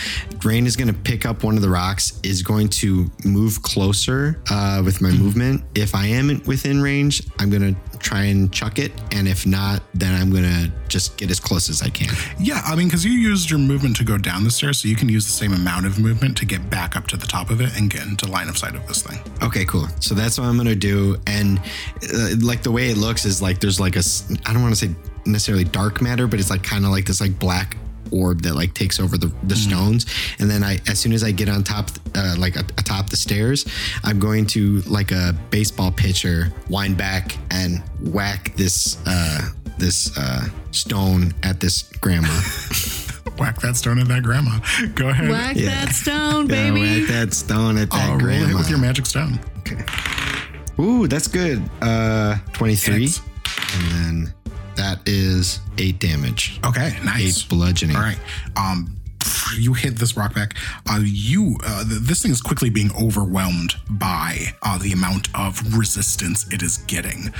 Raine 0.44 0.66
is 0.66 0.76
going 0.76 0.88
to 0.88 0.94
pick 0.94 1.26
up 1.26 1.44
one 1.44 1.56
of 1.56 1.62
the 1.62 1.70
rocks, 1.70 2.20
is 2.24 2.42
going 2.44 2.70
to 2.70 3.10
move 3.26 3.62
closer 3.64 4.40
uh, 4.50 4.82
with 4.86 5.02
my 5.02 5.12
movement. 5.12 5.64
If 5.76 5.96
I 5.96 6.06
am 6.08 6.42
within 6.46 6.82
range, 6.82 7.24
I'm 7.40 7.50
going 7.50 7.74
to 7.74 7.93
try 8.04 8.24
and 8.24 8.52
chuck 8.52 8.78
it. 8.78 8.92
And 9.12 9.28
if 9.28 9.46
not, 9.46 9.82
then 9.94 10.14
I'm 10.20 10.30
going 10.30 10.44
to 10.44 10.72
just 10.88 11.18
get 11.18 11.32
as 11.32 11.40
close 11.40 11.70
as 11.70 11.82
I 11.82 11.90
can. 11.90 12.14
Yeah, 12.40 12.62
I 12.66 12.76
mean, 12.76 12.88
because 12.88 13.04
you 13.04 13.12
used 13.12 13.50
your 13.50 13.60
movement 13.60 13.96
to 13.98 14.04
go 14.04 14.18
down 14.18 14.44
the 14.44 14.52
stairs, 14.52 14.80
so 14.80 14.88
you 14.88 14.96
can 14.96 15.10
use 15.10 15.26
the 15.26 15.32
same 15.32 15.54
amount 15.54 15.86
of 15.86 15.98
movement 15.98 16.38
to 16.38 16.46
get 16.46 16.70
back 16.70 16.96
up 16.96 17.08
to 17.08 17.18
the 17.18 17.26
top 17.26 17.50
of 17.50 17.62
it 17.62 17.76
and 17.78 17.90
get 17.90 18.04
into 18.06 18.28
line 18.28 18.50
of 18.50 18.58
sight 18.58 18.76
of 18.76 18.86
this 18.88 19.02
thing. 19.02 19.20
Okay, 19.42 19.66
cool. 19.66 19.88
So 20.00 20.14
that's 20.14 20.38
what 20.38 20.46
I'm 20.46 20.58
gonna 20.58 20.76
do, 20.76 21.18
and 21.26 21.60
uh, 22.14 22.36
like 22.42 22.62
the 22.64 22.72
way 22.72 22.90
it 22.90 22.98
looks 22.98 23.26
is 23.26 23.42
like 23.42 23.60
there's 23.60 23.80
like 23.80 23.96
a, 23.96 24.04
I 24.46 24.54
don't 24.54 24.62
want 24.62 24.76
to 24.76 24.88
say 24.88 24.94
necessarily 25.26 25.64
dark 25.64 26.02
matter, 26.02 26.28
but 26.28 26.40
it's 26.40 26.50
like 26.50 26.64
kind 26.64 26.86
of 26.86 26.92
like 26.92 27.06
this 27.06 27.22
like 27.22 27.40
black 27.40 27.78
orb 28.14 28.42
that 28.44 28.56
like 28.56 28.74
takes 28.74 29.00
over 29.00 29.18
the, 29.18 29.32
the 29.44 29.56
stones. 29.56 30.06
And 30.40 30.50
then 30.50 30.64
I, 30.64 30.80
as 30.88 31.00
soon 31.00 31.12
as 31.14 31.24
I 31.24 31.32
get 31.32 31.50
on 31.50 31.64
top, 31.64 31.90
uh, 32.16 32.36
like 32.38 32.56
atop 32.56 33.10
the 33.10 33.18
stairs, 33.18 33.66
I'm 34.04 34.20
going 34.20 34.46
to 34.48 34.82
like 34.82 35.12
a 35.12 35.36
baseball 35.50 35.92
pitcher 35.92 36.54
wind 36.70 36.98
back 36.98 37.36
and 37.52 37.82
whack 38.02 38.56
this 38.56 38.98
uh, 39.06 39.50
this 39.80 40.16
uh, 40.18 40.48
stone 40.72 41.34
at 41.44 41.60
this 41.60 41.84
grandma. 42.02 42.30
Whack 43.40 43.60
that 43.62 43.76
stone 43.76 43.98
at 43.98 44.08
that 44.10 44.22
grandma. 44.22 44.60
Go 44.94 45.10
ahead. 45.10 45.28
Whack 45.28 45.56
Yeah. 45.56 45.70
that 45.86 45.96
stone, 45.96 46.48
Yeah, 46.48 46.70
baby. 46.70 47.00
whack 47.00 47.10
that 47.10 47.34
stone 47.34 47.80
at 47.80 47.90
that 47.90 48.10
Oh, 48.10 48.18
roll 48.18 48.28
a 48.30 48.32
hit 48.34 48.44
grandma. 48.44 48.58
with 48.60 48.70
your 48.70 48.78
magic 48.78 49.08
stone. 49.08 49.40
Okay. 49.60 49.84
Ooh, 50.80 51.08
that's 51.08 51.28
good. 51.28 51.68
Uh, 51.82 52.36
23. 52.54 53.02
Hits. 53.02 53.22
And 53.74 53.92
then 53.92 54.34
that 54.76 55.00
is 55.08 55.60
eight 55.78 56.00
damage. 56.00 56.60
Okay, 56.66 56.98
nice. 57.04 57.44
Eight 57.44 57.50
bludgeoning. 57.50 57.96
All 57.96 58.02
right. 58.02 58.20
Um, 58.56 58.96
you 59.58 59.74
hit 59.74 59.98
this 59.98 60.16
rock 60.18 60.34
back. 60.34 60.56
Uh, 60.90 61.02
you, 61.04 61.58
uh, 61.64 61.84
th- 61.88 62.02
this 62.02 62.22
thing 62.22 62.32
is 62.32 62.42
quickly 62.42 62.70
being 62.70 62.92
overwhelmed 63.02 63.76
by 63.90 64.54
uh, 64.62 64.78
the 64.78 64.92
amount 64.92 65.28
of 65.36 65.78
resistance 65.78 66.52
it 66.52 66.62
is 66.62 66.78
getting. 66.80 67.34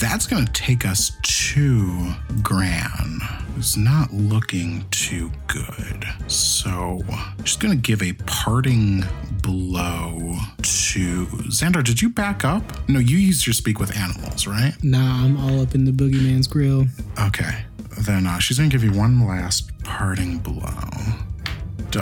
That's 0.00 0.26
going 0.26 0.46
to 0.46 0.52
take 0.52 0.86
us 0.86 1.12
to 1.22 2.12
Gran, 2.42 3.20
who's 3.54 3.76
not 3.76 4.12
looking 4.12 4.84
too 4.90 5.30
good. 5.46 6.06
So, 6.26 7.00
just 7.42 7.60
going 7.60 7.74
to 7.74 7.80
give 7.80 8.02
a 8.02 8.12
parting 8.26 9.04
blow 9.42 10.34
to 10.62 11.26
Xandar. 11.26 11.84
Did 11.84 12.02
you 12.02 12.08
back 12.10 12.44
up? 12.44 12.62
No, 12.88 12.98
you 12.98 13.16
used 13.16 13.46
your 13.46 13.54
speak 13.54 13.78
with 13.78 13.96
animals, 13.96 14.46
right? 14.46 14.74
Nah, 14.82 15.24
I'm 15.24 15.36
all 15.36 15.60
up 15.60 15.74
in 15.74 15.84
the 15.84 15.92
boogeyman's 15.92 16.46
grill. 16.46 16.86
Okay. 17.20 17.64
Then 17.98 18.26
uh, 18.26 18.38
she's 18.38 18.58
going 18.58 18.68
to 18.68 18.76
give 18.76 18.84
you 18.84 18.98
one 18.98 19.26
last 19.26 19.70
parting 19.82 20.38
blow. 20.38 20.72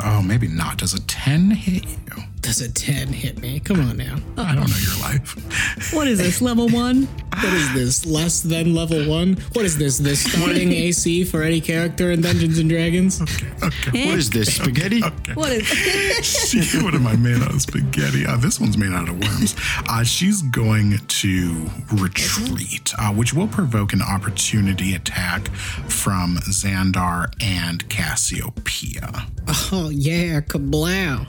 Oh, 0.03 0.22
maybe 0.22 0.49
not. 0.49 0.78
Does 0.78 0.95
a 0.95 1.01
10 1.01 1.51
hit 1.53 1.84
you? 1.84 2.22
Does 2.40 2.61
a 2.61 2.70
10 2.72 3.09
hit 3.09 3.40
me? 3.40 3.61
Come 3.61 3.80
on 3.80 3.97
now. 3.97 4.16
I 4.36 4.55
don't 4.55 4.68
know 4.68 4.76
your 4.76 5.01
life. 5.01 5.92
What 5.95 6.09
is 6.09 6.18
this, 6.18 6.42
level 6.42 6.68
one? 6.68 7.09
What 7.43 7.53
is 7.53 7.74
this? 7.74 8.07
Less 8.07 8.41
than 8.41 8.74
level 8.74 9.09
one? 9.09 9.35
What 9.53 9.64
is 9.64 9.76
this? 9.78 9.99
The 9.99 10.14
starting 10.16 10.72
AC 10.72 11.24
for 11.24 11.43
any 11.43 11.61
character 11.61 12.11
in 12.11 12.20
Dungeons 12.20 12.59
and 12.59 12.68
Dragons? 12.68 13.20
Okay. 13.62 14.09
What 14.09 14.18
is 14.18 14.30
this, 14.30 14.57
spaghetti? 14.57 15.03
Okay. 15.05 15.32
What 15.35 15.53
is 15.53 15.66
She, 16.24 16.61
what 16.82 16.95
am 16.95 17.07
I 17.07 17.16
made 17.16 17.43
out 17.43 17.55
of? 17.55 17.62
Spaghetti. 17.62 18.26
Uh, 18.26 18.37
this 18.37 18.61
one's 18.61 18.76
made 18.76 18.93
out 18.93 19.09
of 19.09 19.18
worms. 19.18 19.55
Uh, 19.89 20.03
she's 20.05 20.43
going 20.43 20.99
to 20.99 21.66
retreat, 21.93 22.93
uh, 22.99 23.12
which 23.12 23.32
will 23.35 23.49
provoke 23.49 23.93
an 23.93 24.03
opportunity 24.03 24.95
attack 24.95 25.49
from 25.89 26.37
Xandar 26.49 27.32
and 27.43 27.89
Cassiopeia. 27.89 29.26
Oh, 29.72 29.91
yeah, 29.91 30.41
kablow. 30.41 31.26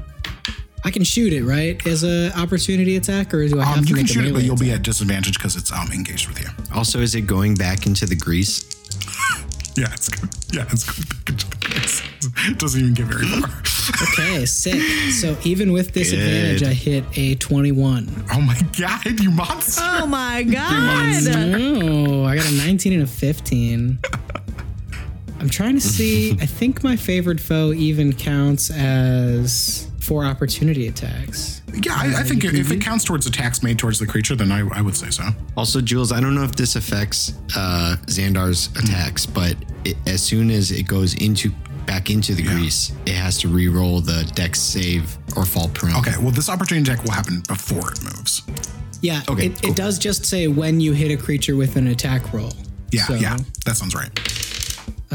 I 0.86 0.92
can 0.92 1.04
shoot 1.04 1.34
it, 1.34 1.44
right? 1.44 1.86
As 1.88 2.04
a 2.04 2.32
opportunity 2.40 2.96
attack, 2.96 3.34
or 3.34 3.46
do 3.48 3.60
I 3.60 3.66
have 3.66 3.80
Um, 3.80 3.84
to 3.86 3.90
you 3.90 3.96
can 3.96 4.06
a 4.06 4.08
shoot 4.08 4.26
it, 4.26 4.34
but 4.34 4.44
you'll 4.44 4.56
be 4.56 4.72
at 4.72 4.84
disadvantage 4.84 5.34
because 5.38 5.56
it's 5.56 5.72
um, 5.72 5.92
engaged 5.92 6.28
with 6.28 6.40
you. 6.40 6.48
Also, 6.74 7.02
is 7.02 7.16
it 7.16 7.22
going 7.22 7.56
back 7.56 7.86
into 7.88 8.06
the 8.06 8.16
grease? 8.16 8.64
Yeah, 9.78 9.92
it's 9.92 10.08
good. 10.08 10.30
Yeah, 10.54 10.64
it's 10.72 10.86
good. 10.90 11.06
back 11.10 11.30
into 11.32 11.50
the 11.50 11.56
place. 11.58 12.02
It 12.50 12.58
doesn't 12.60 12.80
even 12.80 12.94
get 12.94 13.08
very 13.08 13.26
far. 13.26 13.50
Okay, 14.14 14.46
sick. 14.46 14.82
So 15.12 15.38
even 15.44 15.72
with 15.74 15.92
disadvantage, 15.92 16.60
Good. 16.62 16.70
I 16.70 16.74
hit 16.74 17.04
a 17.18 17.36
21. 17.36 18.26
Oh 18.34 18.42
my 18.42 18.58
god, 18.80 19.20
you 19.20 19.30
monster! 19.32 19.84
Oh 19.86 20.08
my 20.08 20.42
god! 20.44 21.28
Oh, 21.28 22.24
I 22.24 22.36
got 22.38 22.48
a 22.50 22.56
19 22.56 22.94
and 22.94 23.04
a 23.04 23.08
15. 23.08 24.00
I'm 25.40 25.50
trying 25.50 25.76
to 25.76 25.82
see. 25.82 26.32
I 26.42 26.46
think 26.48 26.84
my 26.84 26.96
favorite 26.96 27.40
foe 27.40 27.74
even 27.74 28.14
counts 28.14 28.72
as 28.72 29.88
four 30.06 30.24
opportunity 30.26 30.88
attacks. 30.88 31.62
Yeah, 31.74 31.94
I, 31.96 32.20
I 32.22 32.24
think 32.24 32.44
if 32.46 32.72
it 32.72 32.80
counts 32.82 33.04
towards 33.04 33.26
attacks 33.26 33.64
made 33.64 33.80
towards 33.80 34.00
the 34.00 34.06
creature, 34.06 34.36
then 34.36 34.52
I, 34.52 34.60
I 34.70 34.82
would 34.82 34.96
say 34.96 35.10
so. 35.10 35.24
Also, 35.58 35.82
Jules, 35.82 36.12
I 36.12 36.20
don't 36.22 36.36
know 36.36 36.44
if 36.44 36.54
this 36.56 36.76
affects 36.76 37.34
uh, 37.56 37.96
Xandar's 38.06 38.68
attacks, 38.78 39.26
but 39.26 39.56
it, 39.84 39.98
as 40.08 40.22
soon 40.22 40.50
as 40.52 40.72
it 40.72 40.84
goes 40.88 41.16
into 41.16 41.52
back 41.86 42.10
into 42.10 42.34
the 42.34 42.44
grease, 42.44 42.94
it 43.06 43.14
has 43.14 43.38
to 43.40 43.48
re-roll 43.48 44.02
the 44.02 44.30
dex 44.36 44.60
save 44.60 45.18
or 45.36 45.46
fall 45.46 45.70
prone. 45.70 45.96
Okay, 45.98 46.14
well, 46.20 46.32
this 46.32 46.50
opportunity 46.50 46.90
attack 46.92 47.04
will 47.04 47.12
happen 47.12 47.42
before 47.48 47.92
it 47.92 48.02
moves. 48.04 48.42
Yeah, 49.02 49.22
Okay, 49.30 49.48
it, 49.48 49.62
cool. 49.62 49.72
it 49.72 49.76
does 49.76 50.00
just 50.00 50.26
say 50.26 50.48
when 50.48 50.80
you 50.80 50.94
hit 50.94 51.12
a 51.12 51.18
creature 51.22 51.56
with 51.56 51.76
an 51.76 51.88
attack 51.88 52.34
roll. 52.34 52.54
Yeah, 52.92 53.04
So, 53.04 53.14
yeah, 53.16 53.38
that 53.66 53.76
sounds 53.76 53.94
right. 53.94 54.10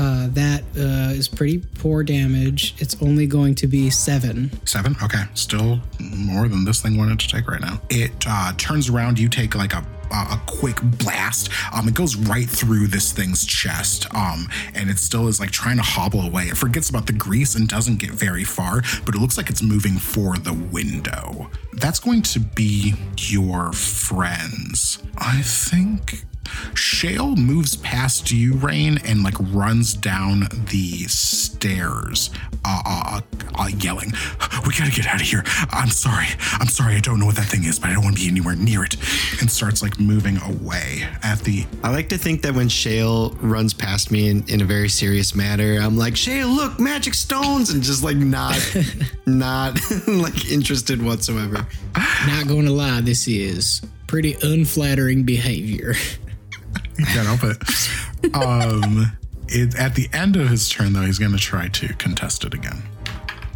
Uh, 0.01 0.29
that 0.31 0.63
uh, 0.79 1.13
is 1.13 1.29
pretty 1.29 1.59
poor 1.59 2.03
damage. 2.03 2.75
It's 2.79 2.97
only 3.03 3.27
going 3.27 3.55
to 3.57 3.67
be 3.67 3.91
seven. 3.91 4.51
Seven. 4.67 4.97
Okay, 5.03 5.25
still 5.35 5.79
more 5.99 6.49
than 6.49 6.65
this 6.65 6.81
thing 6.81 6.97
wanted 6.97 7.21
to 7.21 7.29
take 7.29 7.47
right 7.47 7.61
now. 7.61 7.83
It 7.91 8.13
uh, 8.27 8.55
turns 8.57 8.89
around. 8.89 9.19
You 9.19 9.29
take 9.29 9.55
like 9.55 9.75
a 9.75 9.85
a 10.11 10.41
quick 10.47 10.81
blast. 10.83 11.51
Um, 11.73 11.87
it 11.87 11.95
goes 11.95 12.17
right 12.17 12.49
through 12.49 12.89
this 12.89 13.13
thing's 13.13 13.47
chest. 13.47 14.13
Um, 14.13 14.49
and 14.75 14.91
it 14.91 14.99
still 14.99 15.29
is 15.29 15.39
like 15.39 15.53
trying 15.53 15.77
to 15.77 15.85
hobble 15.85 16.23
away. 16.23 16.45
It 16.45 16.57
forgets 16.57 16.91
about 16.91 17.07
the 17.07 17.13
grease 17.13 17.55
and 17.55 17.69
doesn't 17.69 18.01
get 18.01 18.11
very 18.11 18.43
far, 18.43 18.83
but 19.05 19.15
it 19.15 19.19
looks 19.21 19.37
like 19.37 19.51
it's 19.51 19.63
moving 19.63 19.99
for 19.99 20.37
the 20.37 20.53
window. 20.53 21.49
That's 21.75 22.01
going 22.01 22.23
to 22.23 22.41
be 22.41 22.95
your 23.19 23.73
friends. 23.73 24.99
I 25.17 25.43
think 25.43 26.25
Shale 26.75 27.37
moves 27.37 27.77
past 27.77 28.31
you, 28.31 28.55
Raine, 28.55 28.99
and 29.05 29.23
like 29.23 29.35
runs 29.39 29.95
down 29.95 30.49
the 30.71 31.05
stairs, 31.05 32.31
uh, 32.65 32.83
uh, 32.85 33.21
uh, 33.55 33.69
yelling, 33.79 34.13
"We 34.67 34.75
gotta 34.75 34.91
get 34.91 35.07
out 35.07 35.21
of 35.21 35.27
here! 35.27 35.43
I'm 35.71 35.91
sorry, 35.91 36.27
I'm 36.55 36.69
sorry. 36.69 36.97
I 36.97 37.01
don't 37.01 37.19
know 37.19 37.27
what 37.27 37.37
that 37.37 37.47
thing 37.47 37.65
is, 37.65 37.79
but 37.79 37.91
I 37.91 37.95
don't 37.95 38.05
want 38.05 38.17
to 38.17 38.23
be 38.23 38.29
anywhere 38.29 38.57
near 38.57 38.85
it." 38.85 38.97
And 39.41 39.51
starts 39.51 39.83
like 39.83 39.99
moving 39.99 40.41
away 40.43 41.07
at 41.23 41.41
the. 41.41 41.67
I 41.83 41.91
like 41.91 42.09
to 42.11 42.19
think 42.19 42.43
that 42.43 42.55
when 42.55 42.69
Shale 42.69 43.31
runs 43.41 43.75
past 43.75 44.11
me 44.11 44.29
in, 44.29 44.45
in 44.49 44.61
a 44.61 44.65
very 44.65 44.89
serious 44.89 45.35
manner, 45.35 45.79
I'm 45.81 45.97
like, 45.97 46.17
Shale, 46.17 46.49
look, 46.49 46.79
magic 46.79 47.15
stones, 47.15 47.71
and 47.71 47.83
just 47.83 48.03
like 48.03 48.17
not, 48.17 48.59
not 49.27 49.79
like 50.07 50.51
interested 50.51 51.03
whatsoever. 51.03 51.67
Not 52.27 52.47
going 52.47 52.67
to 52.67 52.73
lie, 52.73 53.01
this 53.01 53.27
is 53.29 53.83
pretty 54.07 54.37
unflattering 54.43 55.23
behavior. 55.23 55.95
Can't 57.13 57.27
help 57.27 57.45
it. 57.45 58.35
Um, 58.35 59.13
it, 59.49 59.75
at 59.77 59.95
the 59.95 60.09
end 60.13 60.37
of 60.37 60.49
his 60.49 60.69
turn, 60.69 60.93
though, 60.93 61.03
he's 61.03 61.19
going 61.19 61.33
to 61.33 61.39
try 61.39 61.69
to 61.69 61.95
contest 61.95 62.45
it 62.45 62.55
again. 62.55 62.83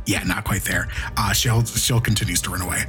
Yeah, 0.06 0.22
not 0.24 0.44
quite 0.44 0.64
there. 0.64 0.88
Uh, 1.16 1.32
Shell, 1.32 1.64
Shell 1.64 2.00
continues 2.00 2.42
to 2.42 2.50
run 2.50 2.60
away. 2.60 2.82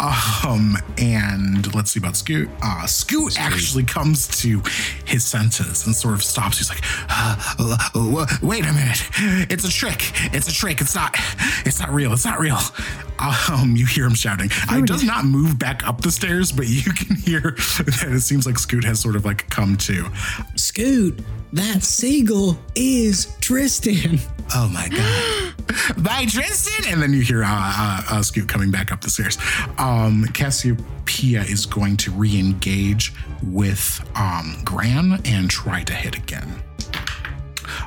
Um, 0.00 0.76
and 0.98 1.72
let's 1.74 1.92
see 1.92 2.00
about 2.00 2.16
Scoot. 2.16 2.48
Uh, 2.62 2.86
Scoot 2.86 3.38
actually 3.38 3.84
comes 3.84 4.26
to 4.42 4.62
his 5.04 5.24
senses 5.24 5.86
and 5.86 5.94
sort 5.94 6.14
of 6.14 6.22
stops. 6.24 6.58
He's 6.58 6.68
like, 6.68 6.80
uh, 7.08 8.38
"Wait 8.42 8.64
a 8.64 8.72
minute! 8.72 9.02
It's 9.50 9.64
a 9.64 9.70
trick! 9.70 10.12
It's 10.34 10.48
a 10.48 10.52
trick! 10.52 10.80
It's 10.80 10.94
not! 10.94 11.16
It's 11.64 11.78
not 11.78 11.90
real! 11.92 12.12
It's 12.12 12.24
not 12.24 12.40
real!" 12.40 12.58
Um, 13.18 13.76
you 13.76 13.86
hear 13.86 14.04
him 14.04 14.14
shouting. 14.14 14.50
He 14.70 14.82
does 14.82 15.02
not 15.04 15.24
move 15.24 15.58
back 15.58 15.86
up 15.86 16.00
the 16.02 16.10
stairs, 16.10 16.52
but 16.52 16.66
you 16.68 16.92
can 16.92 17.16
hear 17.16 17.40
that 17.40 18.08
it 18.12 18.20
seems 18.20 18.44
like 18.44 18.58
Scoot 18.58 18.84
has 18.84 19.00
sort 19.00 19.16
of 19.16 19.24
like 19.24 19.48
come 19.50 19.76
to. 19.78 20.06
Scoot, 20.56 21.20
that 21.52 21.82
seagull 21.82 22.58
is 22.74 23.34
Tristan. 23.40 24.18
Oh 24.54 24.68
my 24.68 24.88
god. 24.88 25.35
By 25.98 26.24
Tristan! 26.26 26.92
And 26.92 27.00
then 27.02 27.12
you 27.12 27.20
hear 27.22 27.44
uh, 27.44 27.48
uh, 27.48 28.02
uh, 28.10 28.22
Scoot 28.22 28.48
coming 28.48 28.70
back 28.70 28.92
up 28.92 29.00
the 29.00 29.10
stairs. 29.10 29.38
Um, 29.78 30.24
Cassiopeia 30.34 31.42
is 31.42 31.66
going 31.66 31.96
to 31.98 32.10
re 32.10 32.38
engage 32.38 33.12
with 33.42 34.00
um, 34.14 34.56
Gran 34.64 35.20
and 35.24 35.48
try 35.48 35.84
to 35.84 35.92
hit 35.92 36.16
again. 36.16 36.62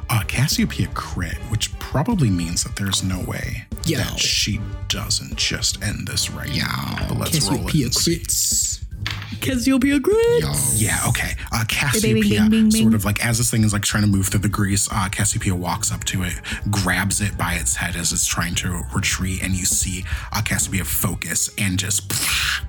Uh, 0.10 0.24
Cassiopeia 0.28 0.88
crit, 0.94 1.38
which 1.50 1.78
probably 1.80 2.30
means 2.30 2.64
that 2.64 2.76
there's 2.76 3.04
no 3.04 3.20
way 3.26 3.66
Yo. 3.86 3.98
that 4.00 4.20
she 4.20 4.60
doesn't 4.88 5.36
just 5.36 5.82
end 5.84 6.08
this 6.08 6.30
right 6.30 6.54
now. 6.56 7.06
But 7.10 7.18
let's 7.18 7.50
roll 7.50 7.56
it. 7.56 7.72
Cassiopeia 7.72 7.86
and 7.86 7.96
see. 7.96 8.20
crits. 8.20 8.84
Cassiopeia 9.42 10.00
great. 10.00 10.42
Yeah, 10.76 10.98
okay. 11.08 11.34
Uh, 11.52 11.60
bing, 11.60 11.68
Cassiopeia, 11.68 12.42
bing, 12.42 12.50
bing, 12.50 12.72
sort 12.72 12.94
of 12.94 13.06
like 13.06 13.24
as 13.26 13.38
this 13.38 13.50
thing 13.52 13.64
is 13.64 13.74
like 13.74 13.84
trying 13.84 14.04
to 14.04 14.10
move 14.10 14.28
through 14.28 14.42
the 14.42 14.50
grease, 14.50 14.88
uh, 14.92 15.10
Cassiopeia 15.10 15.56
walks 15.56 15.92
up 15.92 16.04
to 16.06 16.24
it, 16.24 16.34
grabs 16.70 17.22
it 17.22 17.38
by 17.38 17.54
its 17.54 17.76
head 17.76 17.96
as 17.96 18.12
it's 18.12 18.26
trying 18.26 18.56
to 18.56 18.82
retreat, 18.94 19.44
and 19.44 19.54
you 19.54 19.66
see 19.66 20.04
uh, 20.32 20.42
Cassiopeia 20.42 20.86
focus 20.86 21.50
and 21.58 21.78
just 21.80 22.12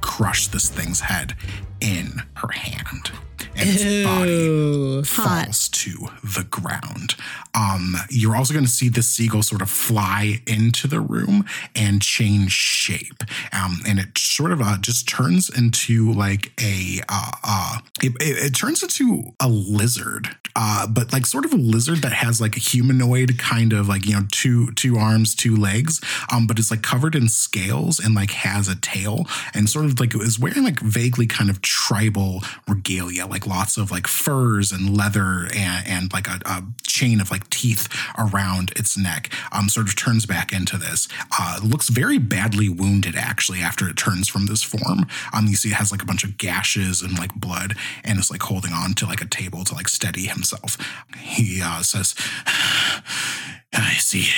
crush 0.00 0.46
this 0.48 0.68
thing's 0.68 1.00
head 1.00 1.34
in 1.80 2.22
her 2.36 2.48
hand. 2.52 3.11
And 3.57 3.68
its 3.68 4.07
body. 4.07 5.03
Hot. 5.03 5.07
falls 5.07 5.68
to 5.68 6.09
the 6.22 6.47
ground. 6.51 7.14
Um, 7.55 7.97
you're 8.11 8.36
also 8.36 8.53
going 8.53 8.64
to 8.64 8.70
see 8.70 8.88
the 8.88 9.03
seagull 9.03 9.43
sort 9.43 9.62
of 9.62 9.70
fly 9.70 10.43
into 10.47 10.86
the 10.86 11.01
room 11.01 11.45
and 11.74 12.01
change 12.03 12.53
shape. 12.53 13.24
Um, 13.53 13.80
and 13.86 13.99
it 13.99 14.16
sort 14.18 14.53
of 14.53 14.61
uh, 14.61 14.78
just 14.78 15.09
turns 15.09 15.49
into 15.49 16.12
like 16.12 16.53
a, 16.61 17.01
uh, 17.09 17.30
uh, 17.43 17.78
it, 18.03 18.12
it, 18.20 18.47
it 18.47 18.55
turns 18.55 18.82
into 18.82 19.32
a 19.41 19.49
lizard 19.49 20.36
uh, 20.57 20.86
but 20.86 21.12
like 21.12 21.26
sort 21.26 21.44
of 21.44 21.53
a 21.53 21.57
lizard 21.57 21.98
that 21.98 22.12
has 22.12 22.40
like 22.40 22.57
a 22.57 22.61
humanoid 22.61 23.38
kind 23.38 23.72
of 23.72 23.88
like 23.88 24.07
you 24.07 24.14
know 24.14 24.26
two 24.30 24.72
two 24.72 24.96
arms, 24.96 25.34
two 25.34 25.57
legs, 25.57 26.01
um, 26.32 26.46
but 26.46 26.59
is 26.59 26.70
like 26.70 26.82
covered 26.82 27.14
in 27.14 27.28
scales 27.28 27.98
and 27.98 28.14
like 28.14 28.30
has 28.30 28.68
a 28.68 28.76
tail 28.76 29.26
and 29.55 29.68
sort 29.68 29.84
of 29.84 29.98
like 30.01 30.14
is 30.14 30.38
wearing 30.38 30.64
like 30.64 30.80
vaguely 30.80 31.26
kind 31.26 31.51
of 31.51 31.62
tribal 31.62 32.42
regalia, 32.68 33.26
like 33.26 33.46
lots 33.46 33.76
of 33.76 33.90
like 33.90 34.07
furs 34.07 34.72
and 34.72 34.96
leather 34.96 35.48
and, 35.55 35.86
and 35.86 36.12
like 36.12 36.28
a, 36.28 36.40
a 36.44 36.62
chain 36.82 37.20
of 37.20 37.30
like 37.30 37.48
teeth 37.51 37.88
around 38.18 38.72
its 38.76 38.96
neck. 38.98 39.32
Um, 39.53 39.68
sort 39.68 39.88
of 39.88 39.96
turns 39.96 40.26
back 40.26 40.53
into 40.53 40.76
this. 40.76 41.09
Uh, 41.38 41.61
looks 41.62 41.88
very 41.88 42.18
badly 42.18 42.68
wounded 42.68 43.16
actually 43.16 43.61
after 43.61 43.88
it 43.88 43.96
turns 43.96 44.28
from 44.28 44.46
this 44.46 44.62
form. 44.62 45.07
Um, 45.32 45.46
you 45.46 45.57
see 45.57 45.70
it 45.70 45.74
has 45.74 45.90
like 45.92 46.03
a 46.03 46.07
bunch 46.07 46.24
of 46.24 46.38
gashes 46.38 47.03
and 47.03 47.18
like 47.18 47.34
blood 47.34 47.74
and 48.05 48.18
it's 48.18 48.30
like 48.30 48.42
holding 48.42 48.72
on 48.72 48.94
to 48.94 49.07
like 49.07 49.22
a 49.22 49.26
table 49.26 49.64
to 49.64 49.74
like 49.74 49.88
steady 49.88 50.26
himself. 50.26 50.49
He 51.18 51.61
uh, 51.62 51.82
says, 51.82 52.14
I 53.72 53.94
see. 53.98 54.28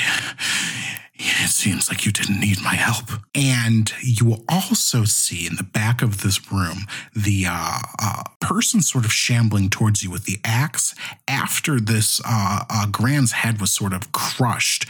It 1.15 1.51
seems 1.51 1.89
like 1.89 2.05
you 2.05 2.11
didn't 2.11 2.41
need 2.41 2.61
my 2.63 2.75
help. 2.75 3.11
And 3.35 3.93
you 4.03 4.27
will 4.27 4.45
also 4.49 5.05
see 5.05 5.47
in 5.47 5.57
the 5.57 5.63
back 5.63 6.03
of 6.03 6.23
this 6.23 6.51
room 6.51 6.87
the 7.15 7.47
uh, 7.49 7.79
uh, 8.01 8.23
person 8.41 8.83
sort 8.83 9.05
of 9.05 9.13
shambling 9.13 9.71
towards 9.71 10.03
you 10.03 10.11
with 10.11 10.25
the 10.25 10.41
axe 10.45 10.95
after 11.29 11.79
this 11.79 12.21
uh, 12.25 12.65
uh, 12.69 12.87
Grand's 12.91 13.33
head 13.33 13.61
was 13.61 13.71
sort 13.71 13.93
of 13.93 14.11
crushed, 14.13 14.87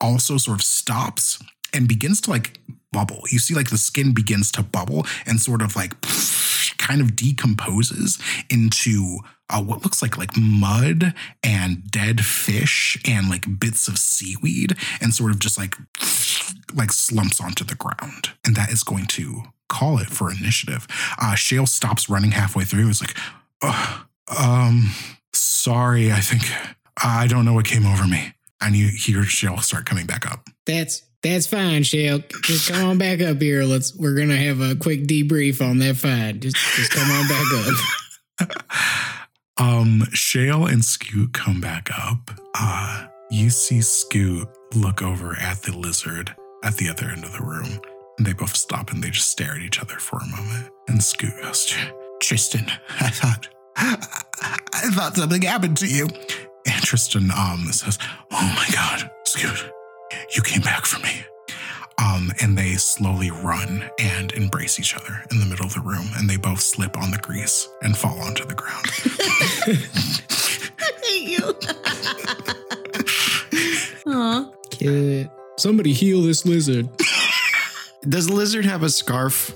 also 0.00 0.38
sort 0.38 0.58
of 0.58 0.64
stops 0.64 1.38
and 1.72 1.86
begins 1.86 2.20
to 2.22 2.30
like 2.30 2.58
bubble. 2.92 3.22
You 3.30 3.38
see, 3.38 3.54
like 3.54 3.70
the 3.70 3.78
skin 3.78 4.14
begins 4.14 4.50
to 4.52 4.62
bubble 4.62 5.06
and 5.26 5.40
sort 5.40 5.62
of 5.62 5.76
like 5.76 6.00
kind 6.78 7.00
of 7.00 7.16
decomposes 7.16 8.18
into 8.50 9.18
uh, 9.48 9.62
what 9.62 9.82
looks 9.82 10.02
like 10.02 10.18
like 10.18 10.36
mud 10.36 11.14
and 11.42 11.90
dead 11.90 12.24
fish 12.24 12.98
and 13.06 13.28
like 13.28 13.60
bits 13.60 13.86
of 13.88 13.98
seaweed 13.98 14.76
and 15.00 15.14
sort 15.14 15.30
of 15.30 15.38
just 15.38 15.58
like 15.58 15.76
like 16.74 16.92
slumps 16.92 17.40
onto 17.40 17.64
the 17.64 17.74
ground. 17.74 18.30
And 18.44 18.56
that 18.56 18.70
is 18.70 18.82
going 18.82 19.06
to 19.06 19.42
call 19.68 19.98
it 19.98 20.08
for 20.08 20.30
initiative. 20.30 20.86
Uh 21.20 21.34
shale 21.34 21.66
stops 21.66 22.08
running 22.08 22.32
halfway 22.32 22.64
through. 22.64 22.88
It's 22.88 23.00
like 23.00 23.16
"Ugh, 23.62 24.06
um 24.38 24.90
sorry 25.32 26.10
i 26.12 26.20
think 26.20 26.42
i 27.02 27.26
don't 27.26 27.44
know 27.44 27.52
what 27.54 27.66
came 27.66 27.86
over 27.86 28.06
me. 28.06 28.32
And 28.60 28.74
you 28.74 28.88
hear 28.88 29.22
shale 29.22 29.58
start 29.58 29.84
coming 29.84 30.06
back 30.06 30.30
up. 30.30 30.48
That's 30.64 31.02
that's 31.32 31.46
fine, 31.46 31.82
Shell. 31.82 32.20
Just 32.42 32.70
come 32.70 32.90
on 32.90 32.98
back 32.98 33.20
up 33.20 33.40
here. 33.40 33.64
Let's 33.64 33.94
we're 33.96 34.16
gonna 34.16 34.36
have 34.36 34.60
a 34.60 34.74
quick 34.76 35.04
debrief 35.04 35.60
on 35.60 35.78
that 35.78 35.96
fight. 35.96 36.40
Just 36.40 36.56
just 36.56 36.92
come 36.92 37.10
on 37.10 37.28
back 37.28 38.48
up. 38.48 38.56
Um, 39.58 40.04
Shale 40.12 40.66
and 40.66 40.84
Scoot 40.84 41.32
come 41.32 41.60
back 41.60 41.88
up. 41.98 42.30
Uh, 42.54 43.06
you 43.30 43.48
see 43.48 43.80
Scoot 43.80 44.48
look 44.74 45.00
over 45.00 45.34
at 45.40 45.62
the 45.62 45.76
lizard 45.76 46.34
at 46.62 46.76
the 46.76 46.90
other 46.90 47.06
end 47.06 47.24
of 47.24 47.32
the 47.32 47.42
room. 47.42 47.80
And 48.18 48.26
they 48.26 48.32
both 48.34 48.54
stop 48.54 48.90
and 48.90 49.02
they 49.02 49.10
just 49.10 49.30
stare 49.30 49.52
at 49.54 49.62
each 49.62 49.80
other 49.80 49.96
for 49.98 50.18
a 50.18 50.26
moment. 50.26 50.70
And 50.88 51.02
Scoot 51.02 51.32
goes, 51.42 51.74
Tristan, 52.20 52.66
I 53.00 53.08
thought, 53.08 53.48
I 53.76 54.90
thought 54.90 55.16
something 55.16 55.42
happened 55.42 55.78
to 55.78 55.86
you. 55.86 56.08
And 56.66 56.82
Tristan 56.82 57.30
um 57.30 57.72
says, 57.72 57.98
Oh 58.30 58.54
my 58.56 58.66
God, 58.74 59.10
Scoot, 59.24 59.70
you 60.34 60.42
came 60.42 60.62
back 60.62 60.86
for 60.86 61.00
me. 61.00 61.24
Um, 61.98 62.30
and 62.42 62.58
they 62.58 62.74
slowly 62.74 63.30
run 63.30 63.88
and 63.98 64.30
embrace 64.32 64.78
each 64.78 64.94
other 64.94 65.22
in 65.30 65.40
the 65.40 65.46
middle 65.46 65.64
of 65.64 65.72
the 65.72 65.80
room, 65.80 66.06
and 66.18 66.28
they 66.28 66.36
both 66.36 66.60
slip 66.60 66.96
on 67.00 67.10
the 67.10 67.16
grease 67.18 67.68
and 67.82 67.96
fall 67.96 68.20
onto 68.20 68.44
the 68.44 68.54
ground. 68.54 68.84
I 70.78 70.92
hate 71.04 71.28
you. 71.38 71.56
Aw. 74.12 74.50
Kid. 74.70 75.30
Somebody 75.56 75.94
heal 75.94 76.20
this 76.20 76.44
lizard. 76.44 76.88
Does 78.08 78.26
the 78.26 78.34
lizard 78.34 78.66
have 78.66 78.82
a 78.82 78.90
scarf? 78.90 79.54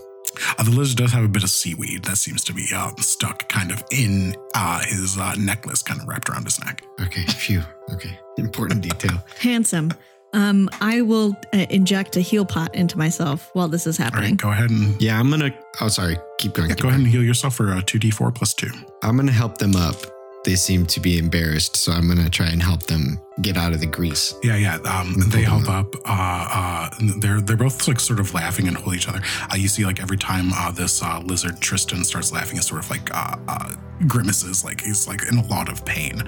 Uh, 0.58 0.62
the 0.62 0.70
lizard 0.70 0.96
does 0.96 1.12
have 1.12 1.24
a 1.24 1.28
bit 1.28 1.42
of 1.42 1.50
seaweed 1.50 2.04
that 2.04 2.16
seems 2.16 2.42
to 2.44 2.54
be 2.54 2.66
uh, 2.74 2.90
stuck 2.98 3.48
kind 3.48 3.70
of 3.70 3.84
in 3.92 4.34
uh, 4.54 4.80
his 4.84 5.18
uh, 5.18 5.34
necklace, 5.38 5.82
kind 5.82 6.00
of 6.00 6.08
wrapped 6.08 6.28
around 6.30 6.44
his 6.44 6.58
neck. 6.64 6.82
Okay, 7.00 7.22
phew. 7.24 7.62
Okay, 7.92 8.18
important 8.38 8.80
detail. 8.80 9.22
Handsome. 9.38 9.92
Um, 10.32 10.68
I 10.80 11.02
will 11.02 11.36
uh, 11.52 11.66
inject 11.70 12.16
a 12.16 12.20
heal 12.20 12.44
pot 12.44 12.74
into 12.74 12.96
myself 12.96 13.50
while 13.52 13.68
this 13.68 13.86
is 13.86 13.98
All 13.98 14.04
happening. 14.04 14.30
right, 14.30 14.36
go 14.40 14.50
ahead 14.50 14.70
and 14.70 15.00
Yeah, 15.02 15.18
I'm 15.18 15.30
gonna. 15.30 15.50
Oh, 15.80 15.88
sorry. 15.88 16.16
Keep 16.38 16.54
going. 16.54 16.68
yeah, 16.68 16.74
keep 16.76 16.82
go 16.82 16.88
ahead 16.88 17.00
and 17.00 17.08
heal 17.08 17.22
yourself 17.24 17.54
for 17.56 17.70
uh, 17.72 17.82
two 17.84 17.98
d 17.98 18.10
four 18.10 18.30
plus 18.30 18.54
two. 18.54 18.70
I'm 19.02 19.16
gonna 19.16 19.32
help 19.32 19.58
them 19.58 19.74
up. 19.76 19.96
They 20.42 20.54
seem 20.54 20.86
to 20.86 21.00
be 21.00 21.18
embarrassed, 21.18 21.76
so 21.76 21.92
I'm 21.92 22.08
gonna 22.08 22.30
try 22.30 22.46
and 22.48 22.62
help 22.62 22.84
them 22.84 23.20
get 23.42 23.58
out 23.58 23.74
of 23.74 23.80
the 23.80 23.86
grease. 23.86 24.34
Yeah, 24.42 24.56
yeah. 24.56 24.76
Um, 24.76 25.14
they 25.28 25.42
help 25.42 25.68
up. 25.68 25.94
Uh, 25.96 26.08
uh, 26.08 26.90
they're 27.18 27.42
they're 27.42 27.58
both 27.58 27.86
like 27.86 28.00
sort 28.00 28.20
of 28.20 28.32
laughing 28.32 28.66
and 28.66 28.74
hold 28.74 28.94
each 28.96 29.06
other. 29.06 29.20
Uh, 29.52 29.56
you 29.56 29.68
see, 29.68 29.84
like 29.84 30.00
every 30.00 30.16
time 30.16 30.50
uh, 30.54 30.70
this 30.70 31.02
uh, 31.02 31.20
lizard 31.26 31.60
Tristan 31.60 32.04
starts 32.04 32.32
laughing, 32.32 32.56
it's 32.56 32.68
sort 32.68 32.82
of 32.82 32.88
like 32.90 33.14
uh, 33.14 33.36
uh, 33.48 33.74
grimaces, 34.06 34.64
like 34.64 34.80
he's 34.80 35.06
like 35.06 35.20
in 35.30 35.36
a 35.36 35.46
lot 35.48 35.68
of 35.68 35.84
pain. 35.84 36.22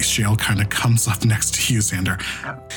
Shale 0.00 0.36
kind 0.36 0.60
of 0.62 0.70
comes 0.70 1.06
up 1.06 1.22
next 1.26 1.52
to 1.56 1.74
you, 1.74 1.80
Xandar. 1.80 2.18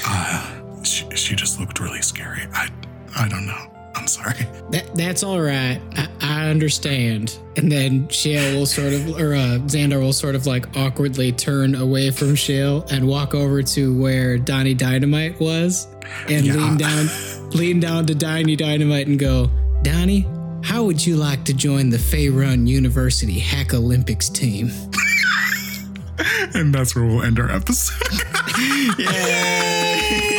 Uh, 0.05 0.59
she, 0.83 1.09
she 1.15 1.35
just 1.35 1.59
looked 1.59 1.79
really 1.79 2.01
scary. 2.01 2.41
I 2.53 2.69
I 3.17 3.27
don't 3.27 3.45
know. 3.45 3.69
I'm 3.95 4.07
sorry. 4.07 4.47
That 4.71 4.89
that's 4.95 5.21
all 5.23 5.39
right. 5.39 5.79
I, 5.95 6.07
I 6.21 6.49
understand. 6.49 7.37
And 7.57 7.71
then 7.71 8.07
Shale 8.09 8.57
will 8.57 8.65
sort 8.65 8.91
of, 8.91 9.09
or 9.19 9.35
uh, 9.35 9.59
Xandar 9.67 10.01
will 10.01 10.13
sort 10.13 10.33
of 10.33 10.47
like 10.47 10.75
awkwardly 10.75 11.31
turn 11.31 11.75
away 11.75 12.09
from 12.09 12.33
Shale 12.35 12.83
and 12.89 13.07
walk 13.07 13.35
over 13.35 13.61
to 13.61 13.95
where 14.01 14.39
Donnie 14.39 14.73
Dynamite 14.73 15.39
was, 15.39 15.85
and 16.27 16.43
Yeah. 16.47 16.55
lean 16.55 16.77
down, 16.77 17.07
lean 17.51 17.79
down 17.79 18.07
to 18.07 18.15
Donnie 18.15 18.55
Dynamite 18.55 19.05
and 19.07 19.19
go, 19.19 19.51
Donnie, 19.83 20.27
how 20.63 20.83
would 20.85 21.05
you 21.05 21.15
like 21.17 21.43
to 21.45 21.53
join 21.53 21.91
the 21.91 21.97
Faerun 21.97 22.65
University 22.67 23.37
Hack 23.37 23.75
Olympics 23.75 24.27
team? 24.29 24.71
And 26.55 26.73
that's 26.73 26.95
where 26.95 27.03
we'll 27.03 27.23
end 27.23 27.39
our 27.39 27.49
episode. 27.49 27.97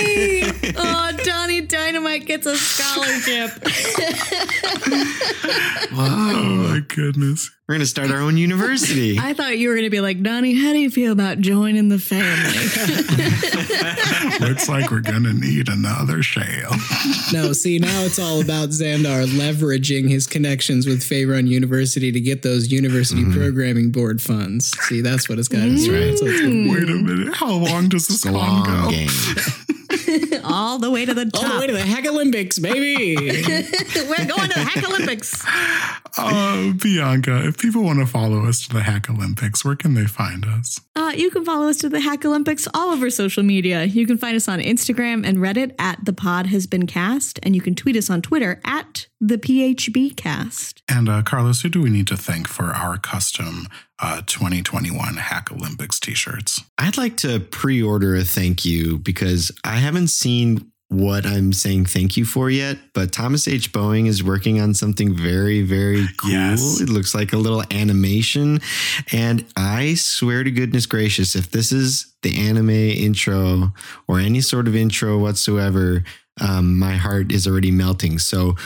oh, 0.77 1.13
Donnie 1.25 1.63
Dynamite 1.63 2.27
gets 2.27 2.47
a 2.47 2.57
scholarship. 2.57 3.51
oh 5.93 6.69
my 6.71 6.81
goodness. 6.89 7.51
We're 7.67 7.77
gonna 7.77 7.87
start 7.87 8.11
our 8.11 8.19
own 8.19 8.37
university. 8.37 9.19
I 9.19 9.33
thought 9.33 9.57
you 9.57 9.71
were 9.71 9.75
going 9.75 9.87
to 9.87 9.91
be 9.91 10.03
like, 10.03 10.23
Donnie, 10.23 10.53
how 10.55 10.75
do 10.75 10.79
you 10.79 10.91
feel 10.91 11.13
about 11.13 11.39
joining 11.39 11.89
the 11.89 11.99
family? 11.99 12.27
Looks 14.47 14.69
like 14.69 14.91
we're 14.91 15.01
gonna 15.01 15.33
need 15.33 15.71
another 15.71 16.23
Shale. 16.23 16.73
No, 17.33 17.55
see, 17.55 17.79
now 17.79 18.03
it's 18.03 18.19
all 18.19 18.43
about 18.43 18.69
Xandar 18.69 19.27
leveraging 19.27 20.11
his 20.11 20.27
connections 20.27 20.87
with 20.87 21.01
Faerun 21.01 21.47
University 21.47 22.13
to 22.13 22.21
get 22.21 22.43
those 22.43 22.71
university 22.71 23.23
mm-hmm. 23.23 23.33
programming 23.33 23.91
board 23.91 24.21
funds. 24.21 24.77
See, 24.83 25.01
that's 25.01 25.31
what 25.31 25.39
it's 25.39 25.49
got. 25.49 25.61
That's 25.61 25.89
right. 25.89 26.01
That's 26.01 26.21
what 26.21 26.33
it's 26.33 26.41
gonna 26.43 26.53
be. 26.53 26.71
Wait 26.71 26.83
a 26.83 26.95
minute. 26.97 27.35
How 27.35 27.51
long 27.51 27.89
does 27.89 28.09
this 28.09 28.17
It's 28.17 28.27
a 28.27 28.33
long 28.33 28.63
go? 28.65 28.91
game. 28.91 29.09
All 30.75 30.81
the 30.81 30.91
way 30.91 31.05
to 31.05 31.15
the 31.15 31.27
top. 31.27 31.45
All 31.45 31.53
the 31.53 31.59
way 31.61 31.67
to 31.69 31.73
the 31.73 31.87
Hack 31.87 32.05
Olympics, 32.05 32.59
baby. 32.59 33.15
We're 33.17 34.27
going 34.27 34.49
to 34.49 34.55
the 34.55 34.69
Hack 34.69 34.85
Olympics. 34.85 35.41
Uh, 36.19 36.73
Bianca, 36.73 37.47
if 37.47 37.59
people 37.59 37.85
want 37.85 38.01
to 38.01 38.07
follow 38.07 38.45
us 38.45 38.67
to 38.67 38.75
the 38.75 38.83
Hack 38.83 39.09
Olympics, 39.09 39.65
where 39.65 39.77
can 39.77 39.95
they 39.95 40.07
find 40.07 40.45
us? 40.45 40.81
Uh, 40.97 41.13
you 41.15 41.31
can 41.31 41.45
follow 41.45 41.69
us 41.69 41.77
to 41.77 41.89
the 41.89 42.01
Hack 42.01 42.25
Olympics 42.25 42.67
all 42.75 42.91
over 42.91 43.09
social 43.09 43.45
media. 43.45 43.85
You 43.85 44.05
can 44.05 44.19
find 44.19 44.35
us 44.35 44.49
on 44.49 44.59
Instagram 44.59 45.25
and 45.25 45.39
Reddit 45.39 45.77
at 45.79 46.05
the 46.05 46.13
pod 46.13 46.47
has 46.47 46.67
been 46.67 46.89
cast, 46.89 47.39
and 47.45 47.55
you 47.55 47.63
can 47.63 47.77
tweet 47.77 47.97
us 47.97 48.11
on 48.11 48.21
Twitter 48.21 48.61
at 48.65 49.07
the 49.21 49.39
PHB 49.39 50.17
cast. 50.17 50.83
And 50.89 51.09
uh, 51.09 51.23
Carlos, 51.23 51.63
who 51.63 51.69
do 51.69 51.83
we 51.83 51.91
need 51.91 52.09
to 52.09 52.17
thank 52.17 52.49
for 52.49 52.73
our 52.73 52.99
custom 52.99 53.69
uh, 54.05 54.21
2021 54.27 55.17
Hack 55.17 55.51
Olympics 55.51 55.99
t-shirts? 55.99 56.63
I'd 56.77 56.99
like 56.99 57.17
to 57.19 57.41
pre-order 57.41 58.15
a 58.17 58.23
thank 58.23 58.65
you 58.65 58.99
because 58.99 59.51
I 59.65 59.77
haven't 59.77 60.09
seen 60.09 60.71
what 60.89 61.25
I'm 61.25 61.55
saying 61.55 61.87
thank 61.87 62.17
you 62.19 62.27
for 62.27 62.51
yet, 62.51 62.77
but 62.93 63.13
Thomas 63.13 63.49
H. 63.49 63.73
Boeing 63.73 64.07
is 64.07 64.23
working 64.23 64.61
on 64.61 64.75
something 64.75 65.17
very, 65.17 65.63
very 65.63 66.07
cool. 66.19 66.31
Yes. 66.31 66.83
It 66.83 66.91
looks 66.91 67.15
like 67.15 67.33
a 67.33 67.39
little 67.39 67.65
animation. 67.71 68.61
And 69.11 69.47
I 69.57 69.95
swear 69.95 70.45
to 70.45 70.51
goodness 70.51 70.85
gracious, 70.85 71.35
if 71.35 71.51
this 71.51 71.73
is 71.73 72.15
the 72.23 72.47
anime 72.47 72.71
intro 72.71 73.73
or 74.07 74.21
any 74.21 74.43
sort 74.43 74.69
of 74.69 74.77
intro 74.77 75.19
whatsoever, 75.19 76.05
um, 76.41 76.79
my 76.79 76.97
heart 76.97 77.33
is 77.33 77.47
already 77.47 77.71
melting. 77.71 78.19
So 78.19 78.57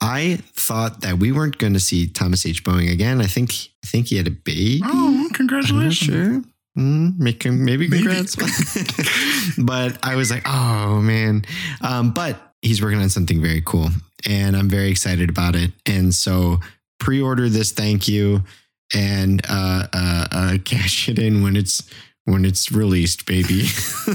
I 0.00 0.38
thought 0.54 1.02
that 1.02 1.18
we 1.18 1.30
weren't 1.32 1.58
going 1.58 1.74
to 1.74 1.80
see 1.80 2.06
Thomas 2.06 2.46
H. 2.46 2.64
Boeing 2.64 2.90
again. 2.90 3.20
I 3.20 3.26
think 3.26 3.52
I 3.84 3.86
think 3.86 4.08
he 4.08 4.16
had 4.16 4.26
a 4.26 4.30
baby. 4.30 4.80
Oh, 4.84 5.28
congratulations. 5.34 5.96
sure. 5.96 6.42
Mm, 6.78 7.18
make 7.18 7.42
him 7.42 7.64
maybe 7.64 7.88
Maybe. 7.88 8.04
congrats. 8.04 8.36
but 9.58 9.98
I 10.02 10.14
was 10.16 10.30
like, 10.30 10.42
oh 10.46 11.00
man. 11.00 11.44
Um, 11.82 12.12
but 12.12 12.40
he's 12.62 12.80
working 12.82 13.00
on 13.00 13.10
something 13.10 13.42
very 13.42 13.60
cool, 13.60 13.88
and 14.28 14.56
I'm 14.56 14.68
very 14.70 14.90
excited 14.90 15.28
about 15.28 15.56
it. 15.56 15.72
And 15.86 16.14
so 16.14 16.60
pre-order 16.98 17.48
this. 17.48 17.72
Thank 17.72 18.06
you. 18.08 18.42
and 18.94 19.40
uh, 19.48 19.86
uh, 19.92 20.26
uh, 20.32 20.58
cash 20.64 21.08
it 21.08 21.18
in 21.18 21.42
when 21.42 21.56
it's 21.56 21.82
when 22.24 22.44
it's 22.44 22.70
released, 22.72 23.26
baby. 23.26 23.64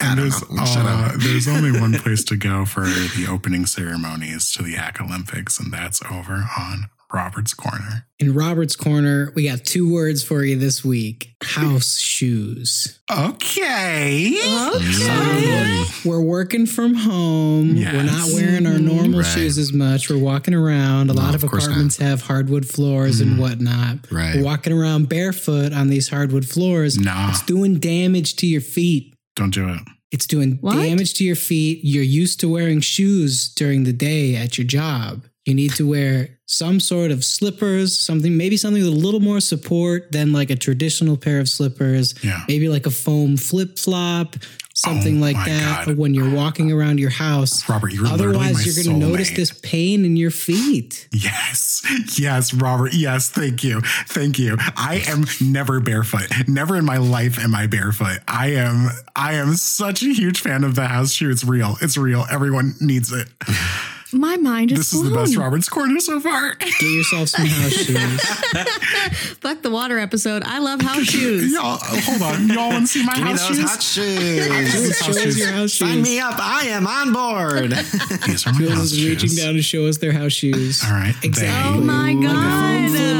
And 0.00 0.18
there's, 0.18 0.48
know. 0.50 0.62
Uh, 0.62 1.12
there's 1.18 1.46
only 1.48 1.72
one 1.80 1.92
place 1.94 2.24
to 2.24 2.36
go 2.36 2.64
for 2.64 2.82
the 2.82 3.26
opening 3.28 3.66
ceremonies 3.66 4.50
to 4.52 4.62
the 4.62 4.74
Hack 4.74 5.00
Olympics, 5.00 5.58
and 5.60 5.72
that's 5.72 6.00
over 6.10 6.46
on 6.58 6.86
Robert's 7.12 7.52
Corner. 7.54 8.06
In 8.18 8.32
Robert's 8.34 8.76
Corner, 8.76 9.32
we 9.34 9.48
got 9.48 9.64
two 9.64 9.92
words 9.92 10.22
for 10.22 10.44
you 10.44 10.56
this 10.56 10.84
week 10.84 11.34
house 11.42 11.98
shoes. 11.98 13.00
Okay. 13.10 14.38
Um, 14.40 15.86
we're 16.04 16.20
working 16.22 16.66
from 16.66 16.94
home. 16.94 17.74
We're 17.74 18.02
not 18.04 18.28
wearing 18.32 18.66
our 18.66 18.78
normal 18.78 19.20
Right. 19.20 19.26
shoes 19.34 19.58
as 19.58 19.72
much. 19.72 20.08
We're 20.08 20.18
walking 20.18 20.54
around. 20.54 21.10
A 21.10 21.14
No, 21.14 21.20
lot 21.20 21.34
of 21.34 21.42
of 21.42 21.50
course 21.50 21.64
not. 21.64 21.70
apartments 21.72 21.96
have 21.96 22.22
hardwood 22.22 22.66
floors 22.68 23.20
and 23.20 23.38
whatnot. 23.38 24.10
Right. 24.10 24.36
We're 24.36 24.44
walking 24.44 24.72
around 24.72 25.08
barefoot 25.08 25.72
on 25.72 25.88
these 25.88 26.08
hardwood 26.08 26.46
floors. 26.46 26.96
Nah, 26.98 27.30
It's 27.30 27.42
doing 27.42 27.78
damage 27.80 28.36
to 28.36 28.46
your 28.46 28.60
feet. 28.60 29.14
Don't 29.36 29.52
do 29.54 29.68
it. 29.68 29.80
It's 30.12 30.26
doing 30.26 30.58
What? 30.60 30.74
damage 30.76 31.14
to 31.14 31.24
your 31.24 31.36
feet. 31.36 31.80
You're 31.84 32.02
used 32.02 32.40
to 32.40 32.48
wearing 32.48 32.80
shoes 32.80 33.48
during 33.48 33.84
the 33.84 33.92
day 33.92 34.34
at 34.36 34.58
your 34.58 34.66
job. 34.66 35.24
You 35.50 35.56
need 35.56 35.74
to 35.74 35.90
wear 35.90 36.38
some 36.46 36.78
sort 36.78 37.10
of 37.10 37.24
slippers, 37.24 37.98
something, 37.98 38.36
maybe 38.36 38.56
something 38.56 38.84
with 38.84 38.92
a 38.92 38.96
little 38.96 39.18
more 39.18 39.40
support 39.40 40.12
than 40.12 40.32
like 40.32 40.48
a 40.48 40.54
traditional 40.54 41.16
pair 41.16 41.40
of 41.40 41.48
slippers. 41.48 42.14
Yeah. 42.22 42.44
Maybe 42.46 42.68
like 42.68 42.86
a 42.86 42.90
foam 42.92 43.36
flip 43.36 43.76
flop, 43.76 44.36
something 44.72 45.18
Oh 45.18 45.20
like 45.20 45.34
that 45.46 45.86
God. 45.86 45.98
when 45.98 46.14
you're 46.14 46.32
walking 46.32 46.70
around 46.70 47.00
your 47.00 47.10
house. 47.10 47.68
Robert, 47.68 47.92
you're 47.92 48.06
Otherwise, 48.06 48.64
you're 48.64 48.84
going 48.84 49.00
to 49.00 49.08
notice 49.08 49.30
this 49.32 49.50
pain 49.60 50.04
in 50.04 50.14
your 50.16 50.30
feet. 50.30 51.08
Yes, 51.12 51.82
yes, 52.16 52.54
Robert. 52.54 52.94
Yes, 52.94 53.28
thank 53.28 53.64
you, 53.64 53.80
thank 54.06 54.38
you. 54.38 54.56
I 54.76 55.02
am 55.08 55.24
never 55.40 55.80
barefoot. 55.80 56.28
Never 56.46 56.76
in 56.76 56.84
my 56.84 56.98
life 56.98 57.40
am 57.40 57.56
I 57.56 57.66
barefoot. 57.66 58.20
I 58.28 58.52
am. 58.52 58.90
I 59.16 59.32
am 59.34 59.54
such 59.54 60.04
a 60.04 60.12
huge 60.12 60.40
fan 60.40 60.62
of 60.62 60.76
the 60.76 60.86
house 60.86 61.10
shoe. 61.10 61.28
It's 61.28 61.42
real. 61.42 61.76
It's 61.82 61.96
real. 61.96 62.24
Everyone 62.30 62.74
needs 62.80 63.12
it. 63.12 63.28
My 64.12 64.36
mind 64.36 64.72
is 64.72 64.78
This 64.78 64.92
is 64.92 65.02
the 65.08 65.14
best. 65.14 65.36
Robert's 65.36 65.68
corner 65.68 66.00
so 66.00 66.18
far. 66.20 66.54
Get 66.56 66.82
yourself 66.82 67.28
some 67.28 67.46
house 67.46 67.72
shoes. 67.72 68.20
Fuck 69.40 69.62
the 69.62 69.70
water 69.70 69.98
episode. 69.98 70.42
I 70.44 70.58
love 70.58 70.80
house 70.80 71.02
shoes. 71.04 71.52
Y'all, 71.52 71.78
hold 71.80 72.22
on. 72.22 72.48
Y'all 72.48 72.70
want 72.70 72.82
to 72.84 72.86
see 72.88 73.04
my 73.04 73.14
Give 73.14 73.24
me 73.24 73.30
house 73.30 73.48
those 73.48 73.56
shoes? 73.58 73.70
hot 73.70 73.82
shoes. 73.82 74.72
These 74.72 74.98
Show 74.98 75.04
house 75.06 75.16
us 75.16 75.22
shoes. 75.22 75.38
your 75.38 75.52
house 75.52 75.72
Sign 75.74 75.94
shoes. 75.96 76.02
me 76.04 76.20
up. 76.20 76.34
I 76.38 76.62
am 76.66 76.86
on 76.86 77.12
board. 77.12 77.70
These 78.26 78.46
are 78.46 78.52
my 78.52 78.58
Jules 78.58 78.72
house 78.74 78.92
is 78.92 79.04
reaching 79.04 79.28
shoes. 79.28 79.36
down 79.42 79.54
to 79.54 79.62
show 79.62 79.86
us 79.86 79.98
their 79.98 80.12
house 80.12 80.32
shoes. 80.32 80.82
All 80.84 80.90
right. 80.90 81.14
Exactly. 81.22 81.78
Oh 81.78 81.80
my 81.84 82.12
Like 82.12 82.16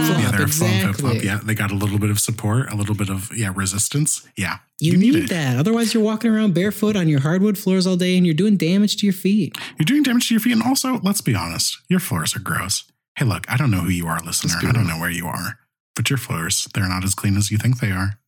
a 0.09 0.13
foam 0.15 0.17
flip-flop, 0.17 0.23
Yeah, 0.23 0.31
they're 0.37 0.47
a 0.47 0.49
foam 0.49 0.81
flip 0.81 0.97
flop. 0.97 1.25
Yeah, 1.25 1.41
they 1.43 1.55
got 1.55 1.71
a 1.71 1.75
little 1.75 1.99
bit 1.99 2.11
of 2.11 2.19
support, 2.19 2.71
a 2.73 2.77
little 2.77 2.95
bit 2.95 3.11
of 3.11 3.31
yeah 3.37 3.53
resistance. 3.55 4.27
Yeah, 4.37 4.59
You, 4.79 4.97
need, 4.97 5.29
that. 5.29 5.59
Otherwise, 5.59 5.93
you're 5.95 6.03
walking 6.03 6.31
around 6.31 6.55
barefoot 6.55 6.97
on 6.97 7.09
your 7.09 7.21
hardwood 7.21 7.59
floors 7.59 7.87
all 7.87 7.97
day 7.97 8.17
and 8.17 8.25
you're 8.25 8.35
doing 8.35 8.57
damage 8.57 8.97
to 8.99 9.07
your 9.07 9.13
feet. 9.13 9.57
You're 9.79 9.85
doing 9.85 10.03
damage 10.03 10.29
to 10.29 10.35
your 10.35 10.41
feet, 10.41 10.53
and 10.53 10.63
also, 10.63 11.01
let's 11.03 11.21
be 11.21 11.35
honest, 11.35 11.79
your 11.89 12.01
floors 12.01 12.35
are 12.37 12.41
gross. 12.41 12.85
Hey, 13.17 13.25
look, 13.25 13.51
I 13.51 13.57
don't 13.57 13.71
know 13.71 13.81
who 13.81 13.91
you 13.91 14.07
are, 14.07 14.21
listener. 14.21 14.55
I 14.67 14.73
don't 14.73 14.87
know 14.87 14.99
where 14.99 15.11
you 15.11 15.27
are, 15.27 15.59
but 15.97 16.09
your 16.09 16.17
floors, 16.19 16.69
they're 16.75 16.89
not 16.89 17.05
as 17.05 17.15
clean 17.15 17.37
as 17.37 17.51
you 17.51 17.59
think 17.59 17.81
they 17.81 17.91
are. 17.91 18.19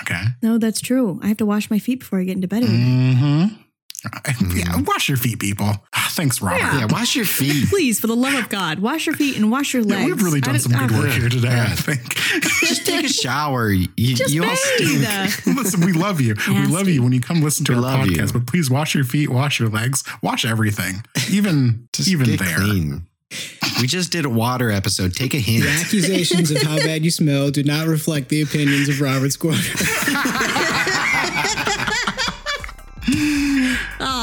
Okay. 0.00 0.22
No, 0.42 0.58
that's 0.58 0.80
true. 0.80 1.18
I 1.22 1.28
have 1.28 1.36
to 1.38 1.46
wash 1.46 1.70
my 1.70 1.78
feet 1.78 2.00
before 2.00 2.20
I 2.20 2.24
get 2.24 2.36
into 2.36 2.48
bed 2.48 2.62
every. 2.62 2.76
Mm-hmm. 2.76 3.62
Yeah, 4.54 4.80
wash 4.86 5.08
your 5.08 5.18
feet, 5.18 5.40
people. 5.40 5.66
Ah, 5.92 6.08
Thanks, 6.12 6.40
Robert. 6.40 6.58
Yeah. 6.58 6.78
yeah, 6.80 6.86
wash 6.86 7.16
your 7.16 7.24
feet. 7.24 7.68
Please, 7.68 7.98
for 7.98 8.06
the 8.06 8.14
love 8.14 8.34
of 8.34 8.48
God, 8.48 8.78
wash 8.78 9.06
your 9.06 9.14
feet 9.16 9.36
and 9.36 9.50
wash 9.50 9.74
your 9.74 9.82
legs. 9.82 10.00
Yeah, 10.02 10.06
we've 10.06 10.22
really 10.22 10.40
done 10.40 10.54
don't- 10.54 10.60
some 10.60 10.86
good 10.86 10.96
work 10.98 11.10
here 11.10 11.28
today, 11.28 11.60
I 11.60 11.70
think. 11.74 12.14
Just 12.60 12.86
take 12.86 13.04
a 13.04 13.08
shower. 13.08 13.70
You, 13.70 13.86
Just 14.14 14.32
you 14.32 14.44
all 14.44 14.54
stink. 14.54 15.00
bathe. 15.02 15.32
listen, 15.56 15.80
we 15.84 15.92
love 15.92 16.20
you. 16.20 16.36
We 16.46 16.66
love 16.66 16.88
you 16.88 17.02
when 17.02 17.10
you 17.12 17.20
come 17.20 17.42
listen 17.42 17.64
to 17.66 17.72
We 17.72 17.76
our 17.78 17.82
love 17.82 18.06
you. 18.06 18.16
podcast, 18.18 18.32
but 18.34 18.46
please 18.46 18.70
wash 18.70 18.94
your 18.94 19.04
feet, 19.04 19.30
wash 19.30 19.58
your 19.58 19.68
legs, 19.68 20.04
wash 20.22 20.44
everything. 20.44 21.02
Even 21.30 21.88
Just 21.92 22.08
even 22.08 22.26
get 22.26 22.38
there. 22.38 22.56
clean. 22.56 23.02
We 23.80 23.86
just 23.86 24.10
did 24.10 24.24
a 24.24 24.30
water 24.30 24.70
episode. 24.70 25.12
Take 25.14 25.34
a 25.34 25.38
hint. 25.38 25.62
The 25.64 25.70
accusations 25.70 26.50
of 26.50 26.62
how 26.62 26.78
bad 26.78 27.04
you 27.04 27.10
smell 27.10 27.50
do 27.50 27.62
not 27.62 27.86
reflect 27.86 28.28
the 28.30 28.40
opinions 28.42 28.88
of 28.88 29.00
Robert's 29.00 29.36
Corner. 29.36 29.58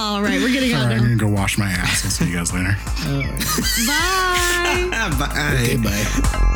All 0.06 0.22
right, 0.22 0.40
we're 0.40 0.52
getting 0.52 0.72
All 0.76 0.84
out 0.84 0.90
right, 0.90 0.98
I'm 0.98 1.02
gonna 1.02 1.16
go 1.16 1.28
wash 1.28 1.58
my 1.58 1.66
ass. 1.68 2.06
I'll 2.06 2.12
see 2.12 2.26
you 2.26 2.38
guys 2.38 2.54
later. 2.54 2.78
Bye. 3.88 4.88
Bye. 5.18 5.58
okay, 5.64 5.78
bye. 5.78 6.52